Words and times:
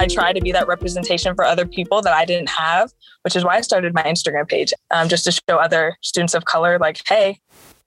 I 0.00 0.06
try 0.06 0.32
to 0.32 0.40
be 0.40 0.50
that 0.52 0.66
representation 0.66 1.34
for 1.34 1.44
other 1.44 1.66
people 1.66 2.00
that 2.00 2.14
I 2.14 2.24
didn't 2.24 2.48
have, 2.48 2.90
which 3.20 3.36
is 3.36 3.44
why 3.44 3.56
I 3.56 3.60
started 3.60 3.92
my 3.92 4.02
Instagram 4.02 4.48
page, 4.48 4.72
um, 4.90 5.10
just 5.10 5.24
to 5.24 5.30
show 5.30 5.58
other 5.58 5.98
students 6.00 6.32
of 6.32 6.46
color, 6.46 6.78
like, 6.78 7.02
hey, 7.06 7.38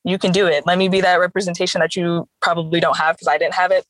you 0.03 0.19
can 0.19 0.31
do 0.31 0.45
it. 0.45 0.63
Let 0.67 0.77
me 0.77 0.89
be 0.89 1.01
that 1.01 1.19
representation 1.19 1.81
that 1.81 1.95
you 1.95 2.29
probably 2.39 2.79
don't 2.79 2.97
have 2.97 3.15
because 3.15 3.27
I 3.27 3.39
didn't 3.39 3.55
have 3.55 3.71
it. 3.71 3.83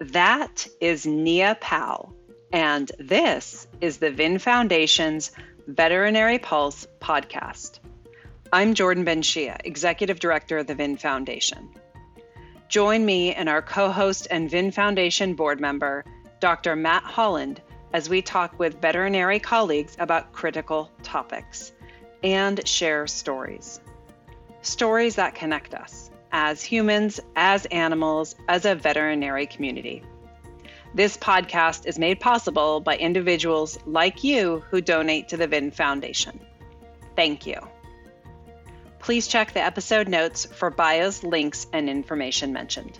That 0.00 0.66
is 0.80 1.06
Nia 1.06 1.56
Powell, 1.60 2.12
and 2.52 2.90
this 2.98 3.68
is 3.80 3.98
the 3.98 4.10
VIN 4.10 4.40
Foundation's 4.40 5.30
Veterinary 5.68 6.40
Pulse 6.40 6.84
podcast. 7.00 7.78
I'm 8.52 8.74
Jordan 8.74 9.04
Benshea, 9.04 9.60
Executive 9.62 10.18
Director 10.18 10.58
of 10.58 10.66
the 10.66 10.74
VIN 10.74 10.96
Foundation. 10.96 11.68
Join 12.72 13.04
me 13.04 13.34
and 13.34 13.50
our 13.50 13.60
co 13.60 13.90
host 13.92 14.28
and 14.30 14.48
VIN 14.48 14.70
Foundation 14.70 15.34
board 15.34 15.60
member, 15.60 16.06
Dr. 16.40 16.74
Matt 16.74 17.02
Holland, 17.02 17.60
as 17.92 18.08
we 18.08 18.22
talk 18.22 18.58
with 18.58 18.80
veterinary 18.80 19.38
colleagues 19.38 19.94
about 19.98 20.32
critical 20.32 20.90
topics 21.02 21.72
and 22.24 22.66
share 22.66 23.06
stories. 23.06 23.78
Stories 24.62 25.16
that 25.16 25.34
connect 25.34 25.74
us 25.74 26.10
as 26.32 26.62
humans, 26.62 27.20
as 27.36 27.66
animals, 27.66 28.36
as 28.48 28.64
a 28.64 28.74
veterinary 28.74 29.44
community. 29.44 30.02
This 30.94 31.18
podcast 31.18 31.84
is 31.84 31.98
made 31.98 32.20
possible 32.20 32.80
by 32.80 32.96
individuals 32.96 33.78
like 33.84 34.24
you 34.24 34.64
who 34.70 34.80
donate 34.80 35.28
to 35.28 35.36
the 35.36 35.46
VIN 35.46 35.72
Foundation. 35.72 36.40
Thank 37.16 37.46
you. 37.46 37.60
Please 39.02 39.26
check 39.26 39.52
the 39.52 39.60
episode 39.60 40.08
notes 40.08 40.46
for 40.46 40.70
bios, 40.70 41.22
links, 41.24 41.66
and 41.72 41.90
information 41.90 42.52
mentioned. 42.52 42.98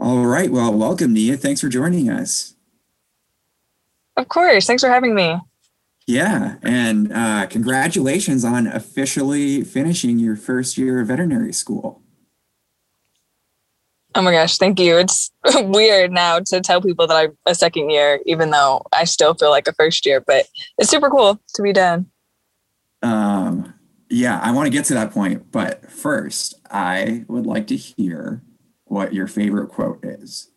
All 0.00 0.24
right. 0.26 0.50
Well, 0.50 0.72
welcome, 0.72 1.12
Nia. 1.12 1.36
Thanks 1.36 1.60
for 1.60 1.68
joining 1.68 2.08
us. 2.08 2.54
Of 4.16 4.28
course. 4.28 4.66
Thanks 4.66 4.82
for 4.82 4.88
having 4.88 5.14
me. 5.14 5.38
Yeah, 6.06 6.56
and 6.62 7.12
uh, 7.12 7.46
congratulations 7.48 8.42
on 8.42 8.66
officially 8.66 9.62
finishing 9.62 10.18
your 10.18 10.36
first 10.36 10.78
year 10.78 11.00
of 11.00 11.08
veterinary 11.08 11.52
school. 11.52 12.02
Oh 14.18 14.22
my 14.22 14.32
gosh, 14.32 14.58
thank 14.58 14.80
you. 14.80 14.98
It's 14.98 15.30
weird 15.54 16.10
now 16.10 16.40
to 16.40 16.60
tell 16.60 16.82
people 16.82 17.06
that 17.06 17.16
I'm 17.16 17.38
a 17.46 17.54
second 17.54 17.90
year, 17.90 18.18
even 18.26 18.50
though 18.50 18.82
I 18.92 19.04
still 19.04 19.32
feel 19.32 19.50
like 19.50 19.68
a 19.68 19.72
first 19.74 20.04
year, 20.04 20.20
but 20.20 20.46
it's 20.76 20.90
super 20.90 21.08
cool 21.08 21.40
to 21.54 21.62
be 21.62 21.72
done. 21.72 22.06
Um, 23.00 23.74
yeah, 24.10 24.40
I 24.42 24.50
want 24.50 24.66
to 24.66 24.70
get 24.70 24.86
to 24.86 24.94
that 24.94 25.12
point, 25.12 25.52
but 25.52 25.88
first, 25.88 26.56
I 26.68 27.26
would 27.28 27.46
like 27.46 27.68
to 27.68 27.76
hear 27.76 28.42
what 28.86 29.14
your 29.14 29.28
favorite 29.28 29.68
quote 29.68 30.00
is. 30.02 30.50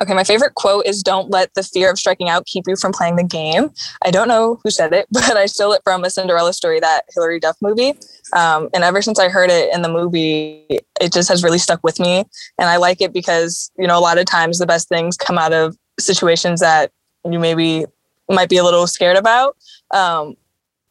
Okay, 0.00 0.14
my 0.14 0.24
favorite 0.24 0.54
quote 0.54 0.86
is 0.86 1.02
Don't 1.02 1.30
let 1.30 1.52
the 1.54 1.62
fear 1.62 1.90
of 1.90 1.98
striking 1.98 2.28
out 2.28 2.46
keep 2.46 2.64
you 2.66 2.76
from 2.76 2.92
playing 2.92 3.16
the 3.16 3.24
game. 3.24 3.70
I 4.04 4.10
don't 4.10 4.28
know 4.28 4.60
who 4.62 4.70
said 4.70 4.92
it, 4.92 5.06
but 5.12 5.36
I 5.36 5.46
stole 5.46 5.72
it 5.72 5.82
from 5.84 6.04
a 6.04 6.10
Cinderella 6.10 6.52
story, 6.52 6.80
that 6.80 7.02
Hilary 7.14 7.40
Duff 7.40 7.56
movie. 7.60 7.94
Um, 8.32 8.68
and 8.74 8.84
ever 8.84 9.02
since 9.02 9.18
I 9.18 9.28
heard 9.28 9.50
it 9.50 9.74
in 9.74 9.82
the 9.82 9.88
movie, 9.88 10.66
it 11.00 11.12
just 11.12 11.28
has 11.28 11.42
really 11.42 11.58
stuck 11.58 11.80
with 11.82 11.98
me. 11.98 12.24
And 12.58 12.68
I 12.68 12.76
like 12.76 13.00
it 13.00 13.12
because, 13.12 13.70
you 13.78 13.86
know, 13.86 13.98
a 13.98 14.00
lot 14.00 14.18
of 14.18 14.26
times 14.26 14.58
the 14.58 14.66
best 14.66 14.88
things 14.88 15.16
come 15.16 15.38
out 15.38 15.52
of 15.52 15.76
situations 15.98 16.60
that 16.60 16.92
you 17.24 17.38
maybe 17.38 17.84
might 18.28 18.48
be 18.48 18.58
a 18.58 18.64
little 18.64 18.86
scared 18.86 19.16
about. 19.16 19.56
Um, 19.92 20.36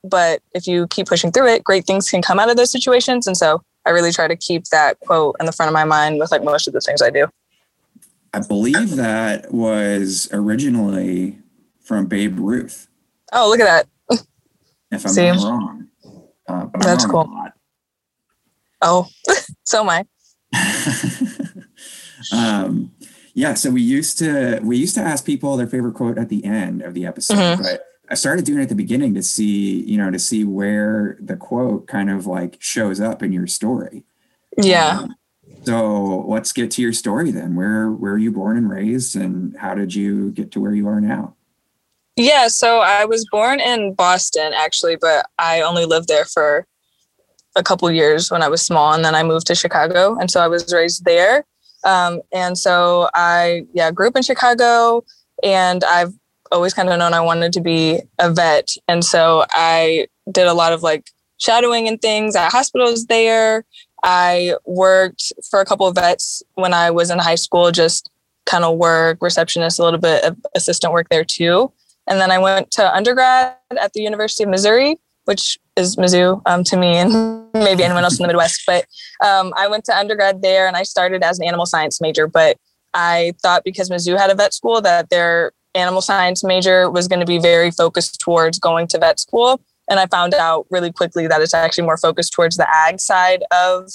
but 0.04 0.42
if 0.54 0.68
you 0.68 0.88
keep 0.88 1.08
pushing 1.08 1.32
through 1.32 1.48
it, 1.48 1.64
great 1.64 1.86
things 1.86 2.10
can 2.10 2.22
come 2.22 2.40
out 2.40 2.50
of 2.50 2.58
those 2.58 2.72
situations. 2.72 3.28
And 3.28 3.38
so 3.38 3.62
I 3.86 3.92
really 3.92 4.12
try 4.12 4.28
to 4.28 4.36
keep 4.36 4.66
that 4.66 5.00
quote 5.02 5.36
in 5.40 5.46
the 5.46 5.52
front 5.52 5.70
of 5.70 5.74
my 5.74 5.86
mind 5.86 6.20
with 6.20 6.32
like 6.32 6.44
most 6.44 6.68
of 6.68 6.74
the 6.74 6.82
things 6.82 7.02
I 7.02 7.10
do. 7.10 7.28
I 8.38 8.48
believe 8.48 8.98
that 8.98 9.52
was 9.52 10.30
originally 10.32 11.40
from 11.82 12.06
Babe 12.06 12.38
Ruth. 12.40 12.88
Oh, 13.34 13.50
look 13.50 13.60
at 13.60 13.88
that. 14.10 14.24
If 14.92 15.08
I'm 15.08 15.16
not 15.16 15.44
wrong. 15.44 15.88
Uh, 16.48 16.68
That's 16.80 17.06
cool. 17.08 17.28
Oh, 18.84 19.08
so 19.64 19.82
am 19.82 19.90
I. 19.90 20.06
um, 22.32 22.92
yeah, 23.34 23.56
so 23.56 23.72
we 23.72 23.82
used 23.82 24.20
to 24.20 24.60
we 24.62 24.78
used 24.78 24.94
to 24.96 25.02
ask 25.02 25.26
people 25.26 25.58
their 25.58 25.66
favorite 25.66 25.96
quote 25.96 26.20
at 26.20 26.30
the 26.30 26.46
end 26.46 26.84
of 26.84 26.94
the 26.94 27.08
episode, 27.08 27.38
mm-hmm. 27.38 27.64
but 27.64 27.86
I 28.08 28.14
started 28.14 28.46
doing 28.46 28.60
it 28.60 28.64
at 28.64 28.70
the 28.70 28.76
beginning 28.76 29.16
to 29.16 29.24
see, 29.24 29.82
you 29.82 29.98
know, 29.98 30.12
to 30.12 30.20
see 30.20 30.44
where 30.44 31.18
the 31.20 31.38
quote 31.38 31.88
kind 31.88 32.12
of 32.12 32.28
like 32.28 32.58
shows 32.60 33.02
up 33.02 33.24
in 33.24 33.32
your 33.32 33.48
story. 33.48 34.06
Yeah. 34.62 35.00
Um, 35.00 35.16
so 35.68 36.24
let's 36.30 36.54
get 36.54 36.72
to 36.72 36.82
your 36.82 36.94
story 36.94 37.30
then. 37.30 37.54
Where 37.54 37.92
where 37.92 38.14
are 38.14 38.18
you 38.18 38.32
born 38.32 38.56
and 38.56 38.70
raised, 38.70 39.18
and 39.18 39.54
how 39.58 39.76
did 39.76 39.94
you 39.94 40.32
get 40.32 40.50
to 40.54 40.62
where 40.62 40.74
you 40.74 40.88
are 40.88 41.02
now? 41.02 41.36
Yeah, 42.16 42.48
so 42.48 42.80
I 42.80 43.04
was 43.04 43.28
born 43.30 43.60
in 43.60 43.94
Boston 43.94 44.54
actually, 44.56 44.96
but 44.96 45.26
I 45.38 45.60
only 45.60 45.84
lived 45.84 46.08
there 46.08 46.24
for 46.24 46.66
a 47.58 47.64
couple 47.64 47.92
years 47.92 48.32
when 48.32 48.42
I 48.42 48.48
was 48.48 48.66
small, 48.66 48.94
and 48.94 49.04
then 49.04 49.14
I 49.14 49.24
moved 49.24 49.46
to 49.48 49.56
Chicago, 49.56 50.18
and 50.18 50.32
so 50.32 50.40
I 50.40 50.48
was 50.48 50.74
raised 50.74 51.04
there. 51.04 51.44
Um, 51.84 52.22
and 52.32 52.58
so 52.58 53.10
I 53.14 53.66
yeah 53.74 53.92
grew 53.92 54.08
up 54.08 54.16
in 54.16 54.24
Chicago, 54.24 55.04
and 55.44 55.84
I've 55.84 56.14
always 56.50 56.74
kind 56.74 56.88
of 56.88 56.98
known 56.98 57.14
I 57.14 57.20
wanted 57.20 57.52
to 57.52 57.62
be 57.62 58.00
a 58.20 58.32
vet, 58.32 58.70
and 58.88 59.04
so 59.04 59.44
I 59.52 60.08
did 60.32 60.48
a 60.48 60.54
lot 60.54 60.72
of 60.72 60.82
like 60.82 61.12
shadowing 61.40 61.90
and 61.90 62.02
things 62.02 62.38
at 62.38 62.54
hospitals 62.54 63.08
there 63.08 63.66
I 64.04 64.56
worked 64.66 65.34
for 65.50 65.60
a 65.60 65.66
couple 65.66 65.88
of 65.88 65.96
vets 65.96 66.44
when 66.56 66.74
I 66.74 66.92
was 66.92 67.10
in 67.10 67.20
high 67.20 67.36
school, 67.36 67.72
just 67.72 68.10
kind 68.46 68.64
of 68.64 68.78
work, 68.78 69.20
receptionist, 69.22 69.80
a 69.80 69.84
little 69.84 70.00
bit 70.00 70.24
of 70.24 70.38
assistant 70.56 70.94
work 70.94 71.10
there 71.10 71.26
too. 71.26 71.72
And 72.08 72.20
then 72.20 72.32
I 72.32 72.40
went 72.40 72.72
to 72.72 72.96
undergrad 72.96 73.56
at 73.80 73.94
the 73.94 74.02
University 74.02 74.44
of 74.44 74.50
Missouri, 74.50 74.98
which 75.26 75.60
is 75.76 75.98
Mizzou 75.98 76.42
um, 76.46 76.64
to 76.64 76.78
me 76.78 76.96
and 76.96 77.50
maybe 77.54 77.84
anyone 77.84 78.04
else 78.04 78.18
in 78.18 78.24
the 78.24 78.28
Midwest. 78.28 78.64
But 78.66 78.86
um, 79.24 79.54
I 79.58 79.68
went 79.68 79.84
to 79.86 79.98
undergrad 79.98 80.42
there 80.42 80.68
and 80.68 80.78
I 80.78 80.84
started 80.84 81.24
as 81.24 81.40
an 81.40 81.46
animal 81.46 81.66
science 81.66 82.00
major. 82.00 82.28
But 82.28 82.58
I 82.94 83.34
thought 83.42 83.64
because 83.66 83.90
Mizzou 83.90 84.18
had 84.18 84.30
a 84.30 84.36
vet 84.36 84.54
school 84.54 84.82
that 84.82 85.10
their 85.10 85.52
animal 85.76 86.02
science 86.02 86.44
major 86.44 86.90
was 86.90 87.08
going 87.08 87.20
to 87.20 87.26
be 87.26 87.40
very 87.40 87.72
focused 87.72 88.20
towards 88.20 88.58
going 88.58 88.88
to 88.88 89.00
vet 89.00 89.20
school. 89.20 89.62
And 89.90 90.00
I 90.00 90.06
found 90.08 90.34
out 90.34 90.66
really 90.70 90.92
quickly 90.92 91.28
that 91.28 91.42
it's 91.42 91.54
actually 91.54 91.86
more 91.86 91.98
focused 91.98 92.34
towards 92.34 92.58
the 92.58 92.68
ag 92.70 93.00
side 93.00 93.44
of 93.52 93.90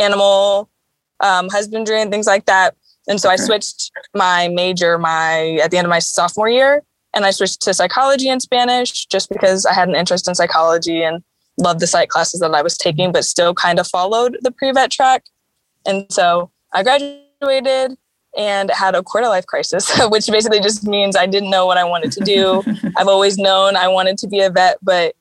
animal 0.00 0.70
um, 1.20 1.48
husbandry 1.48 2.00
and 2.00 2.10
things 2.10 2.26
like 2.26 2.46
that. 2.46 2.76
And 3.08 3.20
so 3.20 3.28
okay. 3.28 3.34
I 3.34 3.44
switched 3.44 3.90
my 4.14 4.48
major 4.48 4.98
my 4.98 5.58
at 5.62 5.70
the 5.70 5.78
end 5.78 5.86
of 5.86 5.90
my 5.90 5.98
sophomore 5.98 6.48
year, 6.48 6.82
and 7.14 7.24
I 7.24 7.30
switched 7.30 7.60
to 7.62 7.74
psychology 7.74 8.28
and 8.28 8.40
Spanish 8.40 9.06
just 9.06 9.28
because 9.28 9.66
I 9.66 9.72
had 9.72 9.88
an 9.88 9.96
interest 9.96 10.28
in 10.28 10.34
psychology 10.34 11.02
and 11.02 11.22
loved 11.58 11.80
the 11.80 11.86
psych 11.86 12.08
classes 12.08 12.40
that 12.40 12.54
I 12.54 12.62
was 12.62 12.78
taking, 12.78 13.12
but 13.12 13.24
still 13.24 13.54
kind 13.54 13.78
of 13.78 13.86
followed 13.86 14.38
the 14.42 14.50
pre-vet 14.50 14.90
track. 14.90 15.24
And 15.84 16.06
so 16.10 16.50
I 16.72 16.82
graduated 16.82 17.98
and 18.36 18.70
had 18.70 18.94
a 18.94 19.02
quarter 19.02 19.28
life 19.28 19.46
crisis, 19.46 19.90
which 20.08 20.26
basically 20.28 20.60
just 20.60 20.86
means 20.86 21.16
I 21.16 21.26
didn't 21.26 21.50
know 21.50 21.66
what 21.66 21.76
I 21.76 21.84
wanted 21.84 22.12
to 22.12 22.20
do. 22.20 22.62
I've 22.96 23.08
always 23.08 23.36
known 23.36 23.76
I 23.76 23.88
wanted 23.88 24.16
to 24.18 24.28
be 24.28 24.40
a 24.40 24.50
vet, 24.50 24.78
but 24.82 25.14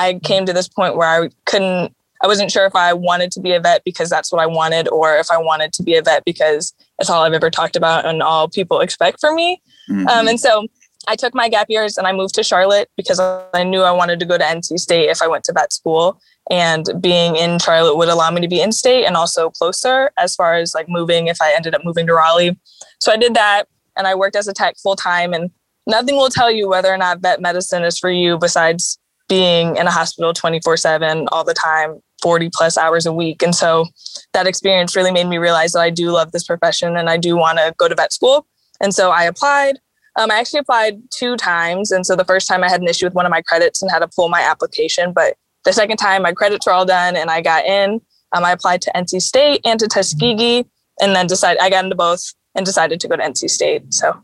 I 0.00 0.18
came 0.20 0.46
to 0.46 0.52
this 0.52 0.68
point 0.68 0.96
where 0.96 1.08
I 1.08 1.30
couldn't, 1.46 1.94
I 2.22 2.26
wasn't 2.26 2.50
sure 2.50 2.66
if 2.66 2.74
I 2.74 2.92
wanted 2.92 3.32
to 3.32 3.40
be 3.40 3.52
a 3.52 3.60
vet 3.60 3.82
because 3.84 4.10
that's 4.10 4.30
what 4.30 4.40
I 4.40 4.46
wanted, 4.46 4.88
or 4.88 5.16
if 5.16 5.30
I 5.30 5.38
wanted 5.38 5.72
to 5.74 5.82
be 5.82 5.96
a 5.96 6.02
vet 6.02 6.24
because 6.24 6.74
it's 6.98 7.08
all 7.08 7.22
I've 7.22 7.32
ever 7.32 7.50
talked 7.50 7.76
about 7.76 8.04
and 8.04 8.22
all 8.22 8.48
people 8.48 8.80
expect 8.80 9.20
from 9.20 9.34
me. 9.34 9.62
Mm-hmm. 9.88 10.06
Um, 10.08 10.28
and 10.28 10.38
so 10.38 10.66
I 11.08 11.16
took 11.16 11.34
my 11.34 11.48
gap 11.48 11.66
years 11.68 11.96
and 11.96 12.06
I 12.06 12.12
moved 12.12 12.34
to 12.34 12.42
Charlotte 12.42 12.90
because 12.96 13.18
I 13.20 13.64
knew 13.64 13.82
I 13.82 13.90
wanted 13.90 14.20
to 14.20 14.26
go 14.26 14.38
to 14.38 14.44
NC 14.44 14.78
State 14.78 15.08
if 15.08 15.22
I 15.22 15.26
went 15.26 15.44
to 15.44 15.52
vet 15.52 15.72
school. 15.72 16.20
And 16.50 16.86
being 17.00 17.36
in 17.36 17.58
Charlotte 17.58 17.96
would 17.96 18.08
allow 18.08 18.30
me 18.30 18.40
to 18.40 18.48
be 18.48 18.60
in 18.60 18.72
state 18.72 19.04
and 19.04 19.16
also 19.16 19.50
closer 19.50 20.10
as 20.18 20.34
far 20.34 20.54
as 20.54 20.74
like 20.74 20.88
moving 20.88 21.28
if 21.28 21.40
I 21.40 21.54
ended 21.54 21.74
up 21.74 21.84
moving 21.84 22.06
to 22.06 22.14
Raleigh. 22.14 22.58
So 22.98 23.12
I 23.12 23.16
did 23.16 23.34
that 23.34 23.64
and 23.96 24.06
I 24.06 24.14
worked 24.14 24.36
as 24.36 24.48
a 24.48 24.52
tech 24.52 24.76
full 24.82 24.96
time. 24.96 25.32
And 25.32 25.50
nothing 25.86 26.16
will 26.16 26.28
tell 26.28 26.50
you 26.50 26.68
whether 26.68 26.92
or 26.92 26.96
not 26.96 27.20
vet 27.20 27.40
medicine 27.40 27.84
is 27.84 27.98
for 27.98 28.10
you 28.10 28.38
besides 28.38 28.98
being 29.30 29.76
in 29.76 29.86
a 29.86 29.90
hospital 29.90 30.34
24 30.34 30.76
7 30.76 31.28
all 31.30 31.44
the 31.44 31.54
time 31.54 32.00
40 32.20 32.50
plus 32.52 32.76
hours 32.76 33.06
a 33.06 33.12
week. 33.12 33.42
And 33.42 33.54
so 33.54 33.86
that 34.34 34.46
experience 34.46 34.94
really 34.94 35.12
made 35.12 35.28
me 35.28 35.38
realize 35.38 35.72
that 35.72 35.80
i 35.80 35.88
do 35.88 36.10
love 36.10 36.32
this 36.32 36.44
profession 36.44 36.96
and 36.96 37.08
i 37.08 37.16
do 37.16 37.36
want 37.36 37.58
to 37.58 37.72
go 37.78 37.88
to 37.88 37.94
vet 37.94 38.12
school. 38.12 38.46
And 38.82 38.92
so 38.92 39.10
i 39.10 39.22
applied 39.22 39.78
um, 40.16 40.30
i 40.30 40.38
actually 40.38 40.60
applied 40.60 41.00
two 41.10 41.36
times. 41.36 41.92
And 41.92 42.04
so 42.04 42.16
the 42.16 42.24
first 42.24 42.48
time 42.48 42.62
i 42.62 42.68
had 42.68 42.82
an 42.82 42.88
issue 42.88 43.06
with 43.06 43.14
one 43.14 43.24
of 43.24 43.30
my 43.30 43.40
credits 43.40 43.80
and 43.80 43.90
had 43.90 44.00
to 44.00 44.08
pull 44.08 44.28
my 44.28 44.42
application. 44.42 45.12
But 45.12 45.36
the 45.64 45.72
second 45.72 45.96
time 45.96 46.22
my 46.22 46.32
credits 46.32 46.66
were 46.66 46.72
all 46.72 46.84
done 46.84 47.16
and 47.16 47.30
i 47.30 47.40
got 47.40 47.64
in 47.64 48.00
um, 48.32 48.44
i 48.44 48.50
applied 48.50 48.82
to 48.82 48.90
nc 48.96 49.22
state 49.22 49.60
and 49.64 49.78
to 49.78 49.86
tuskegee 49.86 50.64
and 51.00 51.14
then 51.14 51.26
decided 51.28 51.62
i 51.62 51.70
got 51.70 51.84
into 51.84 51.96
both 51.96 52.34
and 52.56 52.66
decided 52.66 52.98
to 53.00 53.08
go 53.08 53.16
to 53.16 53.22
nc 53.22 53.48
state. 53.48 53.94
So 53.94 54.20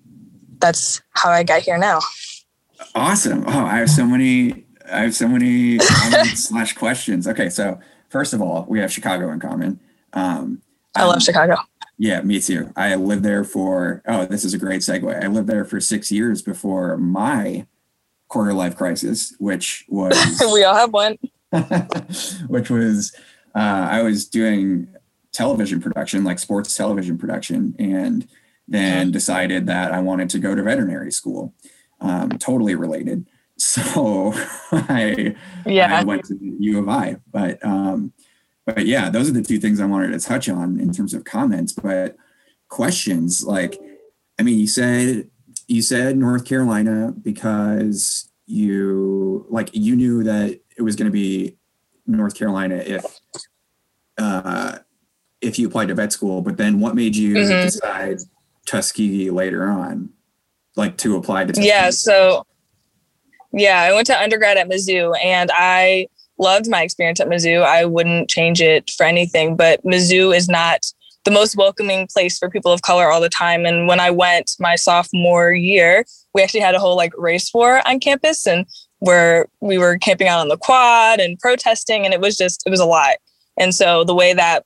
that's 0.58 1.00
how 1.10 1.30
i 1.30 1.44
got 1.44 1.62
here 1.62 1.78
now. 1.78 2.00
Awesome. 2.96 3.44
Oh 3.46 3.64
i 3.64 3.76
have 3.76 3.90
so 3.90 4.04
many 4.04 4.65
I 4.90 5.00
have 5.00 5.14
so 5.14 5.28
many 5.28 5.78
slash 6.34 6.74
questions. 6.74 7.26
Okay, 7.26 7.48
so 7.48 7.78
first 8.08 8.32
of 8.32 8.40
all, 8.40 8.66
we 8.68 8.78
have 8.80 8.92
Chicago 8.92 9.30
in 9.30 9.40
common. 9.40 9.80
Um, 10.12 10.62
I 10.94 11.04
love 11.04 11.14
um, 11.14 11.20
Chicago. 11.20 11.56
Yeah, 11.98 12.20
me 12.22 12.40
too. 12.40 12.72
I 12.76 12.94
lived 12.94 13.22
there 13.22 13.44
for, 13.44 14.02
oh, 14.06 14.26
this 14.26 14.44
is 14.44 14.54
a 14.54 14.58
great 14.58 14.82
segue. 14.82 15.22
I 15.22 15.28
lived 15.28 15.48
there 15.48 15.64
for 15.64 15.80
six 15.80 16.12
years 16.12 16.42
before 16.42 16.96
my 16.96 17.66
quarter 18.28 18.52
life 18.52 18.76
crisis, 18.76 19.34
which 19.38 19.84
was. 19.88 20.14
we 20.52 20.64
all 20.64 20.74
have 20.74 20.92
one. 20.92 21.16
which 22.48 22.70
was, 22.70 23.14
uh, 23.54 23.88
I 23.90 24.02
was 24.02 24.26
doing 24.26 24.88
television 25.32 25.80
production, 25.80 26.24
like 26.24 26.38
sports 26.38 26.76
television 26.76 27.16
production, 27.16 27.74
and 27.78 28.26
then 28.68 29.10
decided 29.10 29.66
that 29.66 29.92
I 29.92 30.00
wanted 30.00 30.28
to 30.30 30.38
go 30.38 30.54
to 30.54 30.62
veterinary 30.62 31.12
school. 31.12 31.54
Um, 32.00 32.30
totally 32.30 32.74
related. 32.74 33.26
So 33.58 34.32
I, 34.72 35.34
yeah. 35.64 36.00
I 36.00 36.04
went 36.04 36.24
to 36.26 36.38
U 36.40 36.78
of 36.78 36.88
I, 36.88 37.16
but 37.30 37.64
um, 37.64 38.12
but 38.64 38.86
yeah, 38.86 39.10
those 39.10 39.30
are 39.30 39.32
the 39.32 39.42
two 39.42 39.58
things 39.58 39.80
I 39.80 39.86
wanted 39.86 40.12
to 40.12 40.18
touch 40.18 40.48
on 40.48 40.78
in 40.80 40.92
terms 40.92 41.14
of 41.14 41.24
comments. 41.24 41.72
But 41.72 42.16
questions, 42.68 43.44
like, 43.44 43.80
I 44.38 44.42
mean, 44.42 44.58
you 44.58 44.66
said 44.66 45.30
you 45.68 45.82
said 45.82 46.16
North 46.16 46.44
Carolina 46.44 47.12
because 47.22 48.30
you 48.46 49.46
like 49.48 49.70
you 49.72 49.96
knew 49.96 50.22
that 50.24 50.60
it 50.76 50.82
was 50.82 50.96
going 50.96 51.06
to 51.06 51.12
be 51.12 51.56
North 52.06 52.34
Carolina 52.34 52.76
if 52.76 53.04
uh, 54.18 54.78
if 55.40 55.58
you 55.58 55.68
applied 55.68 55.88
to 55.88 55.94
vet 55.94 56.12
school. 56.12 56.42
But 56.42 56.56
then, 56.56 56.80
what 56.80 56.94
made 56.94 57.16
you 57.16 57.34
mm-hmm. 57.34 57.64
decide 57.64 58.18
Tuskegee 58.66 59.30
later 59.30 59.64
on, 59.68 60.10
like 60.74 60.96
to 60.98 61.16
apply 61.16 61.44
to? 61.44 61.52
Tuskegee? 61.52 61.68
Yeah, 61.68 61.90
so 61.90 62.44
yeah, 63.56 63.80
I 63.80 63.92
went 63.92 64.06
to 64.08 64.20
undergrad 64.20 64.58
at 64.58 64.68
Mizzou, 64.68 65.16
and 65.22 65.50
I 65.52 66.08
loved 66.38 66.68
my 66.68 66.82
experience 66.82 67.20
at 67.20 67.28
Mizzou. 67.28 67.62
I 67.62 67.86
wouldn't 67.86 68.28
change 68.28 68.60
it 68.60 68.90
for 68.90 69.06
anything, 69.06 69.56
but 69.56 69.82
Mizzou 69.82 70.36
is 70.36 70.46
not 70.46 70.84
the 71.24 71.30
most 71.30 71.56
welcoming 71.56 72.06
place 72.06 72.38
for 72.38 72.50
people 72.50 72.70
of 72.70 72.82
color 72.82 73.10
all 73.10 73.20
the 73.20 73.30
time. 73.30 73.64
And 73.64 73.88
when 73.88 73.98
I 73.98 74.10
went 74.10 74.52
my 74.60 74.76
sophomore 74.76 75.52
year, 75.52 76.04
we 76.34 76.42
actually 76.42 76.60
had 76.60 76.74
a 76.74 76.78
whole 76.78 76.96
like 76.96 77.12
race 77.16 77.50
war 77.52 77.80
on 77.88 77.98
campus 77.98 78.46
and 78.46 78.66
where 78.98 79.46
we 79.60 79.78
were 79.78 79.96
camping 79.98 80.28
out 80.28 80.38
on 80.38 80.48
the 80.48 80.56
quad 80.56 81.18
and 81.18 81.38
protesting 81.38 82.04
and 82.04 82.14
it 82.14 82.20
was 82.20 82.36
just 82.36 82.62
it 82.64 82.70
was 82.70 82.80
a 82.80 82.86
lot. 82.86 83.16
And 83.58 83.74
so 83.74 84.04
the 84.04 84.14
way 84.14 84.34
that 84.34 84.64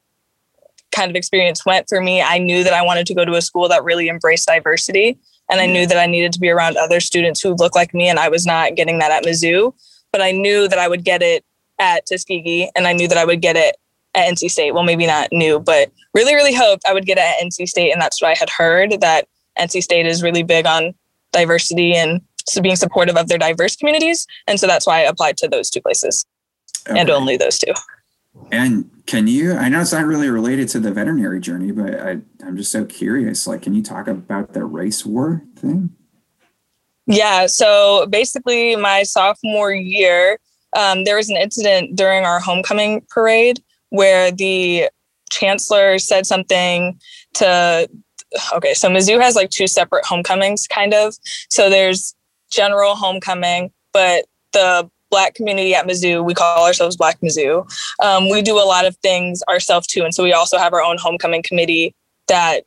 kind 0.92 1.10
of 1.10 1.16
experience 1.16 1.64
went 1.64 1.87
for 1.88 2.00
me, 2.00 2.20
I 2.20 2.38
knew 2.38 2.62
that 2.64 2.75
I 2.75 2.82
wanted 2.82 3.06
to 3.06 3.14
go 3.14 3.25
to 3.25 3.34
a 3.34 3.42
school 3.42 3.69
that 3.69 3.84
really 3.84 4.08
embraced 4.08 4.46
diversity. 4.46 5.19
And 5.50 5.61
I 5.61 5.67
knew 5.67 5.87
that 5.87 5.99
I 5.99 6.06
needed 6.06 6.32
to 6.32 6.41
be 6.41 6.49
around 6.49 6.76
other 6.76 7.00
students 7.00 7.41
who 7.41 7.55
looked 7.55 7.75
like 7.75 7.93
me, 7.93 8.08
and 8.08 8.19
I 8.19 8.29
was 8.29 8.47
not 8.47 8.76
getting 8.76 8.99
that 8.99 9.11
at 9.11 9.25
Mizzou. 9.25 9.75
But 10.12 10.23
I 10.23 10.32
knew 10.32 10.69
that 10.69 10.79
I 10.79 10.88
would 10.88 11.05
get 11.05 11.23
it 11.23 11.44
at 11.79 12.06
Tuskegee, 12.06 12.70
and 12.75 12.87
I 12.87 12.93
knew 12.93 13.08
that 13.08 13.19
I 13.19 13.25
would 13.25 13.41
get 13.41 13.56
it 13.56 13.76
at 14.14 14.29
NC 14.29 14.50
State. 14.50 14.73
Well, 14.73 14.82
maybe 14.82 15.06
not 15.06 15.29
new, 15.32 15.58
but 15.58 15.91
really, 16.14 16.35
really 16.35 16.55
hoped 16.55 16.85
I 16.87 16.93
would 16.93 17.06
get 17.06 17.19
it 17.19 17.23
at 17.23 17.47
NC 17.47 17.69
State. 17.69 17.93
And 17.93 18.00
that's 18.00 18.20
what 18.20 18.31
I 18.31 18.35
had 18.38 18.50
heard 18.50 19.00
that 19.00 19.29
NC 19.58 19.82
State 19.82 20.06
is 20.06 20.23
really 20.23 20.43
big 20.43 20.67
on 20.67 20.94
diversity 21.32 21.94
and 21.94 22.20
being 22.62 22.76
supportive 22.76 23.17
of 23.17 23.29
their 23.29 23.38
diverse 23.38 23.76
communities. 23.76 24.26
And 24.47 24.58
so 24.58 24.67
that's 24.67 24.87
why 24.87 24.99
I 24.99 25.02
applied 25.02 25.37
to 25.38 25.49
those 25.49 25.70
two 25.70 25.81
places 25.81 26.26
okay. 26.88 26.99
and 26.99 27.11
only 27.11 27.37
those 27.37 27.58
two. 27.58 27.73
And 28.52 28.90
can 29.06 29.26
you, 29.26 29.54
I 29.54 29.68
know 29.68 29.80
it's 29.80 29.92
not 29.92 30.06
really 30.06 30.28
related 30.28 30.68
to 30.70 30.80
the 30.80 30.92
veterinary 30.92 31.40
journey, 31.40 31.72
but 31.72 32.00
I, 32.00 32.18
I'm 32.44 32.56
just 32.56 32.70
so 32.70 32.84
curious. 32.84 33.46
Like, 33.46 33.62
can 33.62 33.74
you 33.74 33.82
talk 33.82 34.08
about 34.08 34.52
the 34.52 34.64
race 34.64 35.04
war 35.04 35.42
thing? 35.56 35.90
Yeah. 37.06 37.46
So 37.46 38.06
basically, 38.06 38.76
my 38.76 39.02
sophomore 39.02 39.72
year, 39.72 40.38
um, 40.76 41.04
there 41.04 41.16
was 41.16 41.28
an 41.28 41.36
incident 41.36 41.96
during 41.96 42.24
our 42.24 42.38
homecoming 42.38 43.04
parade 43.10 43.60
where 43.88 44.30
the 44.30 44.88
chancellor 45.30 45.98
said 45.98 46.26
something 46.26 46.98
to 47.34 47.88
okay 48.52 48.74
so 48.74 48.88
mizzou 48.88 49.20
has 49.20 49.36
like 49.36 49.50
two 49.50 49.66
separate 49.66 50.04
homecomings 50.04 50.66
kind 50.66 50.92
of 50.92 51.14
so 51.48 51.70
there's 51.70 52.16
general 52.50 52.96
homecoming 52.96 53.70
but 53.92 54.26
the 54.52 54.88
black 55.10 55.34
community 55.34 55.74
at 55.74 55.86
mizzou 55.86 56.24
we 56.24 56.34
call 56.34 56.64
ourselves 56.64 56.96
black 56.96 57.18
mizzou 57.20 57.68
um, 58.02 58.28
we 58.30 58.42
do 58.42 58.56
a 58.56 58.64
lot 58.64 58.86
of 58.86 58.96
things 58.98 59.42
ourselves 59.48 59.86
too 59.86 60.02
and 60.02 60.14
so 60.14 60.22
we 60.22 60.32
also 60.32 60.56
have 60.58 60.72
our 60.72 60.82
own 60.82 60.96
homecoming 60.98 61.42
committee 61.42 61.94
that 62.28 62.64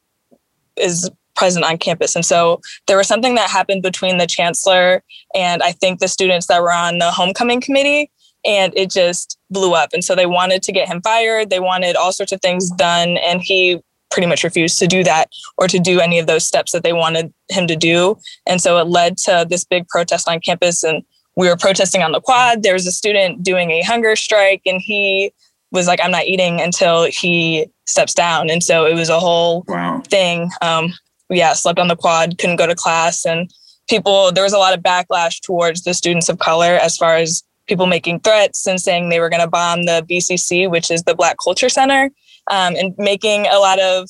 is 0.75 1.09
present 1.35 1.65
on 1.65 1.77
campus. 1.77 2.15
And 2.15 2.25
so 2.25 2.61
there 2.87 2.97
was 2.97 3.07
something 3.07 3.35
that 3.35 3.49
happened 3.49 3.81
between 3.81 4.17
the 4.17 4.27
chancellor 4.27 5.03
and 5.33 5.63
I 5.63 5.71
think 5.71 5.99
the 5.99 6.07
students 6.07 6.47
that 6.47 6.61
were 6.61 6.71
on 6.71 6.99
the 6.99 7.11
homecoming 7.11 7.61
committee, 7.61 8.11
and 8.45 8.73
it 8.75 8.91
just 8.91 9.37
blew 9.49 9.73
up. 9.73 9.89
And 9.93 10.03
so 10.03 10.15
they 10.15 10.25
wanted 10.25 10.63
to 10.63 10.71
get 10.71 10.87
him 10.87 11.01
fired. 11.01 11.49
They 11.49 11.59
wanted 11.59 11.95
all 11.95 12.11
sorts 12.11 12.31
of 12.31 12.41
things 12.41 12.69
done, 12.71 13.17
and 13.17 13.41
he 13.41 13.81
pretty 14.11 14.27
much 14.27 14.43
refused 14.43 14.77
to 14.77 14.85
do 14.85 15.03
that 15.03 15.29
or 15.57 15.67
to 15.67 15.79
do 15.79 15.99
any 15.99 16.19
of 16.19 16.27
those 16.27 16.45
steps 16.45 16.71
that 16.71 16.83
they 16.83 16.93
wanted 16.93 17.33
him 17.49 17.65
to 17.67 17.75
do. 17.75 18.15
And 18.45 18.61
so 18.61 18.77
it 18.77 18.87
led 18.87 19.17
to 19.19 19.47
this 19.49 19.63
big 19.63 19.87
protest 19.87 20.29
on 20.29 20.39
campus. 20.39 20.83
And 20.83 21.03
we 21.35 21.47
were 21.47 21.57
protesting 21.57 22.03
on 22.03 22.11
the 22.11 22.21
quad. 22.21 22.63
There 22.63 22.73
was 22.73 22.87
a 22.87 22.91
student 22.91 23.43
doing 23.43 23.71
a 23.71 23.81
hunger 23.81 24.15
strike, 24.15 24.61
and 24.65 24.81
he 24.81 25.33
was 25.71 25.87
like, 25.87 25.99
I'm 26.03 26.11
not 26.11 26.25
eating 26.25 26.61
until 26.61 27.05
he 27.05 27.67
steps 27.85 28.13
down. 28.13 28.49
And 28.49 28.63
so 28.63 28.85
it 28.85 28.93
was 28.93 29.09
a 29.09 29.19
whole 29.19 29.65
wow. 29.67 30.01
thing. 30.07 30.49
Um, 30.61 30.93
yeah, 31.29 31.53
slept 31.53 31.79
on 31.79 31.87
the 31.87 31.95
quad, 31.95 32.37
couldn't 32.37 32.57
go 32.57 32.67
to 32.67 32.75
class. 32.75 33.25
And 33.25 33.51
people, 33.89 34.31
there 34.31 34.43
was 34.43 34.53
a 34.53 34.59
lot 34.59 34.77
of 34.77 34.83
backlash 34.83 35.41
towards 35.41 35.83
the 35.83 35.93
students 35.95 36.29
of 36.29 36.37
color 36.37 36.75
as 36.75 36.95
far 36.95 37.15
as 37.15 37.43
people 37.65 37.87
making 37.87 38.19
threats 38.19 38.67
and 38.67 38.79
saying 38.79 39.09
they 39.09 39.19
were 39.19 39.29
going 39.29 39.41
to 39.41 39.47
bomb 39.47 39.85
the 39.85 40.05
BCC, 40.09 40.69
which 40.69 40.91
is 40.91 41.03
the 41.03 41.15
Black 41.15 41.37
Culture 41.43 41.69
Center, 41.69 42.11
um, 42.51 42.75
and 42.75 42.93
making 42.97 43.47
a 43.47 43.57
lot 43.57 43.79
of 43.79 44.09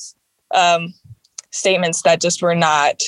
um, 0.54 0.92
statements 1.50 2.02
that 2.02 2.20
just 2.20 2.42
were 2.42 2.54
not 2.54 3.00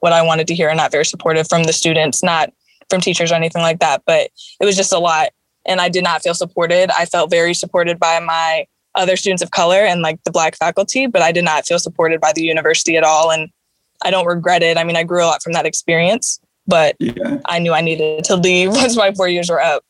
what 0.00 0.12
I 0.12 0.22
wanted 0.22 0.46
to 0.46 0.54
hear 0.54 0.68
and 0.68 0.76
not 0.76 0.92
very 0.92 1.04
supportive 1.04 1.48
from 1.48 1.64
the 1.64 1.72
students, 1.72 2.22
not 2.22 2.52
from 2.90 3.00
teachers 3.00 3.32
or 3.32 3.34
anything 3.34 3.62
like 3.62 3.80
that. 3.80 4.02
But 4.06 4.30
it 4.60 4.64
was 4.64 4.76
just 4.76 4.92
a 4.92 4.98
lot. 4.98 5.30
And 5.66 5.80
I 5.80 5.88
did 5.88 6.04
not 6.04 6.22
feel 6.22 6.34
supported. 6.34 6.90
I 6.90 7.04
felt 7.04 7.30
very 7.30 7.54
supported 7.54 7.98
by 7.98 8.20
my 8.20 8.66
other 8.94 9.16
students 9.16 9.42
of 9.42 9.50
color 9.50 9.80
and 9.80 10.02
like 10.02 10.22
the 10.24 10.30
black 10.30 10.56
faculty, 10.56 11.06
but 11.06 11.22
I 11.22 11.32
did 11.32 11.44
not 11.44 11.66
feel 11.66 11.78
supported 11.78 12.20
by 12.20 12.32
the 12.34 12.42
university 12.42 12.96
at 12.96 13.04
all. 13.04 13.30
And 13.30 13.50
I 14.02 14.10
don't 14.10 14.26
regret 14.26 14.62
it. 14.62 14.76
I 14.76 14.84
mean, 14.84 14.96
I 14.96 15.04
grew 15.04 15.22
a 15.22 15.26
lot 15.26 15.42
from 15.42 15.52
that 15.52 15.66
experience, 15.66 16.40
but 16.66 16.96
yeah. 16.98 17.38
I 17.46 17.58
knew 17.58 17.72
I 17.72 17.80
needed 17.80 18.24
to 18.24 18.36
leave 18.36 18.70
once 18.72 18.96
my 18.96 19.12
four 19.12 19.28
years 19.28 19.50
were 19.50 19.60
up. 19.60 19.84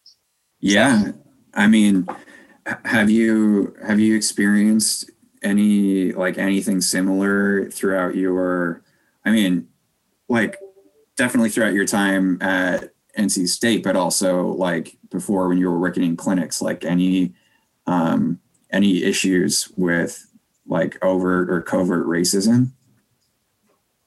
Yeah. 0.60 1.12
I 1.54 1.66
mean, 1.66 2.06
have 2.84 3.10
you 3.10 3.74
have 3.86 3.98
you 3.98 4.14
experienced 4.14 5.10
any 5.42 6.12
like 6.12 6.36
anything 6.36 6.80
similar 6.80 7.70
throughout 7.70 8.14
your 8.16 8.82
I 9.24 9.30
mean, 9.30 9.68
like 10.28 10.58
definitely 11.16 11.50
throughout 11.50 11.72
your 11.72 11.86
time 11.86 12.40
at 12.42 12.92
NC 13.18 13.48
State, 13.48 13.82
but 13.82 13.96
also 13.96 14.46
like 14.46 14.96
before 15.10 15.48
when 15.48 15.58
you 15.58 15.70
were 15.70 15.78
working 15.78 16.04
in 16.04 16.16
clinics, 16.16 16.62
like 16.62 16.84
any 16.84 17.34
um 17.86 18.38
any 18.70 19.02
issues 19.02 19.70
with 19.76 20.26
like 20.66 21.02
overt 21.02 21.50
or 21.50 21.60
covert 21.60 22.06
racism? 22.06 22.70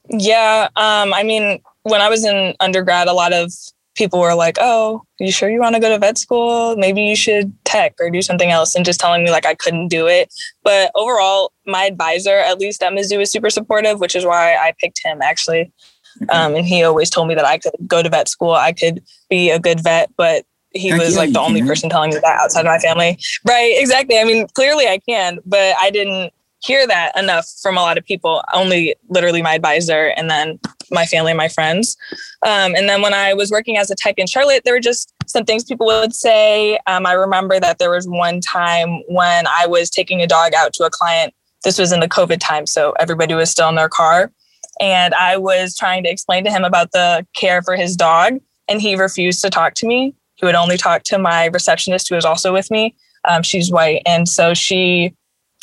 Yeah, 0.08 0.68
um, 0.76 1.12
I 1.14 1.22
mean, 1.22 1.60
when 1.82 2.00
I 2.00 2.08
was 2.08 2.24
in 2.24 2.54
undergrad, 2.60 3.08
a 3.08 3.12
lot 3.12 3.32
of 3.32 3.52
people 3.94 4.20
were 4.20 4.34
like, 4.34 4.56
"Oh, 4.60 5.02
you 5.18 5.30
sure 5.30 5.50
you 5.50 5.60
want 5.60 5.74
to 5.74 5.80
go 5.80 5.88
to 5.88 5.98
vet 5.98 6.18
school? 6.18 6.76
Maybe 6.76 7.02
you 7.02 7.16
should 7.16 7.52
tech 7.64 7.94
or 8.00 8.10
do 8.10 8.22
something 8.22 8.50
else," 8.50 8.74
and 8.74 8.84
just 8.84 9.00
telling 9.00 9.24
me 9.24 9.30
like 9.30 9.46
I 9.46 9.54
couldn't 9.54 9.88
do 9.88 10.06
it. 10.06 10.32
But 10.62 10.90
overall, 10.94 11.52
my 11.66 11.84
advisor, 11.84 12.36
at 12.38 12.58
least 12.58 12.82
at 12.82 12.92
Mizzou, 12.92 13.20
is 13.20 13.30
super 13.30 13.50
supportive, 13.50 14.00
which 14.00 14.16
is 14.16 14.24
why 14.24 14.54
I 14.54 14.74
picked 14.80 15.00
him 15.04 15.20
actually. 15.22 15.72
Um, 16.28 16.54
and 16.54 16.66
he 16.66 16.82
always 16.82 17.10
told 17.10 17.28
me 17.28 17.34
that 17.34 17.44
I 17.44 17.58
could 17.58 17.72
go 17.86 18.02
to 18.02 18.08
vet 18.08 18.28
school, 18.28 18.52
I 18.52 18.72
could 18.72 19.02
be 19.30 19.50
a 19.50 19.58
good 19.58 19.80
vet, 19.80 20.10
but 20.16 20.44
he 20.70 20.88
Heck 20.88 21.00
was 21.00 21.14
yeah, 21.14 21.20
like 21.20 21.32
the 21.32 21.40
only 21.40 21.60
can. 21.60 21.68
person 21.68 21.90
telling 21.90 22.10
me 22.10 22.16
that 22.16 22.40
outside 22.40 22.60
of 22.60 22.66
my 22.66 22.78
family. 22.78 23.18
Right, 23.46 23.74
exactly. 23.76 24.18
I 24.18 24.24
mean, 24.24 24.46
clearly 24.54 24.86
I 24.86 24.98
can, 24.98 25.38
but 25.44 25.74
I 25.80 25.90
didn't 25.90 26.32
hear 26.62 26.86
that 26.86 27.16
enough 27.18 27.46
from 27.60 27.76
a 27.76 27.80
lot 27.80 27.98
of 27.98 28.04
people, 28.04 28.42
only 28.52 28.94
literally 29.08 29.42
my 29.42 29.54
advisor 29.54 30.12
and 30.16 30.30
then 30.30 30.60
my 30.90 31.04
family 31.06 31.32
and 31.32 31.38
my 31.38 31.48
friends. 31.48 31.96
Um, 32.44 32.74
and 32.76 32.88
then 32.88 33.02
when 33.02 33.14
I 33.14 33.34
was 33.34 33.50
working 33.50 33.76
as 33.76 33.90
a 33.90 33.94
tech 33.96 34.14
in 34.16 34.26
Charlotte, 34.26 34.62
there 34.64 34.74
were 34.74 34.80
just 34.80 35.12
some 35.26 35.44
things 35.44 35.64
people 35.64 35.86
would 35.86 36.14
say. 36.14 36.78
Um, 36.86 37.04
I 37.04 37.12
remember 37.12 37.58
that 37.58 37.78
there 37.78 37.90
was 37.90 38.06
one 38.08 38.40
time 38.40 39.02
when 39.08 39.46
I 39.46 39.66
was 39.66 39.90
taking 39.90 40.22
a 40.22 40.26
dog 40.26 40.54
out 40.54 40.72
to 40.74 40.84
a 40.84 40.90
client. 40.90 41.34
This 41.64 41.78
was 41.78 41.92
in 41.92 42.00
the 42.00 42.08
COVID 42.08 42.38
time, 42.40 42.66
so 42.66 42.92
everybody 42.98 43.34
was 43.34 43.50
still 43.50 43.68
in 43.68 43.74
their 43.74 43.88
car. 43.88 44.32
And 44.80 45.14
I 45.14 45.36
was 45.36 45.76
trying 45.76 46.02
to 46.04 46.10
explain 46.10 46.44
to 46.44 46.50
him 46.50 46.64
about 46.64 46.92
the 46.92 47.26
care 47.34 47.62
for 47.62 47.76
his 47.76 47.96
dog, 47.96 48.38
and 48.68 48.80
he 48.80 48.96
refused 48.96 49.42
to 49.42 49.50
talk 49.50 49.74
to 49.74 49.86
me. 49.86 50.14
He 50.34 50.46
would 50.46 50.54
only 50.54 50.76
talk 50.76 51.02
to 51.04 51.18
my 51.18 51.46
receptionist, 51.46 52.08
who 52.08 52.14
was 52.14 52.24
also 52.24 52.52
with 52.52 52.70
me. 52.70 52.94
Um, 53.28 53.42
she's 53.42 53.70
white. 53.70 54.02
And 54.06 54.28
so 54.28 54.54
she 54.54 55.14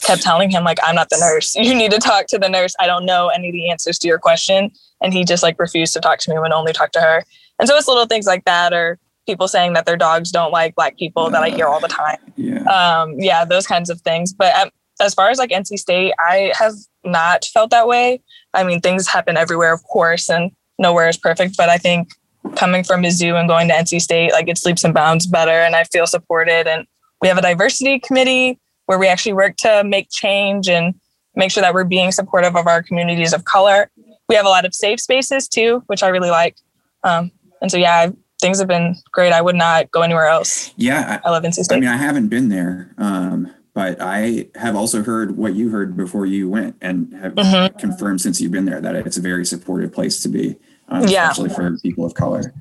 kept 0.02 0.22
telling 0.22 0.50
him 0.50 0.64
like 0.64 0.78
i'm 0.82 0.96
not 0.96 1.10
the 1.10 1.18
nurse 1.20 1.54
you 1.58 1.76
need 1.76 1.92
to 1.92 1.98
talk 1.98 2.26
to 2.26 2.40
the 2.40 2.48
nurse 2.48 2.74
i 2.80 2.88
don't 2.88 3.06
know 3.06 3.28
any 3.28 3.50
of 3.50 3.54
the 3.54 3.70
answers 3.70 4.00
to 4.00 4.08
your 4.08 4.18
question 4.18 4.72
and 5.02 5.14
he 5.14 5.26
just 5.26 5.44
like 5.44 5.60
refused 5.60 5.92
to 5.92 6.00
talk 6.00 6.20
to 6.20 6.30
me 6.30 6.38
and 6.38 6.54
only 6.54 6.72
talk 6.72 6.94
to 6.94 7.02
her 7.02 7.22
and 7.60 7.68
so 7.68 7.76
it's 7.76 7.86
little 7.86 8.06
things 8.06 8.26
like 8.26 8.46
that 8.46 8.72
or 8.72 8.98
people 9.30 9.48
saying 9.48 9.74
that 9.74 9.86
their 9.86 9.96
dogs 9.96 10.32
don't 10.32 10.52
like 10.52 10.74
black 10.74 10.98
people 10.98 11.30
that 11.30 11.44
I 11.44 11.50
hear 11.50 11.68
all 11.68 11.80
the 11.80 11.88
time. 11.88 12.18
Yeah. 12.36 12.64
Um, 12.64 13.20
yeah, 13.20 13.46
those 13.46 13.68
kinds 13.68 13.92
of 13.92 14.02
things. 14.02 14.34
But 14.34 14.56
um, 14.56 14.72
as 15.00 15.14
far 15.14 15.30
as 15.30 15.38
like 15.38 15.52
NC 15.52 15.78
State, 15.78 16.14
I 16.18 16.52
have 16.58 16.74
not 17.04 17.46
felt 17.46 17.70
that 17.70 17.88
way. 17.88 18.22
I 18.54 18.64
mean, 18.64 18.82
things 18.82 19.08
happen 19.08 19.38
everywhere, 19.38 19.74
of 19.74 19.84
course, 19.84 20.30
and 20.30 20.52
nowhere 20.78 21.10
is 21.10 21.18
perfect. 21.18 21.58
But 21.58 21.70
I 21.70 21.78
think 21.78 22.10
coming 22.56 22.84
from 22.84 23.04
Mizzou 23.04 23.40
and 23.40 23.48
going 23.48 23.68
to 23.68 23.74
NC 23.74 24.02
State, 24.02 24.32
like 24.32 24.48
it 24.48 24.60
leaps 24.66 24.84
and 24.84 24.94
bounds 24.94 25.28
better, 25.28 25.52
and 25.52 25.76
I 25.76 25.84
feel 25.86 26.08
supported. 26.08 26.68
And 26.68 26.86
we 27.22 27.28
have 27.28 27.38
a 27.38 27.42
diversity 27.42 28.00
committee 28.00 28.60
where 28.86 28.98
we 28.98 29.08
actually 29.08 29.34
work 29.34 29.56
to 29.58 29.84
make 29.84 30.10
change 30.10 30.68
and 30.68 30.96
make 31.36 31.52
sure 31.52 31.62
that 31.62 31.74
we're 31.74 31.84
being 31.84 32.12
supportive 32.12 32.56
of 32.56 32.68
our 32.68 32.82
communities 32.82 33.34
of 33.34 33.46
color. 33.46 33.92
We 34.28 34.36
have 34.36 34.46
a 34.46 34.50
lot 34.50 34.66
of 34.66 34.74
safe 34.74 35.00
spaces 35.00 35.48
too, 35.48 35.84
which 35.88 36.02
I 36.02 36.08
really 36.08 36.32
like. 36.32 36.58
Um, 37.04 37.32
and 37.62 37.72
so, 37.72 37.78
yeah, 37.78 38.10
things 38.42 38.60
have 38.60 38.68
been 38.68 38.96
great. 39.12 39.32
I 39.32 39.42
would 39.42 39.56
not 39.56 39.92
go 39.92 40.02
anywhere 40.02 40.28
else. 40.28 40.74
Yeah. 40.76 41.20
I, 41.24 41.28
I 41.28 41.32
love 41.32 41.44
NC 41.44 41.64
State. 41.64 41.76
I 41.76 41.80
mean, 41.80 41.90
I 41.90 41.98
haven't 41.98 42.30
been 42.30 42.50
there, 42.50 42.94
um, 42.98 43.54
but 43.80 44.02
I 44.02 44.48
have 44.56 44.76
also 44.76 45.04
heard 45.04 45.38
what 45.38 45.54
you 45.54 45.70
heard 45.70 45.96
before 45.96 46.26
you 46.26 46.50
went 46.50 46.76
and 46.82 47.14
have 47.14 47.36
mm-hmm. 47.36 47.78
confirmed 47.78 48.20
since 48.20 48.42
you've 48.42 48.52
been 48.52 48.66
there 48.66 48.82
that 48.82 48.94
it's 48.94 49.16
a 49.16 49.22
very 49.22 49.46
supportive 49.46 49.94
place 49.94 50.22
to 50.24 50.28
be, 50.28 50.58
um, 50.90 51.08
yeah. 51.08 51.32
especially 51.32 51.50
for 51.52 51.78
people 51.78 52.04
of 52.04 52.14
color. 52.14 52.54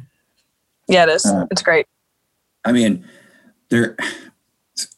Yeah, 0.87 1.03
it 1.03 1.09
is. 1.09 1.27
Uh, 1.27 1.47
it's 1.51 1.61
great. 1.61 1.87
I 2.65 2.71
mean, 2.71 3.05
there, 3.69 3.97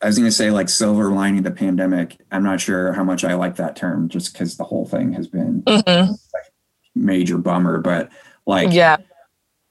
I 0.03 0.09
was 0.09 0.19
going 0.19 0.29
to 0.29 0.37
say 0.37 0.51
like 0.51 0.69
silver 0.69 1.11
lining 1.11 1.43
the 1.43 1.53
pandemic. 1.53 2.19
I'm 2.31 2.45
not 2.45 2.61
sure 2.61 2.93
how 2.93 3.03
much 3.03 3.25
I 3.25 3.33
like 3.33 3.57
that 3.57 3.75
term 3.75 4.11
just 4.11 4.35
because 4.35 4.59
the 4.59 4.65
whole 4.65 4.85
thing 4.85 5.15
has 5.15 5.27
been 5.27 5.63
mm-hmm. 5.63 6.11
like 6.11 6.53
major 6.95 7.39
bummer, 7.39 7.79
but 7.79 8.11
like, 8.45 8.73
yeah, 8.73 8.99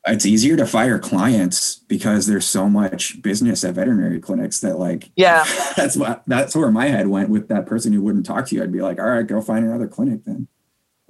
it's 0.07 0.25
easier 0.25 0.55
to 0.55 0.65
fire 0.65 0.97
clients 0.97 1.75
because 1.87 2.25
there's 2.25 2.45
so 2.45 2.69
much 2.69 3.21
business 3.21 3.63
at 3.63 3.75
veterinary 3.75 4.19
clinics 4.19 4.59
that 4.61 4.79
like 4.79 5.11
yeah. 5.15 5.45
that's 5.75 5.97
what 5.97 6.23
that's 6.25 6.55
where 6.55 6.71
my 6.71 6.87
head 6.87 7.07
went 7.07 7.29
with 7.29 7.47
that 7.49 7.65
person 7.65 7.91
who 7.91 8.01
wouldn't 8.01 8.25
talk 8.25 8.47
to 8.47 8.55
you. 8.55 8.63
I'd 8.63 8.71
be 8.71 8.81
like 8.81 8.99
all 8.99 9.09
right 9.09 9.27
go 9.27 9.41
find 9.41 9.65
another 9.65 9.87
clinic 9.87 10.23
then. 10.25 10.47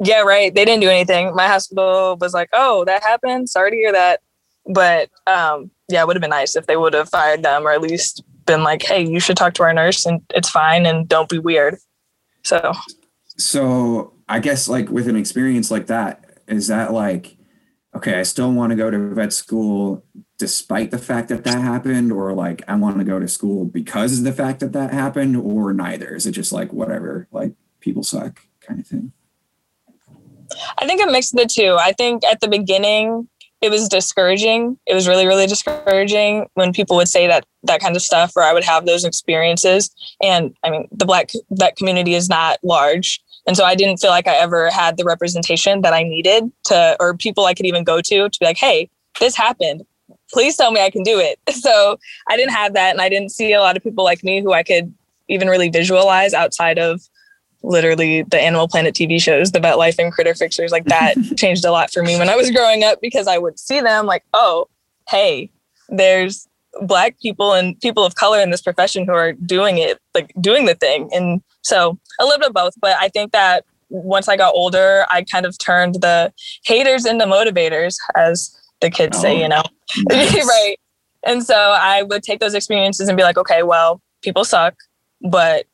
Yeah 0.03 0.21
right. 0.21 0.53
They 0.53 0.65
didn't 0.65 0.81
do 0.81 0.89
anything. 0.89 1.35
My 1.35 1.47
hospital 1.47 2.17
was 2.19 2.33
like 2.33 2.49
oh 2.53 2.83
that 2.85 3.03
happened. 3.03 3.49
Sorry 3.49 3.71
to 3.71 3.77
hear 3.77 3.91
that. 3.91 4.21
But 4.65 5.09
um 5.27 5.69
yeah 5.87 6.01
it 6.01 6.07
would 6.07 6.15
have 6.15 6.21
been 6.21 6.29
nice 6.31 6.55
if 6.55 6.65
they 6.65 6.77
would 6.77 6.93
have 6.93 7.09
fired 7.09 7.43
them 7.43 7.67
or 7.67 7.71
at 7.71 7.81
least 7.81 8.23
been 8.45 8.63
like 8.63 8.81
hey 8.81 9.05
you 9.05 9.19
should 9.19 9.37
talk 9.37 9.53
to 9.53 9.63
our 9.63 9.73
nurse 9.73 10.05
and 10.05 10.21
it's 10.33 10.49
fine 10.49 10.85
and 10.85 11.07
don't 11.07 11.29
be 11.29 11.39
weird. 11.39 11.77
So. 12.43 12.73
So 13.37 14.13
i 14.27 14.39
guess 14.39 14.67
like 14.67 14.89
with 14.89 15.07
an 15.07 15.15
experience 15.15 15.71
like 15.71 15.87
that 15.87 16.41
is 16.47 16.67
that 16.67 16.91
like 16.91 17.35
okay, 17.95 18.19
I 18.19 18.23
still 18.23 18.51
want 18.51 18.71
to 18.71 18.75
go 18.75 18.89
to 18.89 19.13
vet 19.13 19.33
school 19.33 20.03
despite 20.37 20.91
the 20.91 20.97
fact 20.97 21.29
that 21.29 21.43
that 21.43 21.61
happened, 21.61 22.11
or 22.11 22.33
like 22.33 22.63
I 22.67 22.75
want 22.75 22.97
to 22.99 23.03
go 23.03 23.19
to 23.19 23.27
school 23.27 23.65
because 23.65 24.19
of 24.19 24.23
the 24.23 24.33
fact 24.33 24.59
that 24.61 24.73
that 24.73 24.93
happened, 24.93 25.35
or 25.35 25.73
neither? 25.73 26.15
Is 26.15 26.25
it 26.25 26.31
just 26.31 26.51
like 26.51 26.71
whatever, 26.71 27.27
like 27.31 27.53
people 27.79 28.03
suck 28.03 28.41
kind 28.61 28.79
of 28.79 28.87
thing? 28.87 29.11
I 30.79 30.85
think 30.85 31.01
a 31.01 31.11
mix 31.11 31.33
of 31.33 31.39
the 31.39 31.45
two. 31.45 31.77
I 31.79 31.91
think 31.91 32.23
at 32.25 32.41
the 32.41 32.47
beginning, 32.47 33.27
it 33.61 33.69
was 33.69 33.89
discouraging. 33.89 34.77
It 34.85 34.93
was 34.93 35.07
really, 35.07 35.27
really 35.27 35.47
discouraging 35.47 36.47
when 36.53 36.73
people 36.73 36.95
would 36.95 37.09
say 37.09 37.27
that 37.27 37.45
that 37.63 37.81
kind 37.81 37.95
of 37.95 38.01
stuff, 38.01 38.31
or 38.35 38.43
I 38.43 38.53
would 38.53 38.63
have 38.63 38.85
those 38.85 39.03
experiences. 39.03 39.91
And 40.23 40.55
I 40.63 40.69
mean, 40.69 40.87
the 40.91 41.05
black 41.05 41.31
vet 41.51 41.75
community 41.75 42.13
is 42.13 42.29
not 42.29 42.59
large. 42.63 43.21
And 43.49 43.57
so 43.57 43.65
I 43.65 43.73
didn't 43.73 43.97
feel 43.97 44.11
like 44.11 44.27
I 44.27 44.35
ever 44.35 44.69
had 44.69 44.95
the 44.95 45.03
representation 45.03 45.81
that 45.81 45.91
I 45.91 46.03
needed 46.03 46.51
to, 46.65 46.95
or 46.99 47.17
people 47.17 47.45
I 47.45 47.55
could 47.55 47.65
even 47.65 47.83
go 47.83 47.99
to 47.99 48.29
to 48.29 48.39
be 48.39 48.45
like, 48.45 48.57
hey, 48.57 48.91
this 49.19 49.35
happened. 49.35 49.87
Please 50.31 50.55
tell 50.55 50.71
me 50.71 50.79
I 50.79 50.91
can 50.91 51.01
do 51.01 51.19
it. 51.19 51.39
So 51.55 51.97
I 52.29 52.37
didn't 52.37 52.53
have 52.53 52.75
that. 52.75 52.91
And 52.91 53.01
I 53.01 53.09
didn't 53.09 53.29
see 53.29 53.51
a 53.53 53.59
lot 53.59 53.75
of 53.75 53.81
people 53.81 54.03
like 54.03 54.23
me 54.23 54.39
who 54.39 54.53
I 54.53 54.61
could 54.61 54.93
even 55.29 55.47
really 55.47 55.69
visualize 55.69 56.35
outside 56.35 56.77
of 56.77 57.01
literally 57.63 58.21
the 58.21 58.39
Animal 58.39 58.67
Planet 58.67 58.93
TV 58.93 59.19
shows, 59.19 59.51
the 59.51 59.59
Vet 59.59 59.79
Life 59.79 59.97
and 59.97 60.13
Critter 60.13 60.35
Fixers. 60.35 60.71
Like 60.71 60.85
that 60.85 61.15
changed 61.35 61.65
a 61.65 61.71
lot 61.71 61.91
for 61.91 62.03
me 62.03 62.19
when 62.19 62.29
I 62.29 62.35
was 62.35 62.51
growing 62.51 62.83
up 62.83 63.01
because 63.01 63.27
I 63.27 63.39
would 63.39 63.57
see 63.57 63.81
them 63.81 64.05
like, 64.05 64.23
oh, 64.31 64.69
hey, 65.09 65.49
there's 65.89 66.47
black 66.83 67.19
people 67.19 67.53
and 67.53 67.81
people 67.81 68.05
of 68.05 68.13
color 68.13 68.39
in 68.39 68.51
this 68.51 68.61
profession 68.61 69.07
who 69.07 69.13
are 69.13 69.33
doing 69.33 69.79
it, 69.79 69.97
like 70.13 70.31
doing 70.39 70.67
the 70.67 70.75
thing. 70.75 71.09
And 71.11 71.41
so 71.63 71.97
a 72.19 72.25
little 72.25 72.39
bit 72.39 72.49
of 72.49 72.53
both, 72.53 72.73
but 72.79 72.95
I 72.99 73.09
think 73.09 73.31
that 73.31 73.65
once 73.89 74.27
I 74.27 74.37
got 74.37 74.53
older, 74.53 75.05
I 75.09 75.23
kind 75.23 75.45
of 75.45 75.57
turned 75.57 75.95
the 75.95 76.31
haters 76.63 77.05
into 77.05 77.25
motivators, 77.25 77.97
as 78.15 78.55
the 78.81 78.89
kids 78.89 79.17
oh, 79.17 79.21
say, 79.21 79.41
you 79.41 79.47
know, 79.47 79.63
nice. 80.09 80.45
right. 80.47 80.77
And 81.23 81.43
so 81.43 81.55
I 81.55 82.03
would 82.03 82.23
take 82.23 82.39
those 82.39 82.53
experiences 82.53 83.07
and 83.09 83.17
be 83.17 83.23
like, 83.23 83.37
okay, 83.37 83.63
well, 83.63 84.01
people 84.21 84.45
suck, 84.45 84.75
but 85.21 85.65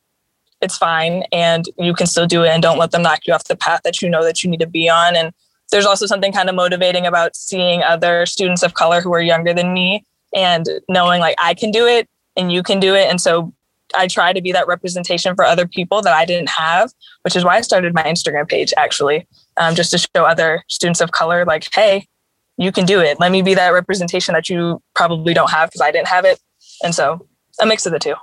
it's 0.60 0.76
fine. 0.76 1.24
And 1.32 1.66
you 1.78 1.94
can 1.94 2.06
still 2.06 2.26
do 2.26 2.42
it 2.42 2.48
and 2.48 2.62
don't 2.62 2.78
let 2.78 2.90
them 2.90 3.02
knock 3.02 3.20
you 3.26 3.34
off 3.34 3.44
the 3.44 3.56
path 3.56 3.82
that 3.84 4.02
you 4.02 4.08
know 4.08 4.24
that 4.24 4.42
you 4.42 4.50
need 4.50 4.60
to 4.60 4.66
be 4.66 4.88
on. 4.88 5.14
And 5.14 5.32
there's 5.70 5.86
also 5.86 6.06
something 6.06 6.32
kind 6.32 6.48
of 6.48 6.54
motivating 6.54 7.06
about 7.06 7.36
seeing 7.36 7.82
other 7.82 8.26
students 8.26 8.62
of 8.62 8.74
color 8.74 9.00
who 9.00 9.12
are 9.12 9.20
younger 9.20 9.52
than 9.52 9.72
me 9.72 10.04
and 10.34 10.66
knowing 10.88 11.20
like 11.20 11.36
I 11.38 11.54
can 11.54 11.70
do 11.70 11.86
it 11.86 12.08
and 12.36 12.50
you 12.50 12.62
can 12.62 12.80
do 12.80 12.94
it. 12.94 13.08
And 13.08 13.20
so 13.20 13.52
I 13.96 14.06
try 14.06 14.32
to 14.32 14.40
be 14.40 14.52
that 14.52 14.66
representation 14.66 15.34
for 15.34 15.44
other 15.44 15.66
people 15.66 16.02
that 16.02 16.12
I 16.12 16.24
didn't 16.24 16.50
have, 16.50 16.92
which 17.22 17.36
is 17.36 17.44
why 17.44 17.56
I 17.56 17.60
started 17.60 17.94
my 17.94 18.02
Instagram 18.04 18.48
page 18.48 18.72
actually, 18.76 19.26
um, 19.56 19.74
just 19.74 19.90
to 19.92 19.98
show 19.98 20.24
other 20.24 20.64
students 20.68 21.00
of 21.00 21.12
color, 21.12 21.44
like, 21.44 21.66
hey, 21.74 22.06
you 22.56 22.72
can 22.72 22.86
do 22.86 23.00
it. 23.00 23.20
Let 23.20 23.32
me 23.32 23.42
be 23.42 23.54
that 23.54 23.70
representation 23.70 24.34
that 24.34 24.48
you 24.48 24.82
probably 24.94 25.34
don't 25.34 25.50
have 25.50 25.70
because 25.70 25.80
I 25.80 25.90
didn't 25.90 26.08
have 26.08 26.24
it. 26.24 26.40
And 26.82 26.94
so 26.94 27.26
a 27.60 27.66
mix 27.66 27.86
of 27.86 27.92
the 27.92 27.98
two. 27.98 28.14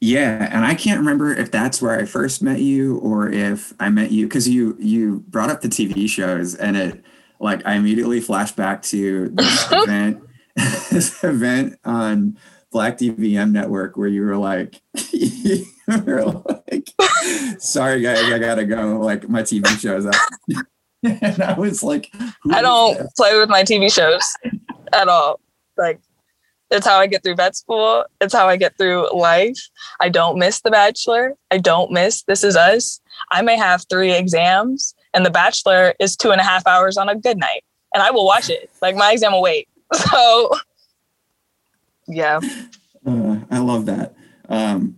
Yeah, 0.00 0.48
and 0.52 0.66
I 0.66 0.74
can't 0.74 0.98
remember 0.98 1.32
if 1.32 1.50
that's 1.50 1.80
where 1.80 1.98
I 1.98 2.04
first 2.04 2.42
met 2.42 2.60
you 2.60 2.98
or 2.98 3.28
if 3.30 3.72
I 3.80 3.88
met 3.88 4.10
you 4.10 4.26
because 4.26 4.48
you 4.48 4.76
you 4.78 5.24
brought 5.28 5.50
up 5.50 5.62
the 5.62 5.68
TV 5.68 6.08
shows 6.08 6.54
and 6.54 6.76
it 6.76 7.02
like 7.40 7.64
I 7.64 7.74
immediately 7.74 8.20
flashed 8.20 8.54
back 8.54 8.82
to 8.82 9.30
this 9.30 9.68
event 9.72 10.22
this 10.90 11.24
event 11.24 11.78
on 11.84 12.38
Black 12.74 12.98
DVM 12.98 13.52
network 13.52 13.96
where 13.96 14.08
you 14.08 14.22
were 14.22 14.36
like, 14.36 14.80
you 15.12 15.64
were 15.86 16.24
like, 16.24 16.90
sorry 17.60 18.02
guys, 18.02 18.24
I 18.24 18.40
gotta 18.40 18.64
go. 18.64 18.98
Like 18.98 19.28
my 19.28 19.42
TV 19.42 19.64
show's 19.78 20.04
up. 20.04 20.14
and 21.04 21.40
I 21.40 21.56
was 21.56 21.84
like, 21.84 22.12
I 22.50 22.60
don't 22.62 22.98
play 23.16 23.38
with 23.38 23.48
my 23.48 23.62
TV 23.62 23.92
shows 23.92 24.24
at 24.92 25.06
all. 25.06 25.38
Like 25.78 26.00
it's 26.72 26.84
how 26.84 26.98
I 26.98 27.06
get 27.06 27.22
through 27.22 27.36
vet 27.36 27.54
school. 27.54 28.06
It's 28.20 28.34
how 28.34 28.48
I 28.48 28.56
get 28.56 28.76
through 28.76 29.16
life. 29.16 29.68
I 30.00 30.08
don't 30.08 30.36
miss 30.36 30.60
The 30.60 30.72
Bachelor. 30.72 31.36
I 31.52 31.58
don't 31.58 31.92
miss 31.92 32.24
This 32.24 32.42
Is 32.42 32.56
Us. 32.56 33.00
I 33.30 33.42
may 33.42 33.56
have 33.56 33.84
three 33.88 34.12
exams, 34.12 34.96
and 35.14 35.24
The 35.24 35.30
Bachelor 35.30 35.94
is 36.00 36.16
two 36.16 36.32
and 36.32 36.40
a 36.40 36.44
half 36.44 36.66
hours 36.66 36.96
on 36.96 37.08
a 37.08 37.14
good 37.14 37.38
night, 37.38 37.62
and 37.94 38.02
I 38.02 38.10
will 38.10 38.26
watch 38.26 38.50
it. 38.50 38.68
Like 38.82 38.96
my 38.96 39.12
exam 39.12 39.30
will 39.30 39.42
wait. 39.42 39.68
So, 40.10 40.50
yeah. 42.06 42.40
Uh, 43.06 43.38
I 43.50 43.58
love 43.58 43.86
that. 43.86 44.14
Um, 44.48 44.96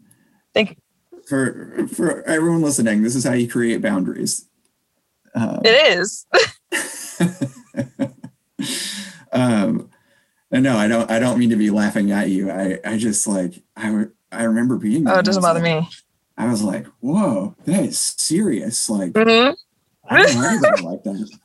Thank 0.55 0.71
you. 0.71 0.77
For 1.27 1.89
for 1.89 2.23
everyone 2.23 2.63
listening, 2.63 3.03
this 3.03 3.17
is 3.17 3.25
how 3.25 3.33
you 3.33 3.49
create 3.49 3.83
boundaries. 3.83 4.49
Um, 5.35 5.61
it 5.65 5.99
is. 5.99 6.27
um, 9.33 9.91
no, 10.53 10.77
I 10.77 10.89
don't. 10.89 11.11
I 11.11 11.19
don't 11.19 11.39
mean 11.39 11.51
to 11.51 11.57
be 11.57 11.71
laughing 11.71 12.13
at 12.13 12.31
you. 12.31 12.51
I 12.51 12.79
I 12.85 12.97
just 12.97 13.27
like 13.27 13.63
I 13.77 14.05
I 14.31 14.45
remember 14.45 14.77
being. 14.77 15.09
Oh, 15.09 15.19
it 15.19 15.25
doesn't 15.25 15.43
bother 15.43 15.61
like, 15.61 15.83
me. 15.83 15.89
I 16.39 16.49
was 16.49 16.63
like, 16.63 16.87
whoa, 17.01 17.57
that 17.65 17.85
is 17.85 17.99
serious. 17.99 18.89
Like, 18.89 19.13
mm-hmm. 19.13 19.53
I 20.09 20.23
don't 20.23 20.37
know 20.37 20.89
like 20.89 21.03
that. 21.05 21.39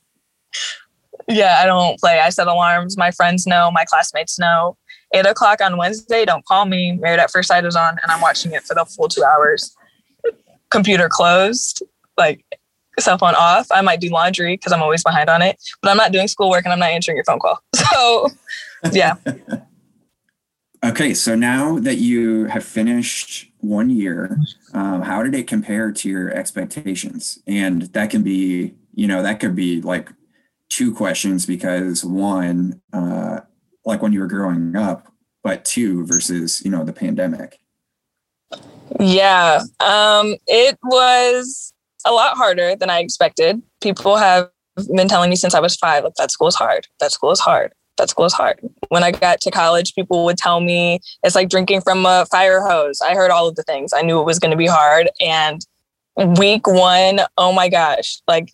Yeah, 1.31 1.59
I 1.61 1.65
don't 1.65 1.99
play. 1.99 2.19
I 2.19 2.29
set 2.29 2.47
alarms. 2.47 2.97
My 2.97 3.11
friends 3.11 3.47
know. 3.47 3.71
My 3.71 3.85
classmates 3.85 4.37
know. 4.37 4.77
Eight 5.13 5.25
o'clock 5.25 5.61
on 5.61 5.77
Wednesday. 5.77 6.25
Don't 6.25 6.45
call 6.45 6.65
me. 6.65 6.93
Married 6.93 7.19
at 7.19 7.31
First 7.31 7.47
Sight 7.47 7.65
is 7.65 7.75
on, 7.75 7.97
and 8.01 8.11
I'm 8.11 8.21
watching 8.21 8.51
it 8.53 8.63
for 8.63 8.73
the 8.73 8.85
full 8.85 9.07
two 9.07 9.23
hours. 9.23 9.75
Computer 10.69 11.09
closed. 11.09 11.83
Like 12.17 12.45
cell 12.99 13.17
phone 13.17 13.35
off. 13.35 13.67
I 13.71 13.81
might 13.81 13.99
do 13.99 14.09
laundry 14.09 14.55
because 14.55 14.71
I'm 14.71 14.81
always 14.81 15.03
behind 15.03 15.29
on 15.29 15.41
it, 15.41 15.57
but 15.81 15.89
I'm 15.89 15.97
not 15.97 16.11
doing 16.11 16.27
schoolwork 16.27 16.65
and 16.65 16.73
I'm 16.73 16.79
not 16.79 16.89
answering 16.91 17.17
your 17.17 17.25
phone 17.25 17.39
call. 17.39 17.59
So, 17.91 18.29
yeah. 18.93 19.15
okay, 20.85 21.13
so 21.13 21.35
now 21.35 21.77
that 21.79 21.97
you 21.97 22.45
have 22.45 22.63
finished 22.63 23.51
one 23.59 23.89
year, 23.89 24.39
um, 24.73 25.01
how 25.01 25.23
did 25.23 25.35
it 25.35 25.45
compare 25.45 25.91
to 25.91 26.09
your 26.09 26.31
expectations? 26.31 27.39
And 27.45 27.83
that 27.93 28.09
can 28.09 28.23
be, 28.23 28.75
you 28.95 29.07
know, 29.07 29.21
that 29.23 29.39
could 29.39 29.55
be 29.55 29.81
like 29.81 30.09
two 30.71 30.95
questions 30.95 31.45
because 31.45 32.03
one, 32.03 32.81
uh, 32.93 33.41
like 33.85 34.01
when 34.01 34.13
you 34.13 34.21
were 34.21 34.27
growing 34.27 34.75
up, 34.75 35.07
but 35.43 35.65
two 35.65 36.05
versus 36.05 36.63
you 36.65 36.71
know 36.71 36.83
the 36.83 36.93
pandemic. 36.93 37.59
Yeah, 38.99 39.61
um, 39.79 40.35
it 40.47 40.79
was 40.83 41.73
a 42.05 42.11
lot 42.11 42.35
harder 42.37 42.75
than 42.75 42.89
I 42.89 42.99
expected. 42.99 43.61
People 43.81 44.15
have 44.15 44.49
been 44.95 45.07
telling 45.07 45.29
me 45.29 45.35
since 45.35 45.53
I 45.53 45.59
was 45.59 45.75
five, 45.75 46.03
like 46.03 46.15
that 46.15 46.31
school 46.31 46.47
is 46.47 46.55
hard. 46.55 46.87
That 46.99 47.11
school 47.11 47.31
is 47.31 47.39
hard. 47.39 47.73
That 47.97 48.09
school 48.09 48.25
is 48.25 48.33
hard. 48.33 48.59
When 48.89 49.03
I 49.03 49.11
got 49.11 49.41
to 49.41 49.51
college, 49.51 49.93
people 49.93 50.23
would 50.25 50.37
tell 50.37 50.61
me 50.61 50.99
it's 51.23 51.35
like 51.35 51.49
drinking 51.49 51.81
from 51.81 52.05
a 52.05 52.25
fire 52.31 52.61
hose. 52.61 53.01
I 53.01 53.13
heard 53.13 53.29
all 53.29 53.47
of 53.47 53.55
the 53.55 53.63
things. 53.63 53.91
I 53.93 54.01
knew 54.01 54.19
it 54.19 54.25
was 54.25 54.39
going 54.39 54.51
to 54.51 54.57
be 54.57 54.67
hard. 54.67 55.09
And 55.19 55.61
week 56.37 56.65
one, 56.67 57.21
oh 57.37 57.51
my 57.51 57.69
gosh, 57.69 58.21
like 58.27 58.53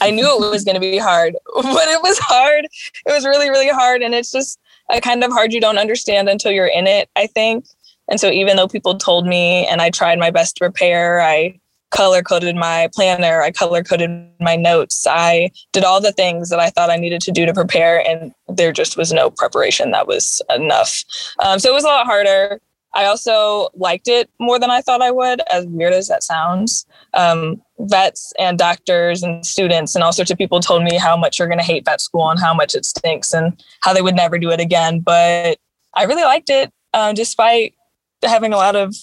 I 0.00 0.10
knew 0.10 0.26
it 0.26 0.50
was 0.50 0.64
going 0.64 0.74
to 0.74 0.80
be 0.80 0.98
hard, 0.98 1.34
but 1.54 1.88
it 1.88 2.02
was 2.02 2.18
hard. 2.18 2.64
It 2.64 3.12
was 3.12 3.24
really, 3.24 3.50
really 3.50 3.68
hard. 3.68 4.02
And 4.02 4.14
it's 4.14 4.30
just 4.30 4.58
a 4.90 5.00
kind 5.00 5.22
of 5.24 5.32
hard 5.32 5.52
you 5.52 5.60
don't 5.60 5.78
understand 5.78 6.28
until 6.28 6.52
you're 6.52 6.66
in 6.66 6.86
it, 6.86 7.08
I 7.16 7.26
think. 7.26 7.66
And 8.08 8.18
so 8.18 8.30
even 8.30 8.56
though 8.56 8.68
people 8.68 8.96
told 8.96 9.26
me 9.26 9.66
and 9.66 9.82
I 9.82 9.90
tried 9.90 10.18
my 10.18 10.30
best 10.30 10.56
to 10.56 10.60
prepare, 10.60 11.20
I 11.20 11.60
color 11.90 12.22
coded 12.22 12.56
my 12.56 12.88
planner, 12.94 13.42
I 13.42 13.50
color 13.50 13.82
coded 13.82 14.10
my 14.40 14.56
notes, 14.56 15.06
I 15.08 15.50
did 15.72 15.84
all 15.84 16.00
the 16.00 16.12
things 16.12 16.50
that 16.50 16.60
I 16.60 16.70
thought 16.70 16.90
I 16.90 16.96
needed 16.96 17.20
to 17.22 17.32
do 17.32 17.46
to 17.46 17.54
prepare, 17.54 18.06
and 18.06 18.32
there 18.46 18.72
just 18.72 18.96
was 18.96 19.12
no 19.12 19.30
preparation 19.30 19.90
that 19.92 20.06
was 20.06 20.42
enough. 20.54 21.02
Um, 21.42 21.58
so 21.58 21.70
it 21.70 21.74
was 21.74 21.84
a 21.84 21.88
lot 21.88 22.06
harder. 22.06 22.60
I 22.94 23.04
also 23.04 23.68
liked 23.74 24.08
it 24.08 24.30
more 24.40 24.58
than 24.58 24.70
I 24.70 24.80
thought 24.80 25.02
I 25.02 25.10
would, 25.10 25.40
as 25.52 25.66
weird 25.66 25.92
as 25.92 26.08
that 26.08 26.22
sounds. 26.22 26.86
Um, 27.14 27.62
vets 27.78 28.32
and 28.38 28.58
doctors 28.58 29.22
and 29.22 29.44
students 29.44 29.94
and 29.94 30.02
all 30.02 30.12
sorts 30.12 30.30
of 30.30 30.38
people 30.38 30.60
told 30.60 30.82
me 30.82 30.96
how 30.96 31.16
much 31.16 31.38
you're 31.38 31.48
going 31.48 31.58
to 31.58 31.64
hate 31.64 31.84
vet 31.84 32.00
school 32.00 32.28
and 32.30 32.40
how 32.40 32.54
much 32.54 32.74
it 32.74 32.84
stinks 32.84 33.32
and 33.32 33.62
how 33.82 33.92
they 33.92 34.02
would 34.02 34.16
never 34.16 34.38
do 34.38 34.50
it 34.50 34.60
again. 34.60 35.00
But 35.00 35.58
I 35.94 36.04
really 36.04 36.24
liked 36.24 36.50
it, 36.50 36.72
um, 36.94 37.14
despite 37.14 37.74
having 38.22 38.52
a 38.52 38.56
lot 38.56 38.74
of 38.74 38.94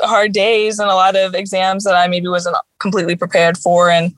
hard 0.00 0.32
days 0.32 0.78
and 0.78 0.90
a 0.90 0.94
lot 0.94 1.16
of 1.16 1.34
exams 1.34 1.84
that 1.84 1.94
I 1.94 2.06
maybe 2.08 2.28
wasn't 2.28 2.56
completely 2.78 3.16
prepared 3.16 3.56
for 3.56 3.90
and 3.90 4.14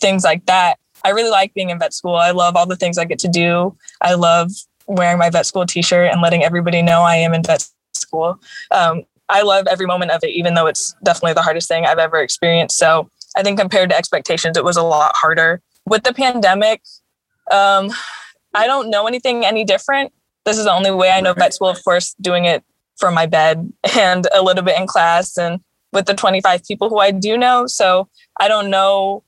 things 0.00 0.24
like 0.24 0.46
that. 0.46 0.78
I 1.04 1.10
really 1.10 1.30
like 1.30 1.54
being 1.54 1.70
in 1.70 1.78
vet 1.78 1.94
school. 1.94 2.16
I 2.16 2.30
love 2.30 2.56
all 2.56 2.66
the 2.66 2.76
things 2.76 2.98
I 2.98 3.04
get 3.04 3.18
to 3.20 3.28
do. 3.28 3.76
I 4.00 4.14
love 4.14 4.50
wearing 4.86 5.18
my 5.18 5.30
vet 5.30 5.46
school 5.46 5.66
t-shirt 5.66 6.12
and 6.12 6.20
letting 6.20 6.44
everybody 6.44 6.82
know 6.82 7.02
I 7.02 7.16
am 7.16 7.34
in 7.34 7.42
vet 7.42 7.68
school. 8.02 8.38
Um, 8.70 9.04
I 9.28 9.42
love 9.42 9.66
every 9.66 9.86
moment 9.86 10.10
of 10.10 10.22
it, 10.22 10.30
even 10.30 10.54
though 10.54 10.66
it's 10.66 10.94
definitely 11.02 11.32
the 11.32 11.42
hardest 11.42 11.68
thing 11.68 11.86
I've 11.86 11.98
ever 11.98 12.20
experienced. 12.20 12.76
So 12.76 13.08
I 13.36 13.42
think 13.42 13.58
compared 13.58 13.90
to 13.90 13.96
expectations, 13.96 14.56
it 14.56 14.64
was 14.64 14.76
a 14.76 14.82
lot 14.82 15.12
harder. 15.14 15.62
With 15.86 16.02
the 16.02 16.12
pandemic, 16.12 16.82
um, 17.50 17.90
I 18.54 18.66
don't 18.66 18.90
know 18.90 19.06
anything 19.06 19.44
any 19.44 19.64
different. 19.64 20.12
This 20.44 20.58
is 20.58 20.64
the 20.64 20.72
only 20.72 20.90
way 20.90 21.10
I 21.10 21.20
know 21.20 21.32
vet 21.32 21.54
school, 21.54 21.68
of 21.68 21.82
course, 21.82 22.14
doing 22.20 22.44
it 22.44 22.62
from 22.96 23.14
my 23.14 23.26
bed 23.26 23.72
and 23.96 24.26
a 24.34 24.42
little 24.42 24.62
bit 24.62 24.78
in 24.78 24.86
class 24.86 25.36
and 25.38 25.60
with 25.92 26.06
the 26.06 26.14
25 26.14 26.64
people 26.64 26.88
who 26.88 26.98
I 26.98 27.10
do 27.10 27.36
know. 27.36 27.66
So 27.66 28.08
I 28.40 28.48
don't 28.48 28.70
know 28.70 29.22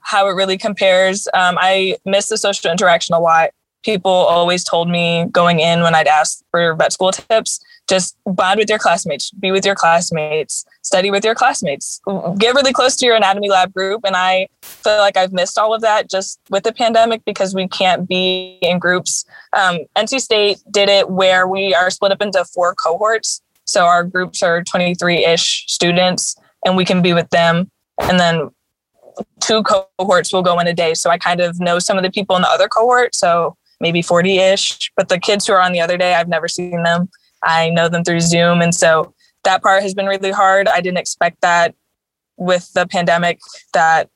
how 0.00 0.28
it 0.28 0.32
really 0.32 0.58
compares. 0.58 1.28
Um, 1.32 1.56
I 1.60 1.96
miss 2.04 2.28
the 2.28 2.36
social 2.36 2.70
interaction 2.70 3.14
a 3.14 3.20
lot. 3.20 3.50
People 3.84 4.12
always 4.12 4.64
told 4.64 4.88
me 4.88 5.26
going 5.30 5.60
in 5.60 5.82
when 5.82 5.94
I'd 5.94 6.06
ask 6.06 6.42
for 6.50 6.74
vet 6.74 6.92
school 6.92 7.12
tips 7.12 7.60
just 7.88 8.16
bond 8.24 8.58
with 8.58 8.68
your 8.68 8.78
classmates, 8.78 9.30
be 9.32 9.50
with 9.50 9.66
your 9.66 9.74
classmates, 9.74 10.64
study 10.82 11.10
with 11.10 11.24
your 11.24 11.34
classmates, 11.34 12.00
get 12.38 12.54
really 12.54 12.72
close 12.72 12.96
to 12.96 13.06
your 13.06 13.16
anatomy 13.16 13.50
lab 13.50 13.72
group. 13.72 14.02
And 14.04 14.16
I 14.16 14.48
feel 14.62 14.98
like 14.98 15.16
I've 15.16 15.32
missed 15.32 15.58
all 15.58 15.74
of 15.74 15.82
that 15.82 16.10
just 16.10 16.40
with 16.50 16.64
the 16.64 16.72
pandemic 16.72 17.24
because 17.24 17.54
we 17.54 17.68
can't 17.68 18.08
be 18.08 18.58
in 18.62 18.78
groups. 18.78 19.24
Um, 19.56 19.80
NC 19.96 20.20
State 20.20 20.58
did 20.70 20.88
it 20.88 21.10
where 21.10 21.46
we 21.46 21.74
are 21.74 21.90
split 21.90 22.12
up 22.12 22.22
into 22.22 22.44
four 22.44 22.74
cohorts. 22.74 23.42
So 23.64 23.84
our 23.84 24.04
groups 24.04 24.42
are 24.42 24.62
23 24.62 25.24
ish 25.24 25.64
students 25.68 26.36
and 26.64 26.76
we 26.76 26.84
can 26.84 27.02
be 27.02 27.12
with 27.12 27.28
them. 27.30 27.70
And 28.00 28.18
then 28.18 28.50
two 29.40 29.62
cohorts 29.62 30.32
will 30.32 30.42
go 30.42 30.58
in 30.58 30.66
a 30.66 30.72
day. 30.72 30.94
So 30.94 31.10
I 31.10 31.18
kind 31.18 31.40
of 31.40 31.60
know 31.60 31.78
some 31.78 31.96
of 31.96 32.04
the 32.04 32.10
people 32.10 32.36
in 32.36 32.42
the 32.42 32.48
other 32.48 32.68
cohort. 32.68 33.14
So 33.14 33.56
maybe 33.80 34.00
40 34.00 34.38
ish. 34.38 34.90
But 34.96 35.08
the 35.08 35.18
kids 35.18 35.46
who 35.46 35.52
are 35.52 35.60
on 35.60 35.72
the 35.72 35.80
other 35.80 35.98
day, 35.98 36.14
I've 36.14 36.28
never 36.28 36.48
seen 36.48 36.82
them. 36.82 37.10
I 37.44 37.70
know 37.70 37.88
them 37.88 38.04
through 38.04 38.20
Zoom. 38.20 38.60
And 38.62 38.74
so 38.74 39.14
that 39.44 39.62
part 39.62 39.82
has 39.82 39.94
been 39.94 40.06
really 40.06 40.30
hard. 40.30 40.68
I 40.68 40.80
didn't 40.80 40.98
expect 40.98 41.40
that 41.40 41.74
with 42.36 42.72
the 42.72 42.86
pandemic 42.86 43.40
that 43.72 44.10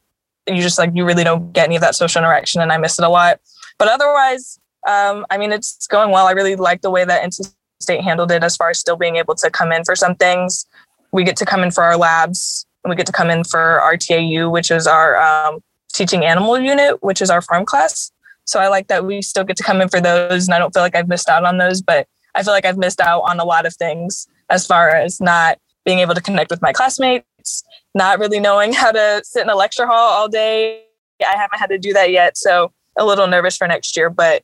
you 0.46 0.62
just 0.62 0.78
like, 0.78 0.90
you 0.94 1.04
really 1.04 1.24
don't 1.24 1.52
get 1.52 1.66
any 1.66 1.76
of 1.76 1.82
that 1.82 1.94
social 1.94 2.20
interaction 2.20 2.60
and 2.60 2.72
I 2.72 2.78
miss 2.78 2.98
it 2.98 3.04
a 3.04 3.08
lot. 3.08 3.40
But 3.78 3.88
otherwise, 3.88 4.58
um, 4.86 5.26
I 5.30 5.38
mean, 5.38 5.52
it's 5.52 5.86
going 5.88 6.10
well. 6.10 6.26
I 6.26 6.32
really 6.32 6.56
like 6.56 6.82
the 6.82 6.90
way 6.90 7.04
that 7.04 7.22
NC 7.22 7.52
State 7.80 8.02
handled 8.02 8.30
it 8.30 8.42
as 8.42 8.56
far 8.56 8.70
as 8.70 8.78
still 8.78 8.96
being 8.96 9.16
able 9.16 9.34
to 9.34 9.50
come 9.50 9.72
in 9.72 9.84
for 9.84 9.96
some 9.96 10.14
things. 10.14 10.66
We 11.12 11.24
get 11.24 11.36
to 11.38 11.44
come 11.44 11.62
in 11.62 11.70
for 11.70 11.82
our 11.82 11.96
labs. 11.96 12.66
And 12.84 12.90
we 12.90 12.96
get 12.96 13.06
to 13.06 13.12
come 13.12 13.30
in 13.30 13.42
for 13.42 13.80
our 13.80 13.96
TAU, 13.96 14.48
which 14.48 14.70
is 14.70 14.86
our 14.86 15.20
um, 15.20 15.58
teaching 15.92 16.24
animal 16.24 16.56
unit, 16.56 17.02
which 17.02 17.20
is 17.20 17.30
our 17.30 17.42
farm 17.42 17.64
class. 17.64 18.12
So 18.44 18.60
I 18.60 18.68
like 18.68 18.86
that 18.86 19.04
we 19.04 19.22
still 19.22 19.42
get 19.42 19.56
to 19.56 19.64
come 19.64 19.80
in 19.80 19.88
for 19.88 20.00
those, 20.00 20.46
and 20.46 20.54
I 20.54 20.60
don't 20.60 20.72
feel 20.72 20.84
like 20.84 20.94
I've 20.94 21.08
missed 21.08 21.28
out 21.28 21.44
on 21.44 21.58
those. 21.58 21.82
But 21.82 22.06
I 22.36 22.42
feel 22.42 22.52
like 22.52 22.66
I've 22.66 22.76
missed 22.76 23.00
out 23.00 23.22
on 23.22 23.40
a 23.40 23.44
lot 23.44 23.66
of 23.66 23.74
things 23.74 24.28
as 24.50 24.66
far 24.66 24.90
as 24.90 25.20
not 25.20 25.58
being 25.84 26.00
able 26.00 26.14
to 26.14 26.20
connect 26.20 26.50
with 26.50 26.60
my 26.60 26.72
classmates, 26.72 27.64
not 27.94 28.18
really 28.18 28.38
knowing 28.38 28.72
how 28.74 28.92
to 28.92 29.22
sit 29.24 29.42
in 29.42 29.48
a 29.48 29.56
lecture 29.56 29.86
hall 29.86 30.12
all 30.12 30.28
day. 30.28 30.82
I 31.26 31.36
haven't 31.36 31.58
had 31.58 31.70
to 31.70 31.78
do 31.78 31.94
that 31.94 32.10
yet. 32.10 32.36
So 32.36 32.72
a 32.98 33.04
little 33.04 33.26
nervous 33.26 33.56
for 33.56 33.66
next 33.66 33.96
year, 33.96 34.10
but 34.10 34.42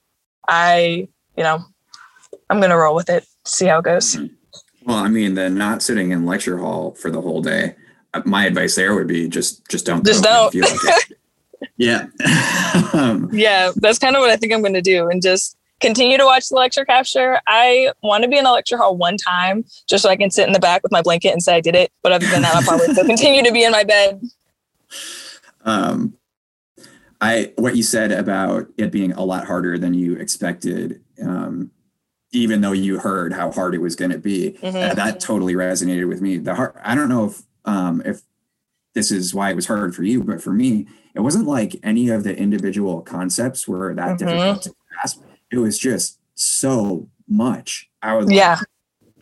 I, 0.48 1.08
you 1.36 1.42
know, 1.42 1.62
I'm 2.48 2.58
going 2.58 2.70
to 2.70 2.76
roll 2.76 2.94
with 2.94 3.10
it, 3.10 3.26
see 3.44 3.66
how 3.66 3.78
it 3.78 3.84
goes. 3.84 4.16
Mm-hmm. 4.16 4.34
Well, 4.84 4.98
I 4.98 5.08
mean, 5.08 5.34
the 5.34 5.48
not 5.48 5.82
sitting 5.82 6.10
in 6.10 6.26
lecture 6.26 6.58
hall 6.58 6.92
for 6.92 7.10
the 7.10 7.20
whole 7.20 7.42
day, 7.42 7.76
uh, 8.14 8.22
my 8.24 8.46
advice 8.46 8.74
there 8.74 8.94
would 8.94 9.06
be 9.06 9.28
just, 9.28 9.68
just 9.68 9.86
don't. 9.86 10.04
Just 10.04 10.24
don't. 10.24 10.54
Like 10.54 11.18
yeah. 11.76 12.06
um, 12.92 13.28
yeah. 13.32 13.70
That's 13.76 13.98
kind 13.98 14.16
of 14.16 14.20
what 14.20 14.30
I 14.30 14.36
think 14.36 14.52
I'm 14.52 14.60
going 14.60 14.74
to 14.74 14.82
do. 14.82 15.08
And 15.08 15.22
just 15.22 15.56
continue 15.82 16.16
to 16.16 16.24
watch 16.24 16.48
the 16.48 16.54
lecture 16.54 16.84
capture. 16.84 17.40
I 17.46 17.92
want 18.02 18.22
to 18.24 18.30
be 18.30 18.38
in 18.38 18.46
a 18.46 18.52
lecture 18.52 18.78
hall 18.78 18.96
one 18.96 19.18
time 19.18 19.64
just 19.88 20.02
so 20.02 20.08
I 20.08 20.16
can 20.16 20.30
sit 20.30 20.46
in 20.46 20.52
the 20.52 20.60
back 20.60 20.82
with 20.82 20.92
my 20.92 21.02
blanket 21.02 21.32
and 21.32 21.42
say 21.42 21.56
I 21.56 21.60
did 21.60 21.74
it. 21.74 21.92
But 22.02 22.12
other 22.12 22.26
than 22.26 22.42
that, 22.42 22.54
I'll 22.54 22.62
probably 22.62 22.92
still 22.92 23.04
continue 23.04 23.42
to 23.42 23.52
be 23.52 23.64
in 23.64 23.72
my 23.72 23.84
bed. 23.84 24.22
Um, 25.64 26.14
I 27.20 27.52
what 27.54 27.76
you 27.76 27.84
said 27.84 28.10
about 28.10 28.66
it 28.76 28.90
being 28.90 29.12
a 29.12 29.22
lot 29.22 29.46
harder 29.46 29.78
than 29.78 29.94
you 29.94 30.16
expected, 30.16 31.00
um, 31.22 31.70
even 32.32 32.62
though 32.62 32.72
you 32.72 32.98
heard 32.98 33.32
how 33.32 33.52
hard 33.52 33.76
it 33.76 33.78
was 33.78 33.94
going 33.94 34.10
to 34.10 34.18
be, 34.18 34.58
mm-hmm. 34.60 34.76
uh, 34.76 34.94
that 34.94 35.20
totally 35.20 35.54
resonated 35.54 36.08
with 36.08 36.20
me. 36.20 36.36
The 36.36 36.56
hard, 36.56 36.74
I 36.82 36.96
don't 36.96 37.08
know 37.08 37.26
if 37.26 37.42
um, 37.64 38.02
if 38.04 38.22
this 38.94 39.12
is 39.12 39.32
why 39.32 39.50
it 39.50 39.54
was 39.54 39.66
hard 39.66 39.94
for 39.94 40.02
you, 40.02 40.24
but 40.24 40.42
for 40.42 40.52
me, 40.52 40.88
it 41.14 41.20
wasn't 41.20 41.46
like 41.46 41.76
any 41.84 42.08
of 42.08 42.24
the 42.24 42.36
individual 42.36 43.02
concepts 43.02 43.68
were 43.68 43.94
that 43.94 44.18
mm-hmm. 44.18 44.26
difficult 44.26 44.62
to 44.62 44.74
grasp 44.90 45.22
it 45.52 45.58
was 45.58 45.78
just 45.78 46.18
so 46.34 47.08
much. 47.28 47.88
I 48.02 48.14
was 48.14 48.30
yeah. 48.32 48.58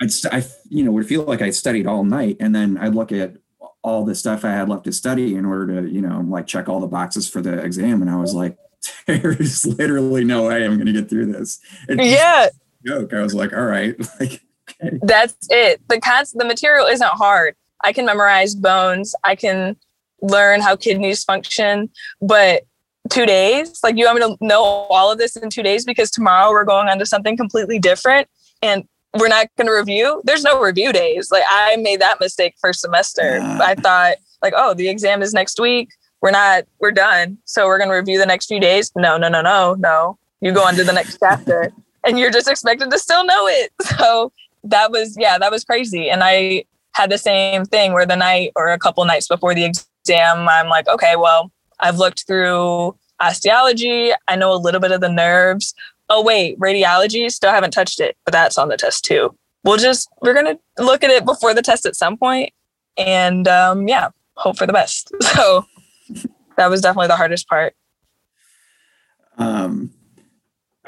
I'd, 0.00 0.10
I, 0.32 0.44
you 0.70 0.84
know, 0.84 0.92
would 0.92 1.06
feel 1.06 1.24
like 1.24 1.42
I 1.42 1.50
studied 1.50 1.86
all 1.86 2.04
night, 2.04 2.36
and 2.40 2.54
then 2.54 2.78
I'd 2.78 2.94
look 2.94 3.12
at 3.12 3.34
all 3.82 4.04
the 4.04 4.14
stuff 4.14 4.44
I 4.44 4.50
had 4.50 4.68
left 4.68 4.84
to 4.84 4.92
study 4.92 5.34
in 5.34 5.44
order 5.44 5.82
to, 5.82 5.90
you 5.90 6.00
know, 6.00 6.20
like 6.20 6.46
check 6.46 6.68
all 6.68 6.80
the 6.80 6.86
boxes 6.86 7.28
for 7.28 7.42
the 7.42 7.58
exam, 7.58 8.00
and 8.00 8.10
I 8.10 8.16
was 8.16 8.32
like, 8.32 8.56
there's 9.06 9.66
literally 9.66 10.24
no 10.24 10.46
way 10.46 10.64
I'm 10.64 10.76
going 10.76 10.86
to 10.86 10.92
get 10.92 11.10
through 11.10 11.32
this. 11.32 11.60
yeah. 11.88 12.48
Joke. 12.86 13.12
I 13.12 13.20
was 13.20 13.34
like, 13.34 13.52
all 13.52 13.64
right, 13.64 13.94
like. 14.20 14.42
Okay. 14.82 14.98
That's 15.02 15.34
it. 15.50 15.80
The 15.88 16.00
cons- 16.00 16.32
the 16.32 16.44
material 16.44 16.86
isn't 16.86 17.04
hard. 17.08 17.56
I 17.82 17.92
can 17.92 18.06
memorize 18.06 18.54
bones. 18.54 19.16
I 19.24 19.34
can 19.34 19.76
learn 20.22 20.60
how 20.60 20.76
kidneys 20.76 21.24
function, 21.24 21.90
but 22.20 22.62
two 23.10 23.26
days? 23.26 23.80
Like, 23.82 23.96
you 23.96 24.06
want 24.06 24.20
me 24.20 24.26
to 24.26 24.36
know 24.40 24.62
all 24.62 25.12
of 25.12 25.18
this 25.18 25.36
in 25.36 25.50
two 25.50 25.62
days 25.62 25.84
because 25.84 26.10
tomorrow 26.10 26.50
we're 26.50 26.64
going 26.64 26.88
on 26.88 26.98
to 26.98 27.06
something 27.06 27.36
completely 27.36 27.78
different 27.78 28.28
and 28.62 28.84
we're 29.18 29.28
not 29.28 29.48
going 29.56 29.66
to 29.66 29.72
review? 29.72 30.22
There's 30.24 30.44
no 30.44 30.60
review 30.60 30.92
days. 30.92 31.30
Like, 31.30 31.44
I 31.48 31.76
made 31.76 32.00
that 32.00 32.20
mistake 32.20 32.54
first 32.60 32.80
semester. 32.80 33.38
Yeah. 33.38 33.58
I 33.60 33.74
thought, 33.74 34.16
like, 34.42 34.54
oh, 34.56 34.74
the 34.74 34.88
exam 34.88 35.22
is 35.22 35.34
next 35.34 35.60
week. 35.60 35.90
We're 36.22 36.30
not, 36.30 36.64
we're 36.78 36.92
done. 36.92 37.38
So 37.44 37.66
we're 37.66 37.78
going 37.78 37.90
to 37.90 37.96
review 37.96 38.18
the 38.18 38.26
next 38.26 38.46
few 38.46 38.60
days. 38.60 38.92
No, 38.94 39.16
no, 39.16 39.28
no, 39.28 39.42
no, 39.42 39.74
no. 39.74 40.18
You 40.40 40.52
go 40.52 40.62
on 40.64 40.74
to 40.74 40.84
the 40.84 40.92
next 40.92 41.18
chapter 41.20 41.72
and 42.04 42.18
you're 42.18 42.30
just 42.30 42.48
expected 42.48 42.90
to 42.90 42.98
still 42.98 43.24
know 43.24 43.46
it. 43.48 43.72
So 43.98 44.32
that 44.64 44.90
was, 44.90 45.16
yeah, 45.18 45.38
that 45.38 45.50
was 45.50 45.64
crazy. 45.64 46.10
And 46.10 46.22
I 46.22 46.64
had 46.92 47.10
the 47.10 47.18
same 47.18 47.64
thing 47.64 47.92
where 47.92 48.06
the 48.06 48.16
night 48.16 48.52
or 48.56 48.68
a 48.68 48.78
couple 48.78 49.04
nights 49.04 49.28
before 49.28 49.54
the 49.54 49.64
exam, 49.64 50.48
I'm 50.48 50.68
like, 50.68 50.88
okay, 50.88 51.16
well, 51.16 51.50
I've 51.80 51.98
looked 51.98 52.26
through 52.26 52.96
osteology. 53.20 54.12
I 54.28 54.36
know 54.36 54.52
a 54.52 54.56
little 54.56 54.80
bit 54.80 54.92
of 54.92 55.00
the 55.00 55.08
nerves. 55.08 55.74
Oh, 56.08 56.22
wait, 56.22 56.58
radiology, 56.58 57.30
still 57.30 57.52
haven't 57.52 57.70
touched 57.72 58.00
it, 58.00 58.16
but 58.24 58.32
that's 58.32 58.58
on 58.58 58.68
the 58.68 58.76
test 58.76 59.04
too. 59.04 59.36
We'll 59.62 59.76
just, 59.76 60.08
we're 60.22 60.34
going 60.34 60.56
to 60.56 60.82
look 60.82 61.04
at 61.04 61.10
it 61.10 61.24
before 61.24 61.54
the 61.54 61.62
test 61.62 61.86
at 61.86 61.94
some 61.94 62.16
point 62.16 62.52
and 62.96 63.46
um, 63.46 63.86
yeah, 63.88 64.08
hope 64.36 64.56
for 64.58 64.66
the 64.66 64.72
best. 64.72 65.12
So 65.34 65.64
that 66.56 66.68
was 66.68 66.80
definitely 66.80 67.06
the 67.06 67.16
hardest 67.16 67.48
part. 67.48 67.74
Um, 69.38 69.92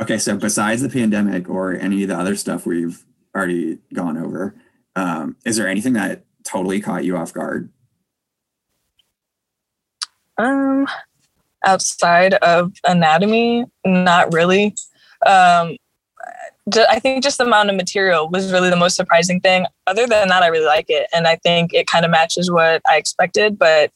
okay, 0.00 0.18
so 0.18 0.37
besides 0.37 0.83
the 0.83 0.88
pandemic 0.88 1.48
or 1.48 1.72
any 1.72 2.02
of 2.02 2.09
the 2.09 2.18
other 2.18 2.37
stuff 2.37 2.66
we've 2.66 3.05
already 3.35 3.78
gone 3.94 4.18
over, 4.18 4.55
um, 4.96 5.37
is 5.46 5.57
there 5.57 5.68
anything 5.68 5.94
that 5.94 6.24
totally 6.44 6.81
caught 6.81 7.05
you 7.05 7.16
off 7.16 7.33
guard 7.33 7.70
um, 10.42 10.87
outside 11.64 12.35
of 12.35 12.72
anatomy, 12.85 13.64
not 13.85 14.33
really. 14.33 14.74
Um, 15.24 15.76
I 16.88 17.00
think 17.00 17.24
just 17.24 17.38
the 17.38 17.44
amount 17.44 17.70
of 17.70 17.76
material 17.76 18.28
was 18.28 18.52
really 18.52 18.70
the 18.70 18.76
most 18.76 18.94
surprising 18.94 19.40
thing. 19.40 19.66
Other 19.87 20.07
than 20.07 20.28
that, 20.28 20.42
I 20.42 20.48
really 20.48 20.66
like 20.66 20.87
it. 20.88 21.09
And 21.12 21.26
I 21.26 21.37
think 21.37 21.74
it 21.74 21.87
kind 21.87 22.05
of 22.05 22.11
matches 22.11 22.50
what 22.50 22.83
I 22.88 22.96
expected. 22.96 23.59
But 23.59 23.90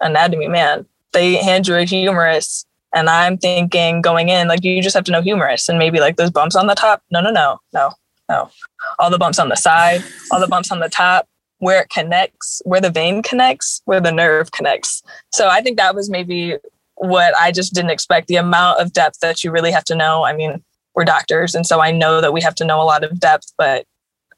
anatomy, 0.00 0.48
man, 0.48 0.86
they 1.12 1.34
hand 1.36 1.68
you 1.68 1.74
a 1.76 1.84
humerus. 1.84 2.64
And 2.94 3.08
I'm 3.08 3.38
thinking 3.38 4.00
going 4.00 4.30
in, 4.30 4.48
like, 4.48 4.64
you 4.64 4.82
just 4.82 4.96
have 4.96 5.04
to 5.04 5.12
know 5.12 5.22
humerus 5.22 5.68
and 5.68 5.78
maybe 5.78 6.00
like 6.00 6.16
those 6.16 6.30
bumps 6.30 6.56
on 6.56 6.66
the 6.66 6.74
top. 6.74 7.02
No, 7.10 7.20
no, 7.20 7.30
no, 7.30 7.60
no, 7.72 7.92
no. 8.28 8.50
All 8.98 9.10
the 9.10 9.18
bumps 9.18 9.38
on 9.38 9.48
the 9.48 9.56
side, 9.56 10.02
all 10.32 10.40
the 10.40 10.48
bumps 10.48 10.72
on 10.72 10.80
the 10.80 10.88
top, 10.88 11.28
where 11.60 11.82
it 11.82 11.90
connects, 11.90 12.60
where 12.64 12.80
the 12.80 12.90
vein 12.90 13.22
connects, 13.22 13.80
where 13.84 14.00
the 14.00 14.12
nerve 14.12 14.50
connects. 14.50 15.02
So 15.32 15.48
I 15.48 15.60
think 15.60 15.76
that 15.76 15.94
was 15.94 16.10
maybe 16.10 16.56
what 16.96 17.34
I 17.38 17.52
just 17.52 17.72
didn't 17.72 17.90
expect 17.90 18.26
the 18.28 18.36
amount 18.36 18.80
of 18.80 18.92
depth 18.92 19.20
that 19.20 19.44
you 19.44 19.50
really 19.50 19.70
have 19.70 19.84
to 19.84 19.94
know. 19.94 20.24
I 20.24 20.34
mean, 20.34 20.62
we're 20.94 21.04
doctors, 21.04 21.54
and 21.54 21.66
so 21.66 21.80
I 21.80 21.92
know 21.92 22.20
that 22.20 22.32
we 22.32 22.42
have 22.42 22.54
to 22.56 22.64
know 22.64 22.82
a 22.82 22.84
lot 22.84 23.04
of 23.04 23.20
depth, 23.20 23.52
but 23.56 23.86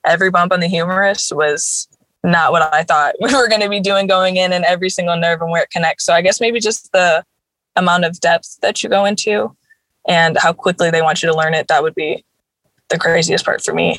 every 0.05 0.31
bump 0.31 0.53
on 0.53 0.61
the 0.61 0.67
humerus 0.67 1.33
was 1.35 1.89
not 2.25 2.53
what 2.53 2.73
I 2.75 2.83
thought 2.83 3.15
we 3.21 3.35
were 3.35 3.49
going 3.49 3.63
to 3.63 3.69
be 3.69 3.81
doing 3.81 4.07
going 4.07 4.37
in 4.37 4.53
and 4.53 4.65
every 4.65 4.91
single 4.91 5.17
nerve 5.17 5.41
and 5.41 5.51
where 5.51 5.63
it 5.63 5.71
connects. 5.71 6.05
So 6.05 6.13
I 6.13 6.23
guess 6.23 6.41
maybe 6.41 6.61
just 6.61 6.93
the 6.93 7.25
amount 7.77 8.05
of 8.05 8.21
depth 8.21 8.59
that 8.61 8.83
you 8.83 8.89
go 8.89 9.05
into 9.05 9.57
and 10.07 10.37
how 10.39 10.53
quickly 10.53 10.91
they 10.91 11.03
want 11.03 11.23
you 11.23 11.29
to 11.29 11.37
learn 11.37 11.55
it, 11.55 11.69
that 11.69 11.83
would 11.83 11.95
be 11.95 12.25
the 12.89 12.99
craziest 12.99 13.45
part 13.45 13.63
for 13.63 13.73
me. 13.73 13.97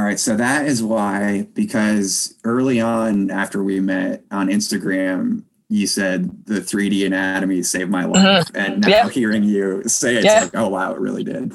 All 0.00 0.06
right. 0.06 0.18
So 0.18 0.34
that 0.34 0.64
is 0.64 0.82
why, 0.82 1.46
because 1.52 2.34
early 2.42 2.80
on 2.80 3.30
after 3.30 3.62
we 3.62 3.80
met 3.80 4.24
on 4.30 4.48
Instagram, 4.48 5.42
you 5.68 5.86
said 5.86 6.46
the 6.46 6.60
3D 6.60 7.04
anatomy 7.04 7.62
saved 7.62 7.90
my 7.90 8.06
life. 8.06 8.46
Mm-hmm. 8.46 8.56
And 8.56 8.86
now 8.86 9.08
hearing 9.08 9.44
you 9.44 9.82
say 9.86 10.16
it, 10.16 10.24
it's 10.24 10.54
like, 10.54 10.56
oh, 10.56 10.70
wow, 10.70 10.94
it 10.94 11.00
really 11.00 11.22
did. 11.22 11.52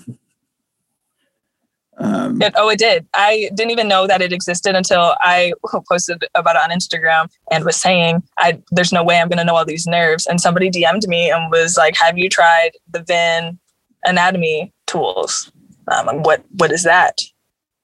Um, 1.97 2.39
it, 2.39 2.53
oh, 2.55 2.69
it 2.69 2.77
did. 2.77 3.07
I 3.15 3.49
didn't 3.55 3.71
even 3.71 3.87
know 3.87 4.05
that 4.05 4.21
it 4.21 4.31
existed 4.31 4.75
until 4.75 5.15
I 5.21 5.53
posted 5.89 6.23
about 6.35 6.55
it 6.55 6.61
on 6.61 6.69
Instagram 6.69 7.31
and 7.49 7.65
was 7.65 7.77
saying, 7.77 8.21
"I 8.37 8.61
there's 8.69 8.91
no 8.91 9.01
way 9.01 9.17
I'm 9.17 9.29
going 9.29 9.37
to 9.37 9.45
know 9.45 9.55
all 9.55 9.65
these 9.65 9.87
nerves." 9.87 10.27
And 10.27 10.41
somebody 10.41 10.69
DM'd 10.69 11.07
me 11.07 11.31
and 11.31 11.49
was 11.49 11.77
like, 11.77 11.95
"Have 11.95 12.17
you 12.17 12.29
tried 12.29 12.71
the 12.91 13.01
VIN 13.01 13.57
anatomy 14.03 14.73
tools? 14.87 15.49
Um, 15.87 16.21
what 16.23 16.43
what 16.57 16.73
is 16.73 16.83
that?" 16.83 17.21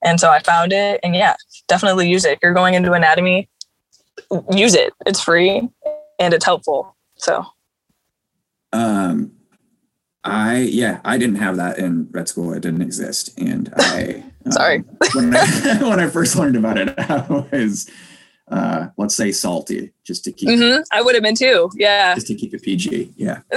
And 0.04 0.20
so 0.20 0.30
I 0.30 0.40
found 0.40 0.74
it, 0.74 1.00
and 1.04 1.16
yeah, 1.16 1.36
definitely 1.68 2.10
use 2.10 2.26
it. 2.26 2.34
If 2.34 2.40
you're 2.42 2.54
going 2.54 2.74
into 2.74 2.94
anatomy, 2.94 3.50
use 4.52 4.74
it. 4.74 4.94
It's 5.06 5.22
free 5.22 5.70
and 6.20 6.34
it's 6.34 6.46
helpful. 6.46 6.96
So, 7.16 7.46
um, 8.74 9.32
I 10.24 10.58
yeah, 10.58 11.02
I 11.04 11.18
didn't 11.18 11.38
have 11.38 11.58
that 11.58 11.78
in 11.78 12.08
vet 12.12 12.30
school. 12.30 12.54
It 12.54 12.62
didn't 12.62 12.82
exist, 12.82 13.38
and 13.38 13.74
I 13.78 14.24
sorry 14.52 14.78
um, 14.78 14.86
when, 15.14 15.36
I, 15.36 15.78
when 15.82 16.00
I 16.00 16.08
first 16.08 16.36
learned 16.36 16.56
about 16.56 16.78
it, 16.78 16.94
I 16.98 17.26
was 17.52 17.90
uh, 18.50 18.88
let's 18.98 19.16
say 19.16 19.32
salty, 19.32 19.92
just 20.04 20.24
to 20.26 20.32
keep. 20.32 20.50
Mm-hmm. 20.50 20.82
I 20.92 21.02
would 21.02 21.16
have 21.16 21.24
been 21.24 21.36
too. 21.36 21.70
Yeah, 21.76 22.14
just 22.16 22.28
to 22.28 22.36
keep 22.36 22.54
it 22.54 22.62
PG. 22.62 23.14
Yeah, 23.16 23.42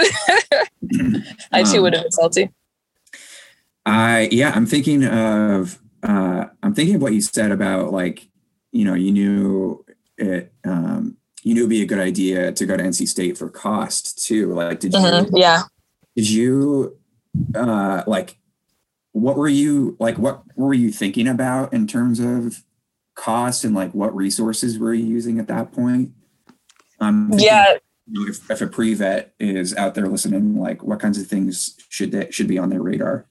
I 1.52 1.62
too 1.62 1.78
um, 1.78 1.83
would 1.83 1.94
have 1.94 2.02
been 2.02 2.12
salty. 2.12 2.50
I 3.85 4.28
yeah, 4.33 4.52
I'm 4.54 4.66
thinking 4.66 5.04
of 5.04 5.78
uh, 6.05 6.47
I'm 6.62 6.75
thinking 6.75 6.97
of 6.97 7.03
what 7.03 7.14
you 7.14 7.21
said 7.21 7.51
about 7.51 7.93
like 7.93 8.29
you 8.73 8.85
know 8.85 8.95
you 8.95 9.12
knew 9.12 9.85
it 10.17 10.53
um, 10.64 11.17
you 11.43 11.55
knew 11.55 11.62
it'd 11.62 11.71
be 11.71 11.83
a 11.83 11.87
good 11.87 11.99
idea 11.99 12.53
to 12.53 12.67
go 12.67 12.77
to 12.77 12.83
NC 12.83 13.09
State 13.09 13.37
for 13.37 13.49
cost 13.49 14.25
too. 14.25 14.55
Like, 14.55 14.81
did 14.81 14.93
you? 14.93 15.01
Mm-hmm. 15.01 15.37
Yeah 15.37 15.62
did 16.17 16.29
you 16.29 16.97
uh 17.55 18.03
like 18.07 18.38
what 19.12 19.37
were 19.37 19.49
you 19.49 19.97
like 19.99 20.19
what 20.19 20.43
were 20.57 20.75
you 20.75 20.90
thinking 20.90 21.29
about 21.29 21.73
in 21.73 21.87
terms 21.87 22.21
of 22.21 22.64
cost 23.14 23.64
and 23.64 23.75
like 23.75 23.93
what 23.93 24.14
resources 24.14 24.79
were 24.79 24.95
you 24.95 25.05
using 25.05 25.38
at 25.38 25.49
that 25.49 25.73
point 25.73 26.12
um 27.01 27.31
yeah 27.35 27.77
if, 28.12 28.51
if 28.51 28.61
a 28.61 28.67
pre-vet 28.67 29.35
is 29.38 29.75
out 29.77 29.95
there 29.95 30.09
listening 30.09 30.59
like 30.59 30.83
what 30.83 31.01
kinds 31.01 31.19
of 31.19 31.27
things 31.27 31.77
should 31.88 32.12
they 32.12 32.31
should 32.31 32.49
be 32.49 32.59
on 32.59 32.71
their 32.71 32.83
radar 32.83 33.27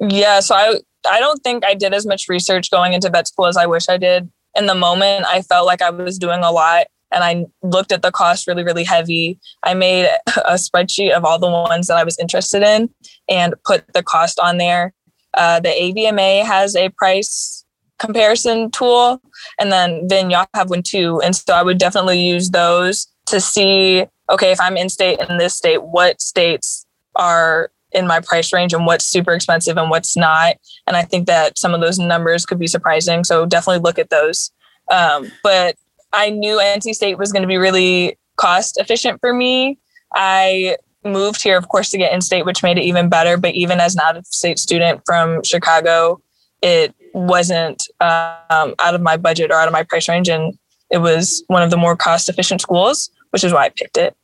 yeah 0.00 0.40
so 0.40 0.54
i 0.54 0.78
i 1.08 1.20
don't 1.20 1.42
think 1.42 1.64
i 1.64 1.74
did 1.74 1.94
as 1.94 2.06
much 2.06 2.28
research 2.28 2.70
going 2.70 2.92
into 2.92 3.10
vet 3.10 3.28
school 3.28 3.46
as 3.46 3.56
i 3.56 3.66
wish 3.66 3.88
i 3.88 3.96
did 3.96 4.30
in 4.56 4.66
the 4.66 4.74
moment 4.74 5.24
i 5.26 5.42
felt 5.42 5.66
like 5.66 5.82
i 5.82 5.90
was 5.90 6.18
doing 6.18 6.42
a 6.42 6.50
lot 6.50 6.86
and 7.10 7.24
I 7.24 7.46
looked 7.62 7.92
at 7.92 8.02
the 8.02 8.10
cost 8.10 8.46
really, 8.46 8.64
really 8.64 8.84
heavy. 8.84 9.38
I 9.62 9.74
made 9.74 10.10
a 10.44 10.54
spreadsheet 10.54 11.12
of 11.12 11.24
all 11.24 11.38
the 11.38 11.50
ones 11.50 11.86
that 11.86 11.96
I 11.96 12.04
was 12.04 12.18
interested 12.18 12.62
in 12.62 12.90
and 13.28 13.54
put 13.64 13.84
the 13.92 14.02
cost 14.02 14.38
on 14.38 14.58
there. 14.58 14.92
Uh, 15.34 15.60
the 15.60 15.68
AVMA 15.68 16.44
has 16.44 16.74
a 16.76 16.88
price 16.90 17.64
comparison 17.98 18.70
tool, 18.70 19.20
and 19.58 19.72
then 19.72 20.06
then 20.08 20.30
y'all 20.30 20.46
have 20.54 20.70
one 20.70 20.82
too. 20.82 21.20
And 21.22 21.34
so 21.34 21.54
I 21.54 21.62
would 21.62 21.78
definitely 21.78 22.20
use 22.20 22.50
those 22.50 23.06
to 23.26 23.40
see 23.40 24.06
okay, 24.30 24.52
if 24.52 24.60
I'm 24.60 24.76
in 24.76 24.88
state 24.88 25.20
in 25.26 25.38
this 25.38 25.56
state, 25.56 25.82
what 25.82 26.20
states 26.20 26.84
are 27.16 27.70
in 27.92 28.06
my 28.06 28.20
price 28.20 28.52
range 28.52 28.72
and 28.72 28.86
what's 28.86 29.06
super 29.06 29.32
expensive 29.32 29.76
and 29.76 29.90
what's 29.90 30.16
not. 30.16 30.56
And 30.86 30.96
I 30.96 31.02
think 31.02 31.26
that 31.26 31.58
some 31.58 31.74
of 31.74 31.80
those 31.80 31.98
numbers 31.98 32.44
could 32.44 32.58
be 32.58 32.66
surprising. 32.66 33.24
So 33.24 33.46
definitely 33.46 33.82
look 33.82 33.98
at 33.98 34.10
those. 34.10 34.50
Um, 34.90 35.30
but 35.42 35.76
I 36.12 36.30
knew 36.30 36.58
NC 36.58 36.94
State 36.94 37.18
was 37.18 37.32
going 37.32 37.42
to 37.42 37.48
be 37.48 37.56
really 37.56 38.18
cost 38.36 38.78
efficient 38.78 39.20
for 39.20 39.32
me. 39.32 39.78
I 40.14 40.76
moved 41.04 41.42
here, 41.42 41.56
of 41.56 41.68
course, 41.68 41.90
to 41.90 41.98
get 41.98 42.12
in 42.12 42.20
state, 42.20 42.44
which 42.44 42.62
made 42.62 42.78
it 42.78 42.84
even 42.84 43.08
better. 43.08 43.36
But 43.36 43.54
even 43.54 43.80
as 43.80 43.94
an 43.94 44.00
out 44.02 44.16
of 44.16 44.26
state 44.26 44.58
student 44.58 45.02
from 45.04 45.42
Chicago, 45.42 46.20
it 46.62 46.94
wasn't 47.14 47.82
um, 48.00 48.74
out 48.78 48.94
of 48.94 49.00
my 49.00 49.16
budget 49.16 49.50
or 49.50 49.54
out 49.54 49.68
of 49.68 49.72
my 49.72 49.82
price 49.82 50.08
range. 50.08 50.28
And 50.28 50.58
it 50.90 50.98
was 50.98 51.44
one 51.48 51.62
of 51.62 51.70
the 51.70 51.76
more 51.76 51.96
cost 51.96 52.28
efficient 52.28 52.60
schools, 52.60 53.10
which 53.30 53.44
is 53.44 53.52
why 53.52 53.64
I 53.64 53.68
picked 53.70 53.96
it. 53.96 54.16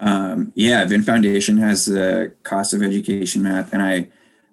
Um, 0.00 0.52
yeah, 0.54 0.84
VIN 0.86 1.02
Foundation 1.02 1.58
has 1.58 1.86
the 1.86 2.34
cost 2.42 2.74
of 2.74 2.82
education 2.82 3.42
map. 3.42 3.68
And 3.72 3.82
I, 3.82 4.08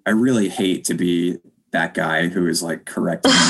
I 0.06 0.10
really 0.10 0.48
hate 0.48 0.84
to 0.84 0.94
be 0.94 1.38
that 1.72 1.94
guy 1.94 2.28
who 2.28 2.46
is 2.46 2.62
like 2.62 2.84
correcting. 2.84 3.32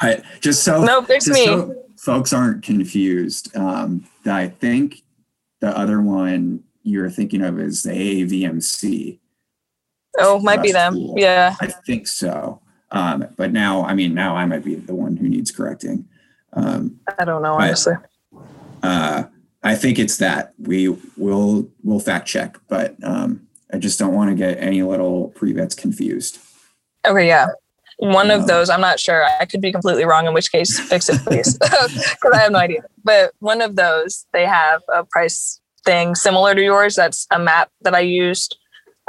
But 0.00 0.22
just 0.40 0.62
so 0.62 0.84
no, 0.84 1.00
me. 1.02 1.18
So 1.18 1.74
folks 1.96 2.32
aren't 2.32 2.62
confused. 2.62 3.54
Um, 3.56 4.06
I 4.24 4.46
think 4.46 5.02
the 5.60 5.76
other 5.76 6.00
one 6.00 6.62
you're 6.84 7.10
thinking 7.10 7.42
of 7.42 7.58
is 7.58 7.82
the 7.82 7.90
AAVMC. 7.90 9.18
Oh, 10.18 10.38
might 10.38 10.62
be 10.62 10.72
them. 10.72 10.94
School. 10.94 11.14
Yeah. 11.18 11.56
I 11.60 11.66
think 11.66 12.06
so. 12.06 12.60
Um, 12.90 13.26
but 13.36 13.52
now, 13.52 13.84
I 13.84 13.94
mean, 13.94 14.14
now 14.14 14.36
I 14.36 14.46
might 14.46 14.64
be 14.64 14.76
the 14.76 14.94
one 14.94 15.16
who 15.16 15.28
needs 15.28 15.50
correcting. 15.50 16.08
Um, 16.52 17.00
I 17.18 17.24
don't 17.24 17.42
know, 17.42 17.54
honestly. 17.54 17.94
uh, 18.82 19.24
I 19.62 19.74
think 19.74 19.98
it's 19.98 20.18
that 20.18 20.54
we 20.58 20.88
will 21.16 21.68
will 21.82 22.00
fact 22.00 22.28
check, 22.28 22.58
but 22.68 22.96
um, 23.02 23.46
I 23.72 23.78
just 23.78 23.98
don't 23.98 24.14
want 24.14 24.30
to 24.30 24.36
get 24.36 24.58
any 24.58 24.82
little 24.82 25.28
pre 25.28 25.52
vets 25.52 25.74
confused. 25.74 26.38
Okay, 27.06 27.26
yeah. 27.26 27.48
One 27.98 28.30
of 28.30 28.46
those, 28.46 28.70
I'm 28.70 28.80
not 28.80 29.00
sure. 29.00 29.26
I 29.40 29.44
could 29.44 29.60
be 29.60 29.72
completely 29.72 30.04
wrong, 30.04 30.26
in 30.28 30.32
which 30.32 30.52
case, 30.52 30.78
fix 30.78 31.08
it, 31.08 31.20
please, 31.22 31.58
because 31.58 32.32
I 32.32 32.38
have 32.38 32.52
no 32.52 32.58
idea. 32.58 32.82
But 33.02 33.32
one 33.40 33.60
of 33.60 33.74
those, 33.74 34.24
they 34.32 34.46
have 34.46 34.82
a 34.92 35.04
price 35.04 35.60
thing 35.84 36.14
similar 36.14 36.54
to 36.54 36.62
yours. 36.62 36.94
That's 36.94 37.26
a 37.32 37.40
map 37.40 37.70
that 37.80 37.94
I 37.94 38.00
used. 38.00 38.56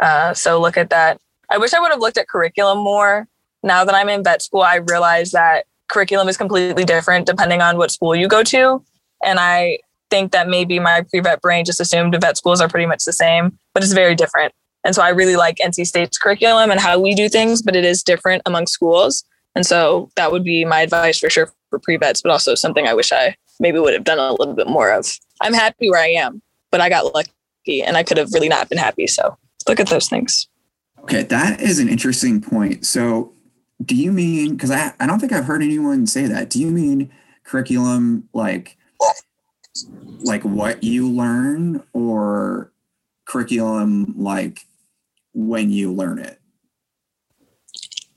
Uh, 0.02 0.34
so 0.34 0.60
look 0.60 0.76
at 0.76 0.90
that. 0.90 1.20
I 1.52 1.60
wish 1.60 1.74
I 1.74 1.80
would 1.80 1.92
have 1.92 2.00
looked 2.00 2.18
at 2.18 2.28
curriculum 2.28 2.80
more. 2.80 3.28
Now 3.62 3.86
that 3.86 3.94
I'm 3.94 4.10
in 4.10 4.24
vet 4.24 4.42
school, 4.42 4.62
I 4.62 4.78
realize 4.78 5.32
that 5.32 5.66
curriculum 5.88 6.28
is 6.28 6.38
completely 6.38 6.86
different 6.86 7.26
depending 7.26 7.62
on 7.62 7.78
what 7.78 7.92
school 7.92 8.16
you 8.16 8.28
go 8.28 8.44
to. 8.44 8.84
And 9.24 9.40
I 9.40 9.80
think 10.10 10.32
that 10.32 10.48
maybe 10.48 10.80
my 10.80 11.06
pre 11.10 11.20
vet 11.20 11.42
brain 11.42 11.66
just 11.66 11.80
assumed 11.80 12.20
vet 12.20 12.38
schools 12.38 12.62
are 12.62 12.70
pretty 12.70 12.86
much 12.86 13.06
the 13.06 13.14
same, 13.14 13.58
but 13.74 13.84
it's 13.84 13.94
very 13.94 14.16
different. 14.16 14.54
And 14.84 14.96
so 14.96 15.02
I 15.02 15.10
really 15.10 15.36
like 15.36 15.58
NC 15.58 15.86
State's 15.86 16.18
curriculum 16.18 16.72
and 16.72 16.80
how 16.80 17.00
we 17.00 17.14
do 17.14 17.28
things, 17.28 17.62
but 17.62 17.76
it 17.76 17.84
is 17.84 18.02
different 18.02 18.42
among 18.46 18.68
schools. 18.68 19.24
And 19.56 19.66
so 19.66 20.10
that 20.16 20.32
would 20.32 20.44
be 20.44 20.64
my 20.64 20.82
advice 20.82 21.20
for 21.20 21.30
sure 21.30 21.52
for 21.70 21.80
pre 21.80 21.98
vets, 21.98 22.22
but 22.22 22.32
also 22.32 22.56
something 22.56 22.88
I 22.88 22.94
wish 22.94 23.12
I 23.12 23.36
maybe 23.60 23.80
would 23.80 23.94
have 23.94 24.04
done 24.04 24.20
a 24.20 24.32
little 24.32 24.54
bit 24.54 24.68
more 24.68 24.92
of. 24.92 25.06
I'm 25.42 25.54
happy 25.54 25.90
where 25.90 26.02
I 26.02 26.10
am, 26.10 26.42
but 26.72 26.82
I 26.82 26.90
got 26.90 27.14
lucky 27.14 27.84
and 27.84 27.98
I 27.98 28.04
could 28.04 28.18
have 28.18 28.34
really 28.34 28.50
not 28.50 28.70
been 28.70 28.78
happy. 28.78 29.08
So 29.08 29.38
look 29.68 29.80
at 29.80 29.90
those 29.90 30.08
things. 30.08 30.48
Okay, 31.00 31.24
that 31.24 31.62
is 31.62 31.80
an 31.80 31.90
interesting 31.90 32.42
point. 32.42 32.86
So 32.86 33.34
do 33.84 33.96
you 33.96 34.12
mean 34.12 34.54
because 34.54 34.72
I, 34.72 34.94
I 35.00 35.08
don't 35.08 35.20
think 35.20 35.32
I've 35.32 35.46
heard 35.46 35.64
anyone 35.64 36.06
say 36.08 36.26
that. 36.26 36.50
Do 36.50 36.60
you 36.60 36.68
mean 36.68 37.12
curriculum 37.44 38.28
like 38.34 38.78
like 40.22 40.44
what 40.44 40.84
you 40.84 41.08
learn 41.10 41.84
or 41.94 42.72
curriculum 43.26 44.14
like 44.18 44.66
when 45.34 45.70
you 45.70 45.92
learn 45.94 46.20
it? 46.20 46.40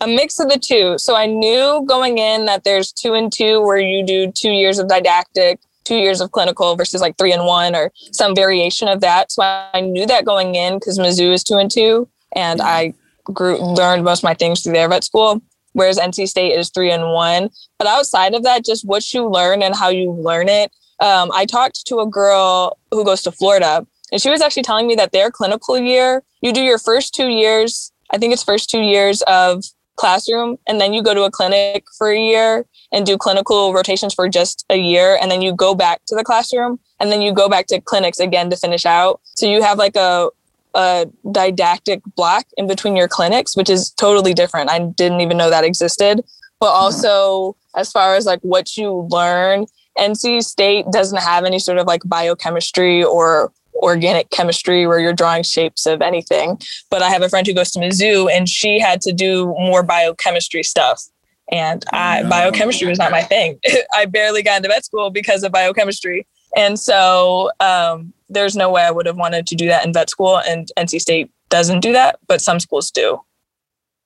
A 0.00 0.06
mix 0.06 0.40
of 0.40 0.48
the 0.48 0.58
two. 0.58 0.98
So 0.98 1.14
I 1.14 1.26
knew 1.26 1.84
going 1.86 2.18
in 2.18 2.46
that 2.46 2.64
there's 2.64 2.92
two 2.92 3.14
and 3.14 3.32
two 3.32 3.60
where 3.62 3.78
you 3.78 4.04
do 4.04 4.32
two 4.32 4.50
years 4.50 4.78
of 4.78 4.88
didactic, 4.88 5.60
two 5.84 5.96
years 5.96 6.20
of 6.20 6.32
clinical 6.32 6.74
versus 6.74 7.00
like 7.00 7.16
three 7.16 7.32
and 7.32 7.44
one 7.44 7.76
or 7.76 7.92
some 8.10 8.34
variation 8.34 8.88
of 8.88 9.00
that. 9.00 9.30
So 9.30 9.42
I 9.42 9.80
knew 9.80 10.06
that 10.06 10.24
going 10.24 10.56
in 10.56 10.74
because 10.74 10.98
Mizzou 10.98 11.32
is 11.32 11.44
two 11.44 11.56
and 11.56 11.70
two. 11.70 12.08
And 12.34 12.60
I 12.60 12.94
grew 13.24 13.58
learned 13.58 14.04
most 14.04 14.20
of 14.20 14.24
my 14.24 14.34
things 14.34 14.62
through 14.62 14.72
their 14.72 14.88
vet 14.88 15.04
school 15.04 15.40
whereas 15.72 15.98
NC 15.98 16.28
State 16.28 16.52
is 16.52 16.70
three 16.70 16.90
and 16.90 17.12
one. 17.12 17.50
But 17.78 17.88
outside 17.88 18.34
of 18.34 18.42
that, 18.44 18.64
just 18.64 18.86
what 18.86 19.12
you 19.12 19.28
learn 19.28 19.62
and 19.62 19.74
how 19.74 19.88
you 19.88 20.12
learn 20.12 20.48
it. 20.48 20.72
Um, 21.02 21.32
I 21.34 21.46
talked 21.46 21.84
to 21.86 21.98
a 21.98 22.06
girl 22.06 22.78
who 22.92 23.04
goes 23.04 23.22
to 23.22 23.32
Florida, 23.32 23.84
and 24.12 24.22
she 24.22 24.30
was 24.30 24.40
actually 24.40 24.62
telling 24.62 24.86
me 24.86 24.94
that 24.94 25.10
their 25.10 25.32
clinical 25.32 25.76
year, 25.76 26.22
you 26.40 26.52
do 26.52 26.62
your 26.62 26.78
first 26.78 27.12
two 27.12 27.26
years, 27.26 27.92
I 28.12 28.18
think 28.18 28.32
it's 28.32 28.44
first 28.44 28.70
two 28.70 28.80
years 28.80 29.20
of 29.22 29.64
classroom, 29.96 30.58
and 30.68 30.80
then 30.80 30.92
you 30.92 31.02
go 31.02 31.12
to 31.12 31.24
a 31.24 31.30
clinic 31.30 31.84
for 31.98 32.10
a 32.10 32.18
year 32.18 32.66
and 32.92 33.04
do 33.04 33.18
clinical 33.18 33.74
rotations 33.74 34.14
for 34.14 34.28
just 34.28 34.64
a 34.70 34.76
year, 34.76 35.18
and 35.20 35.28
then 35.28 35.42
you 35.42 35.52
go 35.52 35.74
back 35.74 36.02
to 36.06 36.14
the 36.14 36.22
classroom, 36.22 36.78
and 37.00 37.10
then 37.10 37.20
you 37.20 37.32
go 37.32 37.48
back 37.48 37.66
to 37.66 37.80
clinics 37.80 38.20
again 38.20 38.48
to 38.50 38.56
finish 38.56 38.86
out. 38.86 39.20
So 39.34 39.46
you 39.46 39.60
have 39.60 39.78
like 39.78 39.96
a 39.96 40.30
a 40.74 41.06
didactic 41.32 42.00
block 42.16 42.46
in 42.56 42.66
between 42.66 42.96
your 42.96 43.08
clinics, 43.08 43.56
which 43.56 43.68
is 43.68 43.90
totally 43.90 44.32
different. 44.32 44.70
I 44.70 44.78
didn't 44.78 45.20
even 45.20 45.36
know 45.36 45.50
that 45.50 45.64
existed. 45.64 46.22
But 46.60 46.70
also, 46.70 47.56
as 47.76 47.90
far 47.92 48.14
as 48.14 48.24
like 48.24 48.40
what 48.40 48.76
you 48.76 49.06
learn, 49.10 49.66
NC 49.98 50.42
State 50.42 50.86
doesn't 50.92 51.20
have 51.20 51.44
any 51.44 51.58
sort 51.58 51.78
of 51.78 51.86
like 51.86 52.02
biochemistry 52.04 53.04
or 53.04 53.52
organic 53.74 54.30
chemistry 54.30 54.86
where 54.86 55.00
you're 55.00 55.12
drawing 55.12 55.42
shapes 55.42 55.86
of 55.86 56.02
anything. 56.02 56.58
But 56.90 57.02
I 57.02 57.10
have 57.10 57.22
a 57.22 57.28
friend 57.28 57.46
who 57.46 57.54
goes 57.54 57.70
to 57.72 57.78
Mizzou 57.78 58.30
and 58.32 58.48
she 58.48 58.78
had 58.78 59.00
to 59.02 59.12
do 59.12 59.46
more 59.58 59.82
biochemistry 59.82 60.62
stuff. 60.62 61.02
And 61.50 61.84
I, 61.92 62.22
biochemistry 62.22 62.88
was 62.88 62.98
not 62.98 63.10
my 63.10 63.22
thing. 63.22 63.58
I 63.94 64.06
barely 64.06 64.42
got 64.42 64.58
into 64.58 64.68
vet 64.68 64.84
school 64.84 65.10
because 65.10 65.42
of 65.42 65.52
biochemistry. 65.52 66.26
And 66.56 66.78
so 66.78 67.50
um, 67.60 68.12
there's 68.28 68.56
no 68.56 68.70
way 68.70 68.82
I 68.82 68.90
would 68.90 69.06
have 69.06 69.16
wanted 69.16 69.46
to 69.48 69.54
do 69.54 69.66
that 69.68 69.84
in 69.84 69.92
vet 69.92 70.10
school, 70.10 70.38
and 70.38 70.70
NC 70.78 71.00
State 71.00 71.30
doesn't 71.48 71.80
do 71.80 71.92
that, 71.92 72.18
but 72.26 72.40
some 72.40 72.60
schools 72.60 72.90
do. 72.90 73.20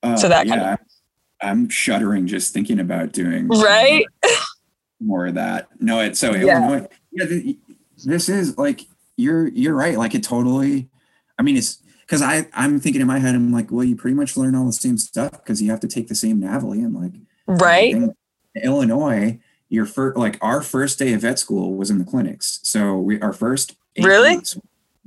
Uh, 0.03 0.17
so 0.17 0.29
that 0.29 0.47
yeah, 0.47 0.57
kind 0.57 0.73
of. 0.73 0.79
I'm 1.43 1.69
shuddering 1.69 2.27
just 2.27 2.55
thinking 2.55 2.81
about 2.81 3.13
doing 3.13 3.49
right 3.49 4.07
more, 5.01 5.27
of 5.27 5.35
that. 5.35 5.69
No, 5.81 6.01
it's 6.01 6.19
so 6.19 6.35
yeah. 6.35 6.69
Illinois. 6.69 6.89
Yeah, 7.13 7.53
this 8.05 8.29
is 8.29 8.59
like 8.59 8.83
you're 9.17 9.49
you're 9.49 9.75
right. 9.75 9.97
Like 9.97 10.15
it 10.15 10.23
totally. 10.23 10.89
I 11.39 11.43
mean, 11.43 11.57
it's 11.57 11.83
because 12.01 12.23
I 12.23 12.47
I'm 12.53 12.81
thinking 12.81 13.01
in 13.01 13.07
my 13.07 13.19
head. 13.19 13.35
I'm 13.35 13.53
like, 13.53 13.71
well, 13.71 13.85
you 13.85 13.97
pretty 13.97 14.15
much 14.15 14.37
learn 14.37 14.55
all 14.55 14.67
the 14.67 14.73
same 14.73 14.99
stuff 14.99 15.33
because 15.33 15.61
you 15.63 15.71
have 15.71 15.81
to 15.81 15.89
take 15.89 16.09
the 16.09 16.15
same 16.15 16.41
NAVLE 16.41 16.73
and 16.73 16.95
like 16.95 17.13
right. 17.47 17.97
Illinois, 18.63 19.39
your 19.69 19.87
first 19.87 20.17
like 20.17 20.39
our 20.41 20.63
first 20.63 20.99
day 20.99 21.13
of 21.13 21.23
vet 21.23 21.39
school 21.39 21.75
was 21.75 21.91
in 21.91 21.99
the 21.99 22.05
clinics. 22.05 22.61
So 22.63 22.97
we 22.97 23.21
our 23.21 23.33
first 23.33 23.77
really? 23.99 24.35
Months. 24.35 24.59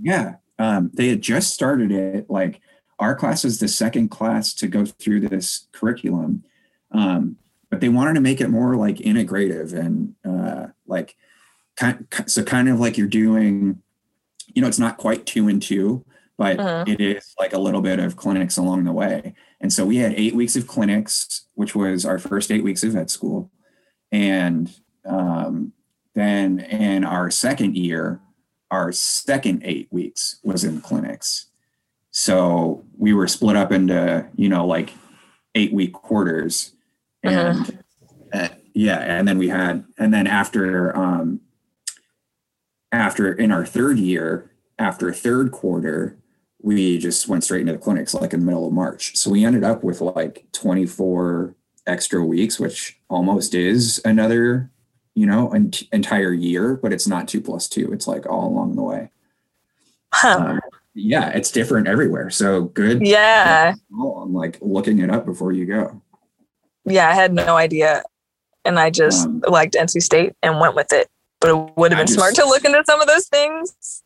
Yeah. 0.02 0.36
Um, 0.58 0.92
they 0.94 1.10
had 1.10 1.22
just 1.22 1.54
started 1.54 1.92
it. 1.92 2.30
Like 2.30 2.62
our 3.00 3.16
class 3.16 3.46
is 3.46 3.60
the 3.60 3.68
second 3.68 4.10
class 4.10 4.54
to 4.56 4.68
go 4.68 4.86
through 4.86 5.22
this 5.22 5.68
curriculum. 5.72 6.44
Um, 6.92 7.38
but 7.70 7.82
they 7.82 7.90
wanted 7.90 8.16
to 8.16 8.22
make 8.22 8.42
it 8.42 8.50
more 8.50 8.76
like 8.76 8.98
integrative 8.98 9.74
and 9.74 10.16
uh, 10.26 10.68
like 10.88 11.16
kind 11.78 12.08
so 12.26 12.44
kind 12.44 12.70
of 12.70 12.80
like 12.80 12.98
you're 12.98 13.08
doing, 13.08 13.82
you 14.54 14.62
know, 14.62 14.68
it's 14.68 14.80
not 14.80 14.98
quite 14.98 15.26
two 15.26 15.48
and 15.48 15.62
two, 15.62 16.06
but 16.38 16.60
uh-huh. 16.60 16.86
it 16.88 17.00
is 17.00 17.36
like 17.38 17.54
a 17.54 17.60
little 17.60 17.82
bit 17.82 18.00
of 18.00 18.16
clinics 18.16 18.58
along 18.58 18.84
the 18.84 18.92
way. 18.92 19.34
And 19.62 19.72
so 19.72 19.86
we 19.86 19.98
had 19.98 20.14
eight 20.14 20.36
weeks 20.36 20.56
of 20.56 20.68
clinics, 20.68 21.46
which 21.56 21.76
was 21.76 22.06
our 22.06 22.18
first 22.18 22.52
eight 22.52 22.64
weeks 22.64 22.84
of 22.84 22.94
vet 22.94 23.10
school. 23.10 23.52
And 24.12 24.74
um, 25.06 25.74
then 26.16 26.60
in 26.60 27.04
our 27.04 27.30
second 27.30 27.76
year, 27.76 28.22
our 28.72 28.92
second 28.92 29.62
eight 29.64 29.88
weeks 29.92 30.40
was 30.44 30.64
in 30.64 30.82
clinics. 30.82 31.48
So 32.12 32.86
we 32.98 33.14
were 33.14 33.28
split 33.28 33.56
up 33.56 33.72
into, 33.72 34.28
you 34.36 34.50
know, 34.50 34.66
like 34.66 34.92
eight 35.56 35.74
week 35.74 35.94
quarters. 35.94 36.74
And 37.24 37.60
uh-huh. 37.60 37.72
uh, 38.34 38.48
yeah, 38.74 39.00
and 39.00 39.28
then 39.28 39.38
we 39.38 39.50
had, 39.50 39.86
and 39.98 40.14
then 40.14 40.28
after, 40.28 40.96
um, 40.96 41.42
after 42.92 43.34
in 43.34 43.52
our 43.52 43.66
third 43.66 44.00
year, 44.00 44.52
after 44.78 45.12
third 45.14 45.52
quarter, 45.52 46.18
we 46.62 46.98
just 46.98 47.28
went 47.28 47.44
straight 47.44 47.62
into 47.62 47.74
the 47.74 47.80
clinics 47.80 48.14
like 48.14 48.34
in 48.34 48.42
the 48.42 48.46
middle 48.46 48.68
of 48.68 48.74
March. 48.74 49.16
So 49.16 49.30
we 49.30 49.46
ended 49.46 49.64
up 49.64 49.84
with 49.84 50.02
like 50.02 50.46
24 50.54 51.56
extra 51.88 52.24
weeks, 52.24 52.60
which 52.60 53.00
almost 53.10 53.54
is 53.54 54.02
another 54.06 54.72
you 55.20 55.26
know, 55.26 55.52
an 55.52 55.72
entire 55.92 56.32
year, 56.32 56.78
but 56.82 56.94
it's 56.94 57.06
not 57.06 57.28
two 57.28 57.42
plus 57.42 57.68
two. 57.68 57.92
It's 57.92 58.08
like 58.08 58.26
all 58.26 58.48
along 58.48 58.78
the 58.78 58.84
way. 58.84 59.12
Huh. 60.14 60.38
Um, 60.40 60.62
yeah, 60.94 61.28
it's 61.32 61.52
different 61.52 61.90
everywhere. 61.90 62.30
So 62.30 62.64
good. 62.64 63.06
Yeah. 63.06 63.74
I'm 63.92 64.34
like 64.34 64.58
looking 64.62 65.00
it 65.00 65.10
up 65.10 65.26
before 65.26 65.52
you 65.52 65.66
go. 65.66 66.02
Yeah, 66.86 67.10
I 67.10 67.14
had 67.14 67.34
no 67.34 67.56
idea. 67.56 68.04
And 68.66 68.80
I 68.80 68.90
just 68.90 69.26
um, 69.26 69.42
liked 69.48 69.76
NC 69.76 70.02
State 70.02 70.34
and 70.44 70.60
went 70.60 70.76
with 70.76 70.92
it. 70.92 71.10
But 71.40 71.50
it 71.52 71.78
would 71.78 71.92
have 71.92 72.00
been 72.00 72.08
just, 72.08 72.20
smart 72.20 72.36
to 72.36 72.46
look 72.46 72.66
into 72.66 72.84
some 72.86 73.00
of 73.00 73.08
those 73.08 73.28
things. 73.28 74.04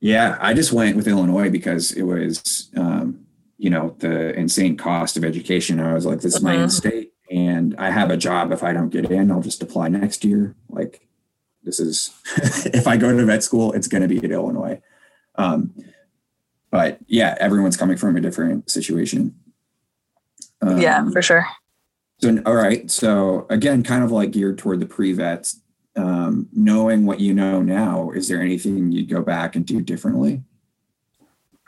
Yeah, 0.00 0.36
I 0.38 0.52
just 0.52 0.72
went 0.72 0.96
with 0.96 1.08
Illinois 1.08 1.48
because 1.48 1.92
it 1.92 2.02
was, 2.02 2.70
um, 2.76 3.24
you 3.56 3.70
know, 3.70 3.96
the 4.00 4.34
insane 4.38 4.76
cost 4.76 5.16
of 5.16 5.24
education. 5.24 5.80
I 5.80 5.94
was 5.94 6.04
like, 6.04 6.20
this 6.20 6.36
is 6.36 6.42
my 6.42 6.56
mm-hmm. 6.56 6.68
state 6.68 7.14
and 7.30 7.74
I 7.78 7.90
have 7.90 8.10
a 8.10 8.16
job. 8.16 8.52
If 8.52 8.62
I 8.62 8.72
don't 8.72 8.90
get 8.90 9.10
in, 9.10 9.30
I'll 9.30 9.40
just 9.40 9.62
apply 9.62 9.88
next 9.88 10.24
year. 10.24 10.54
Like 10.68 11.08
this 11.62 11.80
is, 11.80 12.10
if 12.66 12.86
I 12.86 12.96
go 12.96 13.16
to 13.16 13.24
vet 13.24 13.42
school, 13.42 13.72
it's 13.72 13.88
going 13.88 14.02
to 14.02 14.08
be 14.08 14.18
at 14.18 14.30
Illinois. 14.30 14.80
Um, 15.36 15.74
but 16.70 16.98
yeah, 17.06 17.36
everyone's 17.40 17.76
coming 17.76 17.96
from 17.96 18.16
a 18.16 18.20
different 18.20 18.70
situation. 18.70 19.34
Um, 20.60 20.78
yeah, 20.78 21.08
for 21.10 21.22
sure. 21.22 21.46
So, 22.24 22.40
all 22.46 22.54
right. 22.54 22.90
So 22.90 23.46
again, 23.50 23.82
kind 23.82 24.02
of 24.02 24.10
like 24.10 24.30
geared 24.30 24.56
toward 24.56 24.80
the 24.80 24.86
pre-vets, 24.86 25.60
um, 25.94 26.48
knowing 26.54 27.04
what 27.04 27.20
you 27.20 27.34
know 27.34 27.60
now, 27.60 28.12
is 28.12 28.28
there 28.28 28.40
anything 28.40 28.90
you'd 28.92 29.10
go 29.10 29.20
back 29.20 29.54
and 29.54 29.66
do 29.66 29.82
differently? 29.82 30.42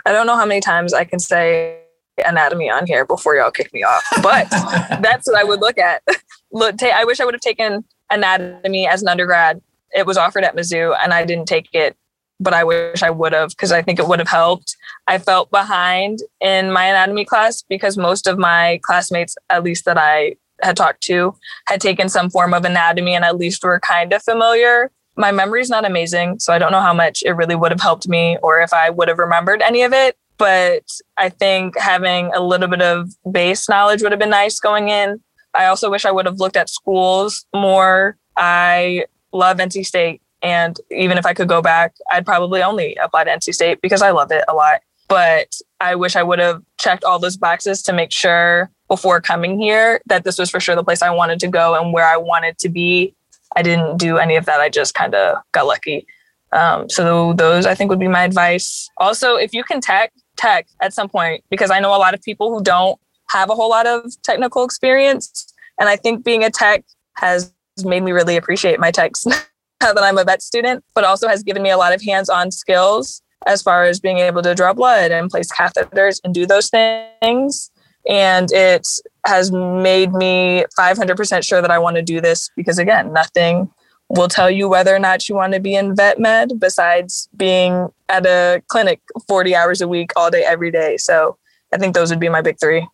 I 0.07 0.13
don't 0.13 0.27
know 0.27 0.35
how 0.35 0.47
many 0.47 0.63
times 0.63 0.95
I 0.95 1.05
can 1.05 1.19
say 1.19 1.81
anatomy 2.25 2.71
on 2.71 2.87
here 2.87 3.05
before 3.05 3.37
y'all 3.37 3.51
kick 3.51 3.71
me 3.75 3.83
off. 3.83 4.03
But 4.23 4.49
that's 5.03 5.27
what 5.27 5.39
I 5.39 5.45
would 5.45 5.61
look 5.61 5.77
at. 5.77 6.03
Look, 6.53 6.83
I 6.83 7.05
wish 7.05 7.21
I 7.21 7.27
would 7.27 7.35
have 7.35 7.43
taken 7.43 7.85
anatomy 8.11 8.89
as 8.89 9.03
an 9.03 9.09
undergrad. 9.09 9.61
It 9.95 10.07
was 10.07 10.17
offered 10.17 10.43
at 10.43 10.57
Mizzou 10.57 10.97
and 11.03 11.13
I 11.13 11.27
didn't 11.27 11.49
take 11.49 11.69
it, 11.75 11.99
but 12.41 12.55
I 12.55 12.65
wish 12.65 13.03
I 13.03 13.11
would 13.11 13.35
have 13.35 13.51
because 13.51 13.73
I 13.73 13.83
think 13.83 13.99
it 13.99 14.09
would 14.09 14.21
have 14.21 14.29
helped. 14.29 14.75
I 15.07 15.19
felt 15.19 15.51
behind 15.51 16.21
in 16.41 16.73
my 16.73 16.87
anatomy 16.87 17.27
class 17.27 17.61
because 17.61 17.99
most 17.99 18.27
of 18.27 18.39
my 18.39 18.81
classmates, 18.83 19.37
at 19.51 19.63
least 19.63 19.85
that 19.85 19.99
I 19.99 20.37
had 20.63 20.77
talked 20.77 21.03
to, 21.03 21.35
had 21.67 21.81
taken 21.81 22.09
some 22.09 22.31
form 22.31 22.55
of 22.55 22.65
anatomy 22.65 23.15
and 23.15 23.25
at 23.25 23.37
least 23.37 23.63
were 23.63 23.81
kind 23.81 24.13
of 24.13 24.23
familiar. 24.23 24.91
My 25.17 25.33
memory 25.33 25.61
is 25.63 25.71
not 25.71 25.85
amazing, 25.85 26.39
so 26.41 26.53
I 26.53 26.59
don't 26.59 26.73
know 26.73 26.81
how 26.81 26.95
much 26.95 27.23
it 27.25 27.33
really 27.33 27.55
would 27.55 27.71
have 27.71 27.81
helped 27.81 28.09
me 28.09 28.39
or 28.43 28.61
if 28.61 28.73
I 28.73 28.91
would 28.91 29.09
have 29.09 29.19
remembered 29.19 29.63
any 29.63 29.83
of 29.83 29.93
it 29.93 30.17
but 30.39 30.85
I 31.17 31.29
think 31.29 31.79
having 31.79 32.33
a 32.35 32.41
little 32.41 32.69
bit 32.69 32.83
of 32.83 33.11
base 33.31 33.69
knowledge 33.69 34.03
would 34.03 34.13
have 34.13 34.19
been 34.19 34.31
nice 34.31 34.61
going 34.61 34.89
in. 34.89 35.21
I 35.55 35.67
also 35.67 35.91
wish 35.91 36.05
I 36.05 36.11
would 36.11 36.27
have 36.27 36.39
looked 36.39 36.57
at 36.57 36.69
schools 36.69 37.47
more. 37.55 38.17
I 38.37 39.07
love 39.33 39.57
NC 39.57 39.87
State. 39.87 40.21
And 40.43 40.79
even 40.91 41.17
if 41.17 41.25
I 41.25 41.33
could 41.33 41.49
go 41.49 41.63
back, 41.63 41.95
I'd 42.11 42.27
probably 42.27 42.63
only 42.63 42.95
apply 42.97 43.25
to 43.25 43.31
NC 43.31 43.55
State 43.55 43.81
because 43.81 44.03
I 44.03 44.11
love 44.11 44.31
it 44.31 44.45
a 44.49 44.55
lot. 44.55 44.81
But 45.09 45.57
I 45.81 45.95
wish 45.95 46.17
I 46.17 46.23
would 46.23 46.39
have 46.39 46.63
checked 46.79 47.05
all 47.05 47.19
those 47.19 47.37
boxes 47.37 47.83
to 47.83 47.93
make 47.93 48.13
sure 48.13 48.71
before 48.89 49.21
coming 49.21 49.59
here 49.59 50.01
that 50.07 50.25
this 50.25 50.39
was 50.39 50.51
for 50.51 50.61
sure 50.61 50.77
the 50.77 50.85
place 50.85 51.03
I 51.03 51.11
wanted 51.11 51.41
to 51.41 51.49
go 51.49 51.75
and 51.75 51.93
where 51.93 52.07
I 52.07 52.17
wanted 52.17 52.59
to 52.59 52.69
be. 52.69 53.15
I 53.55 53.63
didn't 53.63 53.97
do 53.97 54.19
any 54.19 54.37
of 54.37 54.47
that. 54.47 54.61
I 54.61 54.69
just 54.69 54.95
kind 54.95 55.15
of 55.15 55.39
got 55.53 55.67
lucky. 55.67 56.07
Um, 56.53 56.89
so 56.89 57.33
those 57.35 57.67
I 57.67 57.75
think 57.75 57.91
would 57.91 57.99
be 57.99 58.09
my 58.09 58.25
advice. 58.25 58.89
Also, 58.99 59.37
if 59.37 59.53
you 59.53 59.65
can 59.65 59.81
tech, 59.81 60.13
tech 60.37 60.67
at 60.81 60.93
some 60.93 61.09
point 61.09 61.45
because 61.51 61.71
I 61.71 61.81
know 61.81 61.95
a 61.95 61.99
lot 61.99 62.15
of 62.15 62.23
people 62.23 62.51
who 62.51 62.63
don't 62.63 62.99
have 63.31 63.51
a 63.51 63.55
whole 63.55 63.71
lot 63.71 63.87
of 63.87 64.05
technical 64.23 64.65
experience. 64.65 65.53
And 65.79 65.89
I 65.89 65.97
think 65.97 66.25
being 66.25 66.45
a 66.45 66.51
tech 66.51 66.85
has 67.15 67.53
made 67.85 68.03
me 68.03 68.13
really 68.13 68.37
appreciate 68.37 68.79
my 68.79 68.91
techs 68.91 69.27
now 69.27 69.93
that 69.93 70.03
I'm 70.03 70.19
a 70.19 70.25
vet 70.25 70.43
student, 70.43 70.85
but 70.95 71.05
also 71.05 71.29
has 71.29 71.43
given 71.43 71.63
me 71.63 71.71
a 71.71 71.77
lot 71.77 71.95
of 71.95 72.03
hands 72.03 72.29
on 72.29 72.51
skills 72.51 73.23
as 73.47 73.63
far 73.63 73.85
as 73.85 74.01
being 74.01 74.19
able 74.19 74.43
to 74.43 74.55
draw 74.55 74.73
blood 74.73 75.11
and 75.11 75.31
place 75.31 75.51
catheters 75.53 76.21
and 76.25 76.35
do 76.35 76.47
those 76.47 76.69
things. 76.69 77.71
And 78.09 78.51
it 78.53 78.87
has 79.25 79.51
made 79.51 80.13
me 80.13 80.65
500% 80.79 81.45
sure 81.45 81.61
that 81.61 81.71
I 81.71 81.79
want 81.79 81.97
to 81.97 82.03
do 82.03 82.21
this 82.21 82.51
because, 82.57 82.79
again, 82.79 83.13
nothing 83.13 83.71
will 84.09 84.29
tell 84.29 84.51
you 84.51 84.69
whether 84.69 84.95
or 84.95 84.99
not 84.99 85.29
you 85.29 85.35
want 85.35 85.53
to 85.53 85.61
be 85.61 85.75
in 85.75 85.97
vet 85.97 86.19
med 86.19 86.53
besides 86.61 87.29
being 87.37 87.89
at 88.09 88.25
a 88.25 88.63
clinic 88.69 89.01
40 89.27 89.55
hours 89.55 89.81
a 89.81 89.89
week 89.89 90.13
all 90.17 90.31
day 90.31 90.45
every 90.45 90.71
day. 90.71 90.97
So 90.97 91.37
i 91.75 91.79
think 91.79 91.95
those 91.95 92.11
would 92.11 92.21
be 92.21 92.29
my 92.29 92.41
big 92.41 92.59
three. 92.61 92.87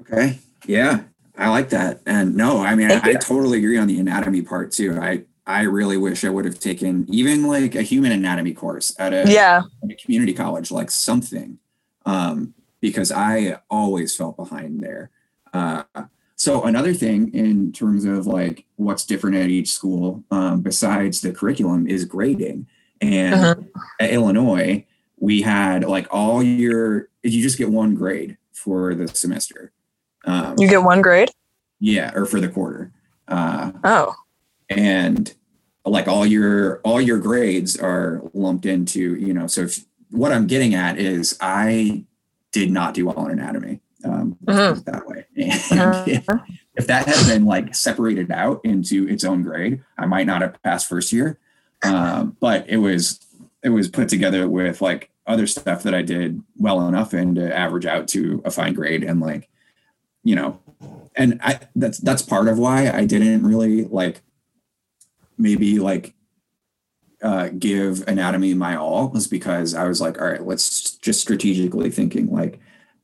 Okay. 0.00 0.38
Yeah 0.66 1.02
i 1.38 1.48
like 1.50 1.68
that. 1.70 2.00
And 2.06 2.34
no 2.34 2.60
i 2.60 2.74
mean 2.74 2.90
I, 2.90 3.00
I, 3.02 3.14
totally 3.14 3.58
agree 3.58 3.78
on 3.78 3.86
the 3.86 3.98
anatomy 3.98 4.42
part 4.42 4.72
too. 4.72 4.98
I 5.00 5.22
i 5.46 5.62
really 5.62 5.96
wish 5.96 6.24
i 6.24 6.28
would 6.28 6.44
have 6.44 6.58
taken 6.58 7.06
even 7.08 7.46
like 7.46 7.74
a 7.74 7.82
human 7.82 8.12
anatomy 8.12 8.54
course 8.54 8.94
at 8.98 9.12
a 9.12 9.30
yeah. 9.30 9.62
at 9.84 9.90
a 9.90 9.94
community 9.94 10.32
college 10.32 10.70
like 10.70 10.90
something. 10.90 11.58
Um 12.04 12.54
because 12.80 13.10
I 13.12 13.60
always 13.70 14.14
felt 14.14 14.36
behind 14.36 14.80
there. 14.80 15.10
Uh, 15.52 15.84
so 16.36 16.64
another 16.64 16.92
thing 16.92 17.32
in 17.34 17.72
terms 17.72 18.04
of 18.04 18.26
like 18.26 18.66
what's 18.76 19.06
different 19.06 19.36
at 19.36 19.48
each 19.48 19.70
school, 19.70 20.22
um, 20.30 20.60
besides 20.60 21.20
the 21.20 21.32
curriculum, 21.32 21.86
is 21.86 22.04
grading. 22.04 22.66
And 23.00 23.34
uh-huh. 23.34 23.54
at 24.00 24.10
Illinois, 24.10 24.86
we 25.18 25.42
had 25.42 25.84
like 25.84 26.06
all 26.10 26.42
your 26.42 27.08
you 27.22 27.42
just 27.42 27.58
get 27.58 27.70
one 27.70 27.94
grade 27.94 28.36
for 28.52 28.94
the 28.94 29.08
semester. 29.08 29.72
Um, 30.26 30.56
you 30.58 30.68
get 30.68 30.82
one 30.82 31.02
grade. 31.02 31.30
Yeah, 31.80 32.12
or 32.14 32.26
for 32.26 32.40
the 32.40 32.48
quarter. 32.48 32.92
Uh, 33.28 33.72
oh. 33.84 34.14
And 34.68 35.32
like 35.84 36.08
all 36.08 36.26
your 36.26 36.80
all 36.80 37.00
your 37.00 37.18
grades 37.18 37.78
are 37.78 38.22
lumped 38.34 38.66
into 38.66 39.16
you 39.16 39.32
know. 39.32 39.46
So 39.46 39.62
if, 39.62 39.84
what 40.10 40.32
I'm 40.32 40.46
getting 40.46 40.74
at 40.74 40.98
is 40.98 41.36
I 41.40 42.04
did 42.56 42.70
not 42.70 42.94
do 42.94 43.04
well 43.04 43.26
in 43.26 43.38
anatomy 43.38 43.80
um, 44.02 44.38
mm-hmm. 44.46 44.80
that 44.90 45.06
way. 45.06 45.26
And 45.36 45.80
uh-huh. 45.80 46.04
if, 46.06 46.26
if, 46.74 46.86
that 46.86 47.06
had 47.06 47.26
been 47.26 47.44
like 47.44 47.74
separated 47.74 48.30
out 48.30 48.62
into 48.64 49.06
its 49.06 49.24
own 49.24 49.42
grade, 49.42 49.84
I 49.98 50.06
might 50.06 50.26
not 50.26 50.40
have 50.40 50.62
passed 50.62 50.88
first 50.88 51.12
year. 51.12 51.38
Um, 51.82 52.34
but 52.40 52.66
it 52.68 52.78
was 52.78 53.20
it 53.62 53.68
was 53.68 53.88
put 53.88 54.08
together 54.08 54.48
with 54.48 54.80
like 54.80 55.10
other 55.26 55.46
stuff 55.46 55.82
that 55.82 55.94
I 55.94 56.00
did 56.00 56.42
well 56.56 56.88
enough 56.88 57.12
in 57.12 57.34
to 57.34 57.54
average 57.54 57.84
out 57.84 58.08
to 58.08 58.40
a 58.46 58.50
fine 58.50 58.72
grade 58.72 59.04
and 59.04 59.20
like, 59.20 59.50
you 60.24 60.34
know, 60.34 60.58
and 61.14 61.38
I 61.42 61.60
that's 61.74 61.98
that's 61.98 62.22
part 62.22 62.48
of 62.48 62.58
why 62.58 62.90
I 62.90 63.04
didn't 63.04 63.46
really 63.46 63.84
like 63.84 64.22
maybe 65.36 65.78
like 65.78 66.14
uh, 67.22 67.48
give 67.58 68.06
anatomy 68.06 68.54
my 68.54 68.76
all 68.76 69.08
was 69.08 69.26
because 69.26 69.74
I 69.74 69.84
was 69.84 70.00
like, 70.00 70.20
all 70.20 70.28
right, 70.28 70.44
let's 70.44 70.96
just 70.96 71.20
strategically 71.20 71.90
thinking 71.90 72.30
like 72.30 72.60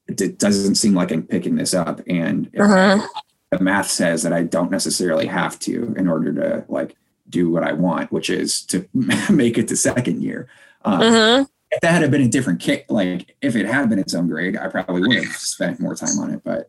it 0.08 0.38
doesn't 0.38 0.74
seem 0.74 0.94
like 0.94 1.10
I'm 1.10 1.22
picking 1.22 1.56
this 1.56 1.74
up, 1.74 2.00
and 2.06 2.50
uh-huh. 2.58 3.06
the 3.50 3.60
math 3.60 3.88
says 3.88 4.22
that 4.24 4.32
I 4.32 4.42
don't 4.42 4.70
necessarily 4.70 5.26
have 5.26 5.58
to 5.60 5.94
in 5.96 6.08
order 6.08 6.32
to 6.34 6.64
like 6.68 6.96
do 7.28 7.50
what 7.50 7.62
I 7.62 7.72
want, 7.72 8.12
which 8.12 8.28
is 8.28 8.62
to 8.66 8.86
make 9.30 9.58
it 9.58 9.68
to 9.68 9.76
second 9.76 10.22
year. 10.22 10.48
Um, 10.84 11.00
uh-huh. 11.00 11.44
If 11.70 11.80
that 11.80 12.02
had 12.02 12.10
been 12.10 12.22
a 12.22 12.28
different 12.28 12.60
kick, 12.60 12.84
like 12.90 13.34
if 13.40 13.56
it 13.56 13.64
had 13.64 13.88
been 13.88 13.98
its 13.98 14.14
own 14.14 14.28
grade, 14.28 14.58
I 14.58 14.68
probably 14.68 15.00
would 15.00 15.24
have 15.24 15.36
spent 15.36 15.80
more 15.80 15.94
time 15.94 16.18
on 16.18 16.34
it. 16.34 16.42
But 16.44 16.68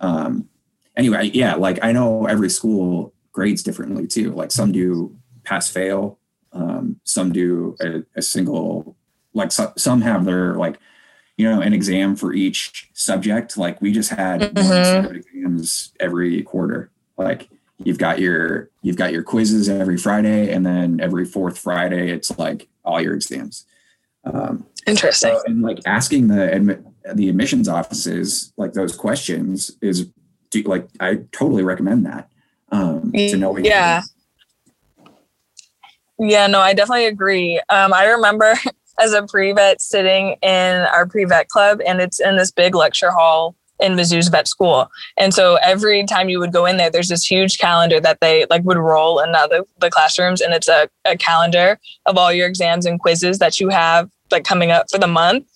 um, 0.00 0.48
anyway, 0.96 1.30
yeah, 1.34 1.56
like 1.56 1.80
I 1.82 1.90
know 1.90 2.26
every 2.26 2.50
school 2.50 3.12
grades 3.32 3.64
differently 3.64 4.06
too. 4.06 4.30
Like 4.30 4.52
some 4.52 4.70
do 4.70 5.16
pass 5.42 5.68
fail, 5.68 6.20
um, 6.54 7.00
some 7.04 7.32
do 7.32 7.76
a, 7.80 8.02
a 8.16 8.22
single, 8.22 8.96
like 9.34 9.52
so, 9.52 9.72
some 9.76 10.00
have 10.00 10.24
their 10.24 10.54
like 10.54 10.78
you 11.36 11.50
know, 11.50 11.60
an 11.60 11.72
exam 11.72 12.14
for 12.16 12.32
each 12.32 12.88
subject. 12.92 13.56
Like 13.56 13.80
we 13.80 13.92
just 13.92 14.10
had 14.10 14.40
mm-hmm. 14.40 15.14
exams 15.14 15.92
every 15.98 16.42
quarter. 16.42 16.90
Like 17.16 17.48
you've 17.78 17.98
got 17.98 18.20
your 18.20 18.70
you've 18.82 18.96
got 18.96 19.12
your 19.12 19.22
quizzes 19.22 19.68
every 19.68 19.96
Friday, 19.96 20.52
and 20.52 20.64
then 20.64 21.00
every 21.00 21.24
fourth 21.24 21.58
Friday 21.58 22.10
it's 22.10 22.38
like 22.38 22.68
all 22.84 23.00
your 23.00 23.14
exams. 23.14 23.66
Um, 24.24 24.66
Interesting. 24.86 25.34
So, 25.34 25.42
and 25.46 25.62
like 25.62 25.80
asking 25.86 26.28
the 26.28 26.52
admit 26.52 26.84
the 27.14 27.28
admissions 27.28 27.68
offices 27.68 28.52
like 28.56 28.72
those 28.72 28.96
questions 28.96 29.72
is 29.82 30.08
do, 30.50 30.62
like 30.62 30.88
I 31.00 31.20
totally 31.32 31.64
recommend 31.64 32.06
that 32.06 32.30
um, 32.70 33.12
to 33.12 33.36
know. 33.36 33.50
what 33.50 33.64
yeah. 33.64 34.02
Yeah, 36.18 36.46
no, 36.46 36.60
I 36.60 36.74
definitely 36.74 37.06
agree. 37.06 37.60
Um, 37.68 37.92
I 37.92 38.06
remember 38.06 38.54
as 39.00 39.12
a 39.12 39.26
pre-vet 39.26 39.80
sitting 39.80 40.36
in 40.42 40.76
our 40.92 41.06
pre-vet 41.06 41.48
club 41.48 41.80
and 41.84 42.00
it's 42.00 42.20
in 42.20 42.36
this 42.36 42.52
big 42.52 42.74
lecture 42.74 43.10
hall 43.10 43.56
in 43.80 43.94
Mizzou's 43.94 44.28
vet 44.28 44.46
school. 44.46 44.88
And 45.16 45.34
so 45.34 45.56
every 45.56 46.04
time 46.04 46.28
you 46.28 46.38
would 46.38 46.52
go 46.52 46.64
in 46.64 46.76
there, 46.76 46.90
there's 46.90 47.08
this 47.08 47.28
huge 47.28 47.58
calendar 47.58 48.00
that 48.00 48.20
they 48.20 48.46
like 48.48 48.62
would 48.64 48.76
roll 48.76 49.18
in 49.18 49.32
the, 49.32 49.64
the 49.80 49.90
classrooms. 49.90 50.40
And 50.40 50.54
it's 50.54 50.68
a, 50.68 50.88
a 51.04 51.16
calendar 51.16 51.78
of 52.06 52.16
all 52.16 52.32
your 52.32 52.46
exams 52.46 52.86
and 52.86 53.00
quizzes 53.00 53.38
that 53.40 53.58
you 53.58 53.68
have 53.70 54.08
like 54.30 54.44
coming 54.44 54.70
up 54.70 54.86
for 54.90 54.98
the 54.98 55.08
month. 55.08 55.46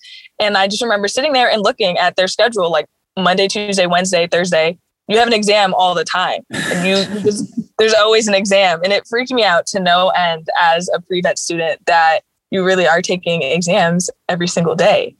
And 0.40 0.56
I 0.56 0.66
just 0.66 0.82
remember 0.82 1.08
sitting 1.08 1.32
there 1.32 1.50
and 1.50 1.62
looking 1.62 1.96
at 1.96 2.16
their 2.16 2.28
schedule, 2.28 2.70
like 2.70 2.86
Monday, 3.16 3.48
Tuesday, 3.48 3.86
Wednesday, 3.86 4.26
Thursday. 4.26 4.78
You 5.06 5.18
have 5.18 5.26
an 5.26 5.32
exam 5.32 5.72
all 5.74 5.94
the 5.94 6.04
time. 6.04 6.42
And 6.50 6.86
you, 6.86 7.16
you 7.16 7.24
just, 7.24 7.50
there's 7.78 7.94
always 7.94 8.28
an 8.28 8.34
exam. 8.34 8.80
And 8.82 8.92
it 8.92 9.06
freaked 9.06 9.32
me 9.32 9.44
out 9.44 9.66
to 9.68 9.80
no 9.80 10.08
end 10.10 10.48
as 10.60 10.88
a 10.92 11.00
pre-vet 11.00 11.38
student 11.38 11.84
that 11.86 12.20
you 12.50 12.64
really 12.64 12.86
are 12.86 13.02
taking 13.02 13.42
exams 13.42 14.10
every 14.28 14.48
single 14.48 14.74
day. 14.74 15.14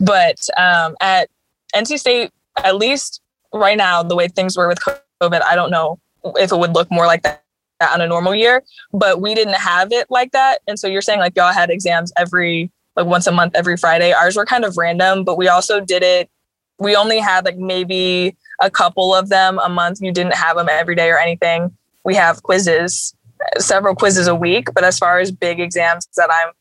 But 0.00 0.38
um, 0.56 0.96
at 1.00 1.28
NC 1.74 1.98
State, 1.98 2.30
at 2.62 2.76
least 2.76 3.20
right 3.52 3.76
now, 3.76 4.02
the 4.02 4.14
way 4.14 4.28
things 4.28 4.56
were 4.56 4.68
with 4.68 4.78
COVID, 4.80 5.42
I 5.42 5.54
don't 5.54 5.70
know 5.70 5.98
if 6.36 6.52
it 6.52 6.58
would 6.58 6.74
look 6.74 6.90
more 6.90 7.06
like 7.06 7.22
that 7.22 7.42
on 7.80 8.00
a 8.00 8.06
normal 8.06 8.34
year, 8.34 8.62
but 8.92 9.20
we 9.20 9.34
didn't 9.34 9.54
have 9.54 9.92
it 9.92 10.10
like 10.10 10.32
that. 10.32 10.60
And 10.68 10.78
so 10.78 10.86
you're 10.86 11.02
saying 11.02 11.18
like 11.18 11.34
y'all 11.36 11.52
had 11.52 11.70
exams 11.70 12.12
every 12.16 12.70
like 12.96 13.06
once 13.06 13.26
a 13.26 13.32
month, 13.32 13.54
every 13.56 13.76
Friday. 13.76 14.12
Ours 14.12 14.36
were 14.36 14.46
kind 14.46 14.64
of 14.64 14.76
random, 14.76 15.24
but 15.24 15.36
we 15.36 15.48
also 15.48 15.80
did 15.80 16.02
it. 16.02 16.30
We 16.78 16.94
only 16.94 17.18
had 17.18 17.44
like 17.44 17.56
maybe 17.56 18.36
a 18.60 18.70
couple 18.70 19.14
of 19.14 19.28
them 19.28 19.58
a 19.58 19.68
month. 19.68 20.00
You 20.00 20.12
didn't 20.12 20.34
have 20.34 20.56
them 20.56 20.68
every 20.70 20.94
day 20.94 21.10
or 21.10 21.18
anything. 21.18 21.76
We 22.04 22.14
have 22.14 22.42
quizzes, 22.42 23.14
several 23.58 23.94
quizzes 23.94 24.26
a 24.26 24.34
week, 24.34 24.68
but 24.74 24.84
as 24.84 24.98
far 24.98 25.18
as 25.18 25.30
big 25.30 25.60
exams 25.60 26.08
that 26.16 26.30
I'm 26.30 26.52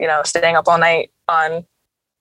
you 0.00 0.06
know, 0.06 0.22
staying 0.24 0.56
up 0.56 0.66
all 0.66 0.78
night 0.78 1.12
on 1.28 1.64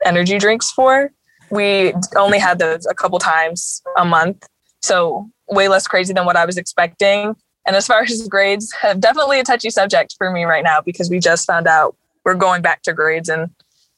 energy 0.06 0.38
drinks 0.38 0.70
for. 0.70 1.12
We 1.50 1.94
only 2.16 2.38
had 2.38 2.60
those 2.60 2.86
a 2.86 2.94
couple 2.94 3.18
times 3.18 3.82
a 3.98 4.06
month. 4.06 4.46
So 4.82 5.30
way 5.48 5.68
less 5.68 5.88
crazy 5.88 6.14
than 6.14 6.26
what 6.26 6.36
I 6.36 6.46
was 6.46 6.58
expecting. 6.58 7.36
And 7.66 7.76
as 7.76 7.88
far 7.88 8.02
as 8.04 8.28
grades, 8.28 8.72
have 8.74 9.00
definitely 9.00 9.40
a 9.40 9.44
touchy 9.44 9.70
subject 9.70 10.16
for 10.18 10.32
me 10.32 10.44
right 10.44 10.64
now 10.64 10.82
because 10.82 11.10
we 11.10 11.20
just 11.20 11.48
found 11.48 11.66
out 11.66 11.96
we're 12.26 12.36
going 12.36 12.62
back 12.62 12.84
to 12.84 12.94
grades 12.94 13.30
and 13.30 13.50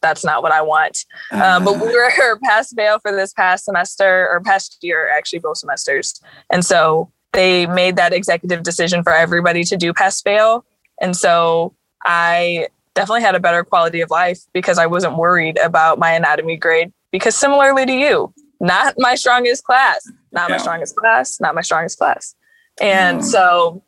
that's 0.02 0.24
not 0.24 0.42
what 0.42 0.52
I 0.52 0.62
want. 0.62 0.98
Uh, 1.32 1.60
but 1.60 1.74
we 1.74 1.94
were 1.94 2.40
past 2.44 2.76
fail 2.76 3.00
for 3.00 3.12
this 3.12 3.34
past 3.34 3.66
semester 3.66 4.28
or 4.30 4.42
past 4.42 4.78
year, 4.82 5.10
actually 5.10 5.40
both 5.40 5.58
semesters. 5.58 6.20
And 6.50 6.66
so 6.66 7.12
they 7.34 7.66
made 7.66 7.96
that 7.96 8.14
executive 8.14 8.64
decision 8.64 9.04
for 9.04 9.14
everybody 9.14 9.64
to 9.66 9.78
do 9.78 9.94
pass 9.94 10.22
fail. 10.22 10.66
And 11.00 11.16
so 11.16 11.74
I 12.04 12.68
definitely 12.94 13.22
had 13.22 13.36
a 13.36 13.40
better 13.40 13.64
quality 13.64 14.02
of 14.02 14.10
life 14.10 14.42
because 14.54 14.78
I 14.78 14.86
wasn't 14.86 15.18
worried 15.18 15.58
about 15.60 16.00
my 16.00 16.12
anatomy 16.12 16.58
grade. 16.58 16.92
Because 17.12 17.36
similarly 17.36 17.86
to 17.86 17.94
you, 17.94 18.34
not 18.60 18.96
my 18.98 19.16
strongest 19.16 19.64
class, 19.64 20.10
not 20.32 20.50
yeah. 20.50 20.56
my 20.56 20.62
strongest 20.62 20.96
class, 20.96 21.40
not 21.42 21.56
my 21.56 21.62
strongest 21.62 21.98
class. 21.98 22.36
And 22.80 23.20
mm. 23.20 23.24
so 23.24 23.84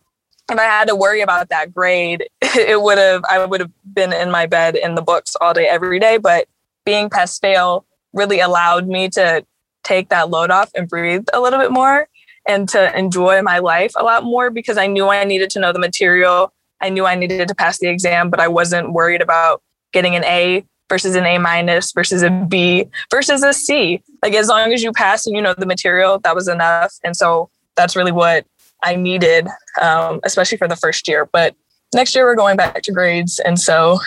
if 0.51 0.57
I 0.57 0.63
had 0.63 0.87
to 0.89 0.95
worry 0.95 1.21
about 1.21 1.49
that 1.49 1.73
grade, 1.73 2.27
it 2.41 2.81
would 2.81 2.97
have 2.97 3.23
I 3.29 3.45
would 3.45 3.61
have 3.61 3.71
been 3.93 4.11
in 4.11 4.31
my 4.31 4.45
bed 4.45 4.75
in 4.75 4.95
the 4.95 5.01
books 5.01 5.35
all 5.39 5.53
day 5.53 5.67
every 5.67 5.99
day. 5.99 6.17
But 6.17 6.47
being 6.85 7.09
pass 7.09 7.39
fail 7.39 7.85
really 8.13 8.39
allowed 8.39 8.87
me 8.87 9.09
to 9.09 9.45
take 9.83 10.09
that 10.09 10.29
load 10.29 10.51
off 10.51 10.69
and 10.75 10.87
breathe 10.87 11.25
a 11.33 11.41
little 11.41 11.59
bit 11.59 11.71
more 11.71 12.07
and 12.47 12.67
to 12.69 12.97
enjoy 12.97 13.41
my 13.41 13.59
life 13.59 13.93
a 13.95 14.03
lot 14.03 14.23
more 14.23 14.49
because 14.49 14.77
I 14.77 14.87
knew 14.87 15.07
I 15.07 15.23
needed 15.23 15.49
to 15.51 15.59
know 15.59 15.71
the 15.71 15.79
material 15.79 16.53
I 16.83 16.89
knew 16.89 17.05
I 17.05 17.15
needed 17.15 17.47
to 17.47 17.55
pass 17.55 17.79
the 17.79 17.87
exam, 17.87 18.29
but 18.29 18.41
I 18.41 18.49
wasn't 18.49 18.91
worried 18.91 19.21
about 19.21 19.63
getting 19.93 20.15
an 20.15 20.25
A 20.25 20.65
versus 20.89 21.15
an 21.15 21.25
A 21.25 21.37
minus 21.37 21.93
versus 21.93 22.21
a 22.21 22.29
B 22.29 22.89
versus 23.09 23.41
a 23.41 23.53
C. 23.53 24.03
Like 24.21 24.33
as 24.33 24.49
long 24.49 24.73
as 24.73 24.83
you 24.83 24.91
pass 24.91 25.25
and 25.25 25.33
you 25.33 25.41
know 25.41 25.55
the 25.57 25.65
material, 25.65 26.19
that 26.19 26.35
was 26.35 26.49
enough. 26.49 26.93
And 27.03 27.15
so 27.15 27.49
that's 27.75 27.95
really 27.95 28.11
what 28.11 28.45
I 28.83 28.97
needed, 28.97 29.47
um, 29.81 30.19
especially 30.25 30.57
for 30.57 30.67
the 30.67 30.75
first 30.75 31.07
year. 31.07 31.27
But 31.31 31.55
next 31.93 32.13
year 32.13 32.25
we're 32.25 32.35
going 32.35 32.57
back 32.57 32.81
to 32.81 32.91
grades, 32.91 33.39
and 33.39 33.57
so 33.57 33.99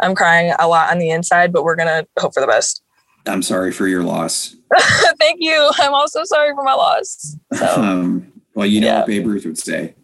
I'm 0.00 0.14
crying 0.14 0.54
a 0.58 0.66
lot 0.66 0.90
on 0.90 0.98
the 0.98 1.10
inside, 1.10 1.52
but 1.52 1.64
we're 1.64 1.76
gonna 1.76 2.06
hope 2.18 2.32
for 2.32 2.40
the 2.40 2.46
best. 2.46 2.82
I'm 3.26 3.42
sorry 3.42 3.72
for 3.72 3.86
your 3.86 4.02
loss. 4.02 4.56
Thank 5.18 5.38
you. 5.40 5.70
I'm 5.78 5.94
also 5.94 6.24
sorry 6.24 6.54
for 6.54 6.62
my 6.62 6.74
loss. 6.74 7.36
So, 7.54 7.66
um, 7.76 8.32
well, 8.54 8.66
you 8.66 8.80
know 8.80 8.86
yeah. 8.86 8.98
what 8.98 9.06
Babe 9.06 9.26
Ruth 9.26 9.44
would 9.44 9.58
say 9.58 9.94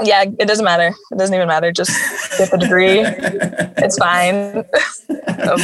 yeah, 0.00 0.22
it 0.22 0.48
doesn't 0.48 0.64
matter. 0.64 0.94
It 1.10 1.18
doesn't 1.18 1.34
even 1.34 1.48
matter. 1.48 1.70
Just 1.70 1.90
get 2.38 2.50
the 2.50 2.58
degree. 2.58 3.00
it's 3.00 3.98
fine. 3.98 4.64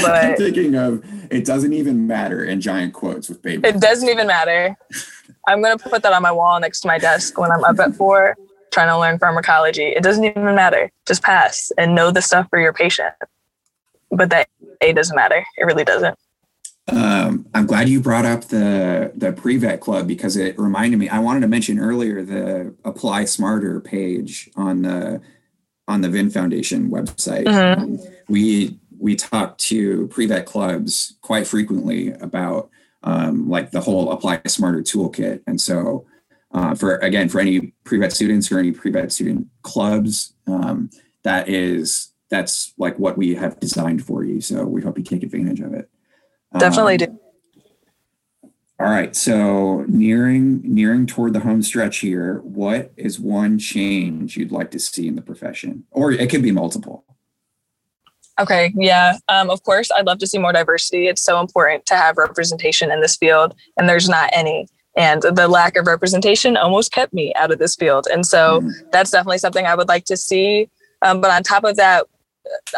but 0.03 0.37
thinking 0.37 0.75
of 0.75 1.03
it 1.33 1.45
doesn't 1.45 1.73
even 1.73 2.07
matter 2.07 2.45
in 2.45 2.61
giant 2.61 2.93
quotes 2.93 3.29
with 3.29 3.43
baby. 3.43 3.67
It 3.67 3.81
doesn't 3.81 4.09
even 4.09 4.27
matter. 4.27 4.77
I'm 5.47 5.63
gonna 5.63 5.79
put 5.79 6.03
that 6.03 6.13
on 6.13 6.23
my 6.23 6.33
wall 6.33 6.61
next 6.61 6.81
to 6.81 6.89
my 6.89 6.99
desk 6.99 7.39
when 7.39 7.51
I'm 7.51 7.65
up 7.65 7.79
at 7.79 7.95
four 7.95 8.37
trying 8.71 8.89
to 8.89 8.99
learn 8.99 9.19
pharmacology. 9.19 9.87
It 9.87 10.03
doesn't 10.03 10.25
even 10.25 10.55
matter. 10.55 10.91
Just 11.07 11.23
pass 11.23 11.73
and 11.79 11.95
know 11.95 12.11
the 12.11 12.21
stuff 12.21 12.49
for 12.51 12.61
your 12.61 12.75
patient. 12.75 13.15
But 14.11 14.31
that 14.31 14.49
A 14.83 14.93
doesn't 14.93 15.17
matter. 15.17 15.45
It 15.57 15.65
really 15.65 15.85
doesn't. 15.85 16.19
Um, 16.89 17.47
I'm 17.55 17.67
glad 17.67 17.89
you 17.89 18.01
brought 18.01 18.25
up 18.25 18.45
the 18.45 19.13
the 19.15 19.33
pre-vet 19.33 19.81
club 19.81 20.07
because 20.07 20.37
it 20.37 20.59
reminded 20.59 20.99
me. 20.99 21.09
I 21.09 21.19
wanted 21.19 21.41
to 21.41 21.49
mention 21.49 21.79
earlier 21.79 22.23
the 22.23 22.75
Apply 22.85 23.25
Smarter 23.25 23.81
page 23.81 24.51
on 24.57 24.83
the 24.83 25.21
on 25.87 26.01
the 26.01 26.09
VIN 26.09 26.31
Foundation 26.31 26.91
website. 26.91 27.45
Mm-hmm. 27.45 27.83
Um, 27.83 27.99
we 28.29 28.79
we 28.99 29.17
talk 29.17 29.59
to 29.59 30.09
pre-vet 30.09 30.47
clubs 30.47 31.17
quite 31.23 31.47
frequently 31.47 32.13
about 32.13 32.71
um, 33.03 33.49
like 33.49 33.71
the 33.71 33.81
whole 33.81 34.11
apply 34.11 34.41
smarter 34.47 34.81
toolkit. 34.81 35.43
And 35.47 35.61
so 35.61 36.07
uh, 36.53 36.75
for 36.75 36.97
again, 36.97 37.29
for 37.29 37.41
any 37.41 37.73
pre-vet 37.85 38.13
students 38.13 38.51
or 38.51 38.59
any 38.59 38.73
pre-vet 38.73 39.13
student 39.13 39.47
clubs, 39.63 40.35
um, 40.47 40.91
that 41.23 41.49
is 41.49 42.13
that's 42.31 42.73
like 42.79 42.99
what 42.99 43.17
we 43.17 43.35
have 43.35 43.59
designed 43.61 44.05
for 44.05 44.25
you. 44.25 44.41
So 44.41 44.65
we 44.65 44.83
hope 44.83 44.99
you 44.99 45.05
take 45.05 45.23
advantage 45.23 45.61
of 45.61 45.73
it. 45.75 45.89
Definitely 46.57 46.95
um, 46.95 46.99
do. 46.99 47.21
All 48.81 48.87
right, 48.87 49.15
so 49.17 49.85
nearing 49.89 50.61
nearing 50.63 51.07
toward 51.07 51.33
the 51.33 51.41
home 51.41 51.63
stretch 51.63 51.99
here, 51.99 52.41
what 52.45 52.93
is 52.97 53.19
one 53.19 53.59
change 53.59 54.37
you'd 54.37 54.53
like 54.53 54.71
to 54.71 54.79
see 54.79 55.09
in 55.09 55.17
the 55.17 55.23
profession, 55.23 55.85
or 55.91 56.13
it 56.13 56.31
could 56.31 56.43
be 56.43 56.53
multiple? 56.53 57.05
Okay, 58.39 58.73
yeah. 58.77 59.19
Um, 59.29 59.51
of 59.51 59.65
course, 59.65 59.91
I'd 59.91 60.07
love 60.07 60.19
to 60.19 60.29
see 60.29 60.39
more 60.39 60.53
diversity. 60.53 61.09
It's 61.09 61.23
so 61.23 61.41
important 61.41 61.87
to 61.87 61.97
have 61.97 62.17
representation 62.17 62.93
in 62.93 63.01
this 63.01 63.17
field, 63.17 63.57
and 63.77 63.89
there's 63.89 64.09
not 64.09 64.31
any. 64.33 64.69
And 64.97 65.23
the 65.23 65.49
lack 65.49 65.77
of 65.77 65.87
representation 65.87 66.57
almost 66.57 66.93
kept 66.93 67.13
me 67.13 67.33
out 67.35 67.51
of 67.53 67.59
this 67.59 67.75
field. 67.75 68.07
And 68.13 68.27
so 68.27 68.61
mm-hmm. 68.61 68.89
that's 68.91 69.11
definitely 69.11 69.39
something 69.39 69.67
I 69.67 69.75
would 69.75 69.89
like 69.89 70.05
to 70.07 70.17
see. 70.17 70.69
Um, 71.03 71.21
but 71.21 71.31
on 71.31 71.43
top 71.43 71.65
of 71.65 71.77
that, 71.77 72.07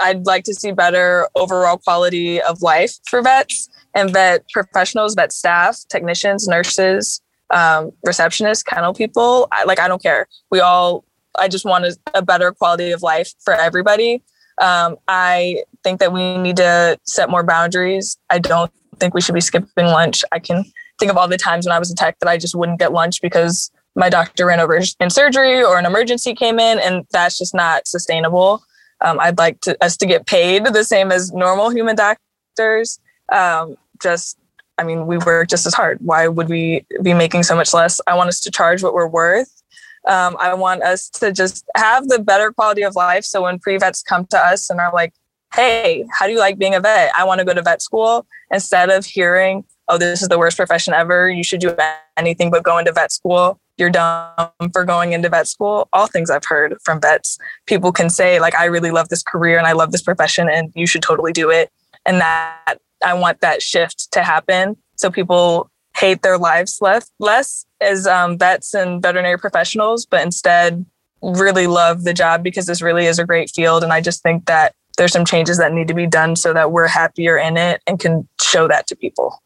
I'd 0.00 0.26
like 0.26 0.44
to 0.44 0.54
see 0.54 0.72
better 0.72 1.28
overall 1.34 1.78
quality 1.78 2.40
of 2.40 2.62
life 2.62 2.92
for 3.08 3.22
vets 3.22 3.68
and 3.94 4.12
vet 4.12 4.48
professionals, 4.50 5.14
vet 5.14 5.32
staff, 5.32 5.78
technicians, 5.88 6.46
nurses, 6.46 7.20
um, 7.50 7.92
receptionists, 8.06 8.64
kennel 8.64 8.94
people. 8.94 9.48
I, 9.52 9.64
like, 9.64 9.80
I 9.80 9.88
don't 9.88 10.02
care. 10.02 10.28
We 10.50 10.60
all, 10.60 11.04
I 11.38 11.48
just 11.48 11.64
want 11.64 11.84
a, 11.84 11.96
a 12.14 12.22
better 12.22 12.52
quality 12.52 12.90
of 12.92 13.02
life 13.02 13.32
for 13.40 13.54
everybody. 13.54 14.22
Um, 14.60 14.96
I 15.08 15.64
think 15.82 16.00
that 16.00 16.12
we 16.12 16.36
need 16.38 16.56
to 16.56 16.98
set 17.04 17.30
more 17.30 17.42
boundaries. 17.42 18.16
I 18.28 18.38
don't 18.38 18.70
think 18.98 19.14
we 19.14 19.20
should 19.20 19.34
be 19.34 19.40
skipping 19.40 19.86
lunch. 19.86 20.24
I 20.32 20.38
can 20.38 20.64
think 20.98 21.10
of 21.10 21.16
all 21.16 21.26
the 21.26 21.38
times 21.38 21.66
when 21.66 21.72
I 21.72 21.78
was 21.78 21.90
a 21.90 21.94
tech 21.94 22.18
that 22.20 22.28
I 22.28 22.36
just 22.36 22.54
wouldn't 22.54 22.78
get 22.78 22.92
lunch 22.92 23.22
because 23.22 23.70
my 23.96 24.08
doctor 24.08 24.46
ran 24.46 24.60
over 24.60 24.80
in 25.00 25.10
surgery 25.10 25.64
or 25.64 25.78
an 25.78 25.86
emergency 25.86 26.34
came 26.34 26.60
in, 26.60 26.78
and 26.78 27.04
that's 27.10 27.38
just 27.38 27.54
not 27.54 27.88
sustainable. 27.88 28.62
Um, 29.02 29.18
I'd 29.20 29.38
like 29.38 29.60
to, 29.62 29.76
us 29.82 29.96
to 29.98 30.06
get 30.06 30.26
paid 30.26 30.64
the 30.66 30.84
same 30.84 31.10
as 31.10 31.32
normal 31.32 31.70
human 31.70 31.96
doctors. 31.96 32.98
Um, 33.32 33.76
just, 34.02 34.38
I 34.78 34.84
mean, 34.84 35.06
we 35.06 35.18
work 35.18 35.48
just 35.48 35.66
as 35.66 35.74
hard. 35.74 35.98
Why 36.00 36.28
would 36.28 36.48
we 36.48 36.86
be 37.02 37.14
making 37.14 37.42
so 37.44 37.54
much 37.54 37.72
less? 37.72 38.00
I 38.06 38.14
want 38.14 38.28
us 38.28 38.40
to 38.40 38.50
charge 38.50 38.82
what 38.82 38.94
we're 38.94 39.06
worth. 39.06 39.62
Um, 40.08 40.36
I 40.40 40.54
want 40.54 40.82
us 40.82 41.10
to 41.10 41.32
just 41.32 41.64
have 41.76 42.08
the 42.08 42.18
better 42.18 42.52
quality 42.52 42.82
of 42.82 42.94
life. 42.94 43.24
So 43.24 43.42
when 43.42 43.58
pre 43.58 43.76
vets 43.76 44.02
come 44.02 44.26
to 44.26 44.38
us 44.38 44.70
and 44.70 44.80
are 44.80 44.92
like, 44.92 45.12
hey, 45.54 46.06
how 46.10 46.26
do 46.26 46.32
you 46.32 46.38
like 46.38 46.58
being 46.58 46.74
a 46.74 46.80
vet? 46.80 47.12
I 47.16 47.24
want 47.24 47.40
to 47.40 47.44
go 47.44 47.52
to 47.52 47.62
vet 47.62 47.82
school. 47.82 48.26
Instead 48.50 48.90
of 48.90 49.04
hearing, 49.04 49.64
oh, 49.88 49.98
this 49.98 50.22
is 50.22 50.28
the 50.28 50.38
worst 50.38 50.56
profession 50.56 50.94
ever. 50.94 51.28
You 51.28 51.44
should 51.44 51.60
do 51.60 51.76
anything 52.16 52.50
but 52.50 52.62
go 52.62 52.78
into 52.78 52.92
vet 52.92 53.12
school. 53.12 53.60
You're 53.80 53.90
dumb 53.90 54.52
for 54.72 54.84
going 54.84 55.12
into 55.12 55.28
vet 55.28 55.48
school. 55.48 55.88
All 55.92 56.06
things 56.06 56.30
I've 56.30 56.44
heard 56.46 56.76
from 56.84 57.00
vets. 57.00 57.38
People 57.66 57.90
can 57.92 58.10
say, 58.10 58.38
like, 58.38 58.54
I 58.54 58.66
really 58.66 58.90
love 58.90 59.08
this 59.08 59.22
career 59.22 59.56
and 59.58 59.66
I 59.66 59.72
love 59.72 59.90
this 59.90 60.02
profession 60.02 60.48
and 60.48 60.70
you 60.76 60.86
should 60.86 61.02
totally 61.02 61.32
do 61.32 61.50
it. 61.50 61.70
And 62.04 62.20
that 62.20 62.78
I 63.04 63.14
want 63.14 63.40
that 63.40 63.62
shift 63.62 64.12
to 64.12 64.22
happen 64.22 64.76
so 64.96 65.10
people 65.10 65.70
hate 65.96 66.22
their 66.22 66.38
lives 66.38 66.78
less, 66.80 67.10
less 67.18 67.64
as 67.80 68.06
um, 68.06 68.38
vets 68.38 68.74
and 68.74 69.02
veterinary 69.02 69.38
professionals, 69.38 70.06
but 70.06 70.22
instead 70.22 70.84
really 71.22 71.66
love 71.66 72.04
the 72.04 72.14
job 72.14 72.42
because 72.42 72.66
this 72.66 72.82
really 72.82 73.06
is 73.06 73.18
a 73.18 73.24
great 73.24 73.50
field. 73.50 73.82
And 73.82 73.92
I 73.92 74.00
just 74.00 74.22
think 74.22 74.46
that 74.46 74.74
there's 74.96 75.12
some 75.12 75.24
changes 75.24 75.58
that 75.58 75.72
need 75.72 75.88
to 75.88 75.94
be 75.94 76.06
done 76.06 76.36
so 76.36 76.52
that 76.52 76.72
we're 76.72 76.86
happier 76.86 77.38
in 77.38 77.56
it 77.56 77.82
and 77.86 77.98
can 77.98 78.28
show 78.40 78.68
that 78.68 78.86
to 78.88 78.96
people. 78.96 79.42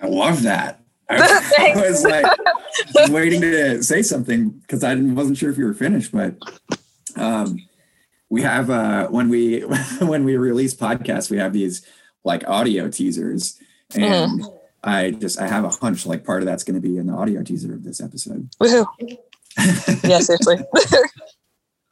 I 0.00 0.08
love 0.08 0.42
that. 0.42 0.83
I, 1.10 1.72
was 1.76 2.02
like 2.02 2.24
waiting 3.10 3.40
to 3.42 3.82
say 3.82 4.02
something 4.02 4.50
because 4.50 4.82
I 4.82 4.94
wasn't 4.94 5.36
sure 5.36 5.50
if 5.50 5.58
you 5.58 5.66
were 5.66 5.74
finished, 5.74 6.12
but 6.12 6.36
um, 7.16 7.58
we 8.30 8.42
have 8.42 8.70
uh, 8.70 9.08
when 9.08 9.28
we 9.28 9.60
when 10.00 10.24
we 10.24 10.36
release 10.36 10.74
podcasts, 10.74 11.30
we 11.30 11.38
have 11.38 11.52
these 11.52 11.86
like 12.24 12.48
audio 12.48 12.88
teasers, 12.88 13.58
and 13.94 14.40
mm. 14.40 14.58
I 14.82 15.10
just 15.10 15.38
I 15.40 15.46
have 15.46 15.64
a 15.64 15.70
hunch 15.70 16.06
like 16.06 16.24
part 16.24 16.42
of 16.42 16.46
that's 16.46 16.64
going 16.64 16.80
to 16.80 16.80
be 16.80 16.96
in 16.96 17.06
the 17.06 17.12
audio 17.12 17.42
teaser 17.42 17.74
of 17.74 17.84
this 17.84 18.00
episode. 18.00 18.50
Woohoo! 18.60 18.86
yeah, 20.04 20.18
seriously. 20.20 20.58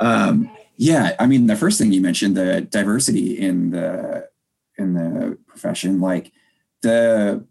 um, 0.01 0.51
yeah, 0.77 1.15
I 1.19 1.27
mean, 1.27 1.47
the 1.47 1.57
first 1.57 1.79
thing 1.79 1.93
you 1.93 2.01
mentioned, 2.01 2.37
the 2.37 2.63
diversity 2.63 3.39
in 3.39 3.71
the 3.71 4.29
in 4.79 4.95
the 4.95 5.39
profession, 5.47 6.01
like 6.01 6.33
the 6.81 7.45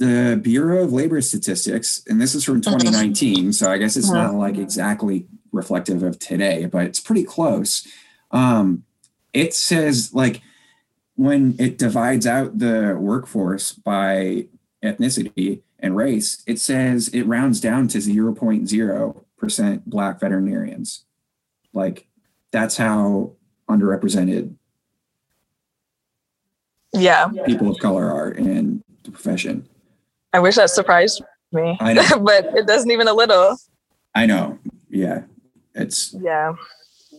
the 0.00 0.40
Bureau 0.42 0.82
of 0.82 0.94
Labor 0.94 1.20
Statistics, 1.20 2.02
and 2.08 2.20
this 2.20 2.34
is 2.34 2.42
from 2.42 2.62
mm-hmm. 2.62 2.78
2019, 2.78 3.52
so 3.52 3.70
I 3.70 3.76
guess 3.76 3.98
it's 3.98 4.10
not 4.10 4.34
like 4.34 4.56
exactly 4.56 5.26
reflective 5.52 6.02
of 6.02 6.18
today, 6.18 6.64
but 6.64 6.86
it's 6.86 7.00
pretty 7.00 7.22
close. 7.22 7.86
Um, 8.30 8.84
it 9.34 9.52
says 9.52 10.14
like 10.14 10.40
when 11.16 11.54
it 11.58 11.76
divides 11.76 12.26
out 12.26 12.58
the 12.58 12.96
workforce 12.98 13.72
by 13.72 14.46
ethnicity 14.82 15.60
and 15.78 15.94
race, 15.94 16.42
it 16.46 16.58
says 16.58 17.08
it 17.08 17.24
rounds 17.24 17.60
down 17.60 17.86
to 17.88 17.98
0.0% 17.98 19.84
black 19.84 20.18
veterinarians. 20.18 21.04
Like 21.74 22.06
that's 22.52 22.78
how 22.78 23.32
underrepresented 23.68 24.56
yeah 26.92 27.28
people 27.46 27.70
of 27.70 27.78
color 27.78 28.10
are 28.10 28.32
in 28.32 28.82
the 29.04 29.10
profession. 29.10 29.68
I 30.32 30.38
wish 30.40 30.56
that 30.56 30.70
surprised 30.70 31.22
me. 31.52 31.76
I 31.80 31.92
know. 31.92 32.18
but 32.20 32.46
it 32.56 32.66
doesn't 32.66 32.90
even 32.90 33.08
a 33.08 33.14
little. 33.14 33.56
I 34.14 34.26
know. 34.26 34.58
Yeah. 34.88 35.22
It's 35.74 36.14
yeah. 36.20 36.54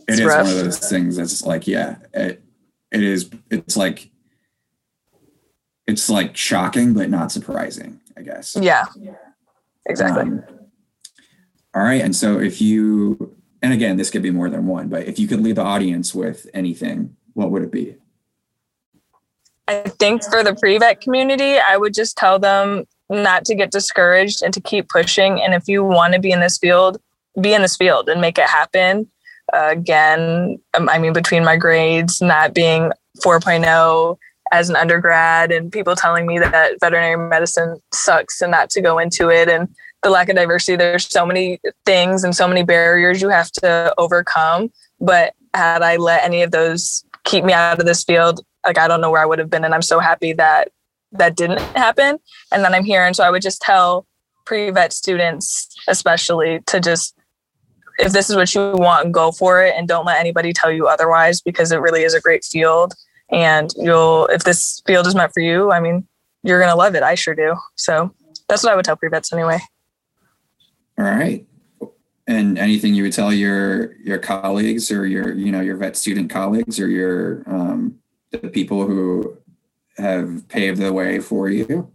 It 0.07 0.19
it's 0.19 0.21
rough. 0.21 0.45
one 0.45 0.57
of 0.57 0.63
those 0.63 0.79
things 0.79 1.15
that's 1.15 1.45
like, 1.45 1.67
yeah, 1.67 1.97
it 2.13 2.43
it 2.91 3.03
is 3.03 3.29
it's 3.49 3.77
like 3.77 4.09
it's 5.87 6.09
like 6.09 6.35
shocking 6.35 6.93
but 6.93 7.09
not 7.09 7.31
surprising, 7.31 8.01
I 8.17 8.21
guess. 8.21 8.57
Yeah. 8.59 8.85
Exactly. 9.85 10.23
Um, 10.23 10.43
all 11.73 11.83
right. 11.83 12.01
And 12.01 12.15
so 12.15 12.39
if 12.39 12.61
you 12.61 13.35
and 13.61 13.73
again, 13.73 13.97
this 13.97 14.09
could 14.09 14.23
be 14.23 14.31
more 14.31 14.49
than 14.49 14.65
one, 14.65 14.89
but 14.89 15.07
if 15.07 15.19
you 15.19 15.27
could 15.27 15.41
leave 15.41 15.55
the 15.55 15.63
audience 15.63 16.15
with 16.15 16.47
anything, 16.53 17.15
what 17.33 17.51
would 17.51 17.63
it 17.63 17.71
be? 17.71 17.95
I 19.67 19.83
think 19.83 20.23
for 20.23 20.43
the 20.43 20.55
pre-vet 20.55 20.99
community, 20.99 21.57
I 21.57 21.77
would 21.77 21.93
just 21.93 22.17
tell 22.17 22.39
them 22.39 22.85
not 23.11 23.45
to 23.45 23.55
get 23.55 23.71
discouraged 23.71 24.41
and 24.41 24.53
to 24.53 24.61
keep 24.61 24.89
pushing. 24.89 25.41
And 25.41 25.53
if 25.53 25.67
you 25.67 25.83
want 25.83 26.13
to 26.13 26.19
be 26.19 26.31
in 26.31 26.39
this 26.39 26.57
field, 26.57 26.99
be 27.39 27.53
in 27.53 27.61
this 27.61 27.75
field 27.75 28.09
and 28.09 28.21
make 28.21 28.37
it 28.37 28.47
happen. 28.47 29.09
Uh, 29.53 29.67
again, 29.69 30.59
um, 30.73 30.89
I 30.89 30.97
mean, 30.97 31.13
between 31.13 31.43
my 31.43 31.57
grades 31.57 32.21
not 32.21 32.53
being 32.53 32.91
4.0 33.23 34.17
as 34.53 34.69
an 34.69 34.75
undergrad 34.75 35.51
and 35.51 35.71
people 35.71 35.95
telling 35.95 36.25
me 36.25 36.39
that 36.39 36.73
veterinary 36.79 37.17
medicine 37.17 37.79
sucks 37.93 38.41
and 38.41 38.51
not 38.51 38.69
to 38.71 38.81
go 38.81 38.97
into 38.97 39.29
it 39.29 39.49
and 39.49 39.69
the 40.03 40.09
lack 40.09 40.29
of 40.29 40.35
diversity, 40.35 40.75
there's 40.75 41.07
so 41.07 41.25
many 41.25 41.59
things 41.85 42.23
and 42.23 42.35
so 42.35 42.47
many 42.47 42.63
barriers 42.63 43.21
you 43.21 43.29
have 43.29 43.51
to 43.51 43.93
overcome. 43.97 44.71
But 44.99 45.33
had 45.53 45.83
I 45.83 45.97
let 45.97 46.23
any 46.23 46.41
of 46.41 46.51
those 46.51 47.05
keep 47.23 47.43
me 47.43 47.53
out 47.53 47.79
of 47.79 47.85
this 47.85 48.03
field, 48.03 48.43
like 48.65 48.77
I 48.77 48.87
don't 48.87 49.01
know 49.01 49.11
where 49.11 49.21
I 49.21 49.25
would 49.25 49.39
have 49.39 49.49
been. 49.49 49.63
And 49.63 49.75
I'm 49.75 49.81
so 49.81 49.99
happy 49.99 50.33
that 50.33 50.69
that 51.11 51.35
didn't 51.35 51.59
happen. 51.75 52.17
And 52.51 52.63
then 52.63 52.73
i'm 52.73 52.83
here 52.83 53.05
and 53.05 53.15
so 53.15 53.23
i 53.23 53.29
would 53.29 53.41
just 53.41 53.61
tell 53.61 54.05
pre-vet 54.45 54.91
students 54.91 55.73
especially 55.87 56.59
to 56.67 56.79
just 56.79 57.15
if 57.99 58.11
this 58.11 58.29
is 58.29 58.35
what 58.35 58.53
you 58.55 58.73
want 58.73 59.11
go 59.11 59.31
for 59.31 59.63
it 59.63 59.75
and 59.77 59.87
don't 59.87 60.05
let 60.05 60.19
anybody 60.19 60.53
tell 60.53 60.71
you 60.71 60.87
otherwise 60.87 61.41
because 61.41 61.71
it 61.71 61.77
really 61.77 62.03
is 62.03 62.13
a 62.13 62.21
great 62.21 62.43
field. 62.43 62.93
And 63.29 63.71
you'll 63.77 64.25
if 64.27 64.43
this 64.43 64.81
field 64.85 65.07
is 65.07 65.15
meant 65.15 65.33
for 65.33 65.41
you 65.41 65.71
i 65.71 65.79
mean 65.79 66.07
you're 66.43 66.59
going 66.59 66.71
to 66.71 66.75
love 66.75 66.95
it. 66.95 67.03
I 67.03 67.13
sure 67.13 67.35
do. 67.35 67.55
So 67.75 68.13
that's 68.49 68.63
what 68.63 68.73
i 68.73 68.75
would 68.75 68.85
tell 68.85 68.95
pre-vets 68.95 69.31
anyway. 69.31 69.59
All 70.97 71.05
right. 71.05 71.45
And 72.27 72.57
anything 72.57 72.93
you 72.93 73.03
would 73.03 73.13
tell 73.13 73.33
your 73.33 73.95
your 73.97 74.17
colleagues 74.17 74.91
or 74.91 75.05
your 75.05 75.33
you 75.33 75.51
know 75.51 75.61
your 75.61 75.77
vet 75.77 75.97
student 75.97 76.29
colleagues 76.29 76.79
or 76.79 76.87
your 76.87 77.43
um 77.47 77.99
the 78.31 78.49
people 78.49 78.85
who 78.85 79.37
have 79.97 80.47
paved 80.47 80.81
the 80.81 80.93
way 80.93 81.19
for 81.19 81.49
you? 81.49 81.91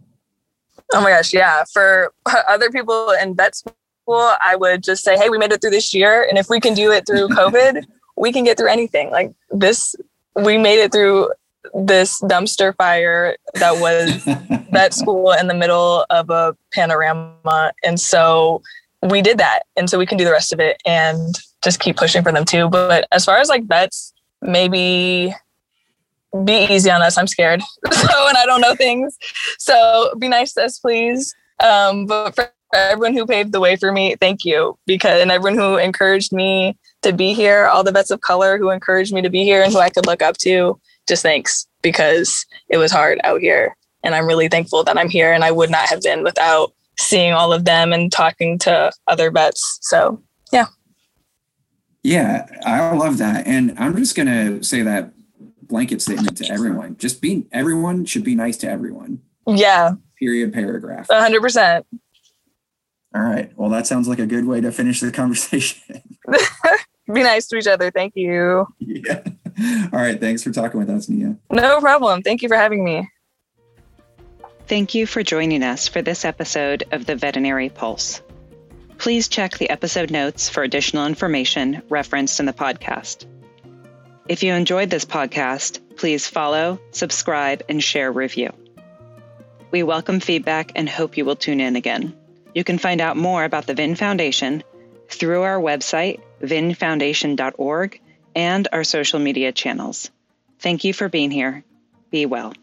Oh 0.93 1.01
my 1.01 1.09
gosh, 1.09 1.33
yeah. 1.33 1.63
For 1.71 2.13
other 2.49 2.69
people 2.69 3.11
in 3.21 3.35
vet 3.35 3.55
school, 3.55 3.75
I 4.07 4.55
would 4.55 4.83
just 4.83 5.03
say, 5.03 5.17
hey, 5.17 5.29
we 5.29 5.37
made 5.37 5.51
it 5.51 5.61
through 5.61 5.71
this 5.71 5.93
year. 5.93 6.25
And 6.27 6.37
if 6.37 6.49
we 6.49 6.59
can 6.59 6.73
do 6.73 6.91
it 6.91 7.05
through 7.05 7.27
COVID, 7.29 7.83
we 8.15 8.31
can 8.31 8.43
get 8.43 8.57
through 8.57 8.69
anything. 8.69 9.11
Like 9.11 9.33
this, 9.51 9.95
we 10.35 10.57
made 10.57 10.79
it 10.79 10.91
through 10.91 11.31
this 11.73 12.21
dumpster 12.21 12.75
fire 12.75 13.35
that 13.55 13.79
was 13.81 14.23
vet 14.71 14.93
school 14.93 15.31
in 15.33 15.47
the 15.47 15.53
middle 15.53 16.05
of 16.09 16.29
a 16.29 16.55
panorama. 16.73 17.73
And 17.83 17.99
so 17.99 18.61
we 19.01 19.21
did 19.21 19.37
that. 19.37 19.63
And 19.75 19.89
so 19.89 19.97
we 19.97 20.05
can 20.05 20.17
do 20.17 20.23
the 20.23 20.31
rest 20.31 20.53
of 20.53 20.59
it 20.59 20.81
and 20.85 21.35
just 21.61 21.79
keep 21.79 21.97
pushing 21.97 22.23
for 22.23 22.31
them 22.31 22.45
too. 22.45 22.69
But 22.69 23.07
as 23.11 23.25
far 23.25 23.37
as 23.37 23.49
like 23.49 23.65
vets, 23.65 24.13
maybe 24.41 25.33
be 26.43 26.67
easy 26.69 26.89
on 26.89 27.01
us. 27.01 27.17
I'm 27.17 27.27
scared. 27.27 27.61
so, 27.91 28.27
and 28.27 28.37
I 28.37 28.45
don't 28.45 28.61
know 28.61 28.75
things. 28.75 29.17
So 29.59 30.13
be 30.19 30.27
nice 30.27 30.53
to 30.53 30.65
us, 30.65 30.79
please. 30.79 31.33
Um, 31.59 32.05
but 32.05 32.35
for 32.35 32.51
everyone 32.73 33.13
who 33.13 33.25
paved 33.25 33.51
the 33.51 33.59
way 33.59 33.75
for 33.75 33.91
me, 33.91 34.15
thank 34.19 34.43
you. 34.43 34.77
Because, 34.85 35.21
and 35.21 35.31
everyone 35.31 35.57
who 35.57 35.77
encouraged 35.77 36.33
me 36.33 36.77
to 37.01 37.13
be 37.13 37.33
here, 37.33 37.65
all 37.67 37.83
the 37.83 37.91
vets 37.91 38.11
of 38.11 38.21
color 38.21 38.57
who 38.57 38.69
encouraged 38.69 39.13
me 39.13 39.21
to 39.21 39.29
be 39.29 39.43
here 39.43 39.63
and 39.63 39.71
who 39.71 39.79
I 39.79 39.89
could 39.89 40.05
look 40.05 40.21
up 40.21 40.37
to, 40.39 40.79
just 41.07 41.23
thanks 41.23 41.67
because 41.81 42.45
it 42.69 42.77
was 42.77 42.91
hard 42.91 43.19
out 43.23 43.41
here. 43.41 43.75
And 44.03 44.13
I'm 44.13 44.27
really 44.27 44.47
thankful 44.47 44.83
that 44.83 44.97
I'm 44.97 45.09
here 45.09 45.33
and 45.33 45.43
I 45.43 45.51
would 45.51 45.69
not 45.69 45.89
have 45.89 46.01
been 46.01 46.23
without 46.23 46.73
seeing 46.99 47.33
all 47.33 47.53
of 47.53 47.65
them 47.65 47.93
and 47.93 48.11
talking 48.11 48.57
to 48.59 48.91
other 49.07 49.31
vets. 49.31 49.79
So, 49.81 50.21
yeah. 50.51 50.65
Yeah, 52.03 52.47
I 52.65 52.95
love 52.95 53.17
that. 53.17 53.47
And 53.47 53.77
I'm 53.77 53.95
just 53.97 54.15
going 54.15 54.27
to 54.27 54.63
say 54.63 54.81
that 54.81 55.11
blanket 55.67 56.01
statement 56.01 56.37
to 56.37 56.51
everyone. 56.51 56.97
Just 56.97 57.21
being 57.21 57.47
everyone 57.51 58.05
should 58.05 58.23
be 58.23 58.35
nice 58.35 58.57
to 58.57 58.69
everyone. 58.69 59.21
Yeah. 59.47 59.93
Period 60.19 60.53
paragraph. 60.53 61.07
100%. 61.07 61.83
All 63.15 63.21
right. 63.21 63.51
Well, 63.55 63.69
that 63.69 63.87
sounds 63.87 64.07
like 64.07 64.19
a 64.19 64.25
good 64.25 64.45
way 64.45 64.61
to 64.61 64.71
finish 64.71 64.99
the 64.99 65.11
conversation. 65.11 66.01
be 67.13 67.23
nice 67.23 67.47
to 67.47 67.57
each 67.57 67.67
other. 67.67 67.91
Thank 67.91 68.15
you. 68.15 68.67
Yeah. 68.79 69.23
All 69.93 69.99
right. 69.99 70.19
Thanks 70.19 70.43
for 70.43 70.51
talking 70.51 70.79
with 70.79 70.89
us, 70.89 71.09
Nia. 71.09 71.37
No 71.51 71.79
problem. 71.79 72.21
Thank 72.21 72.41
you 72.41 72.49
for 72.49 72.57
having 72.57 72.83
me. 72.83 73.09
Thank 74.67 74.93
you 74.93 75.07
for 75.07 75.23
joining 75.23 75.63
us 75.63 75.87
for 75.87 76.01
this 76.01 76.25
episode 76.25 76.83
of 76.91 77.05
the 77.05 77.15
Veterinary 77.15 77.69
Pulse. 77.69 78.21
Please 78.97 79.27
check 79.27 79.57
the 79.57 79.69
episode 79.69 80.11
notes 80.11 80.49
for 80.49 80.63
additional 80.63 81.05
information 81.05 81.81
referenced 81.89 82.39
in 82.39 82.45
the 82.45 82.53
podcast. 82.53 83.25
If 84.29 84.43
you 84.43 84.53
enjoyed 84.53 84.89
this 84.89 85.05
podcast, 85.05 85.79
please 85.95 86.27
follow, 86.27 86.81
subscribe, 86.91 87.63
and 87.69 87.81
share 87.81 88.11
review. 88.11 88.51
We 89.71 89.83
welcome 89.83 90.19
feedback 90.19 90.73
and 90.75 90.89
hope 90.89 91.15
you 91.15 91.23
will 91.23 91.37
tune 91.37 91.61
in 91.61 91.77
again. 91.77 92.13
You 92.53 92.65
can 92.65 92.77
find 92.77 92.99
out 92.99 93.15
more 93.15 93.45
about 93.45 93.67
the 93.67 93.73
VIN 93.73 93.95
Foundation 93.95 94.63
through 95.07 95.43
our 95.43 95.59
website, 95.61 96.19
vinfoundation.org, 96.41 98.01
and 98.35 98.67
our 98.73 98.83
social 98.83 99.19
media 99.19 99.53
channels. 99.53 100.11
Thank 100.59 100.83
you 100.83 100.91
for 100.91 101.07
being 101.07 101.31
here. 101.31 101.63
Be 102.11 102.25
well. 102.25 102.53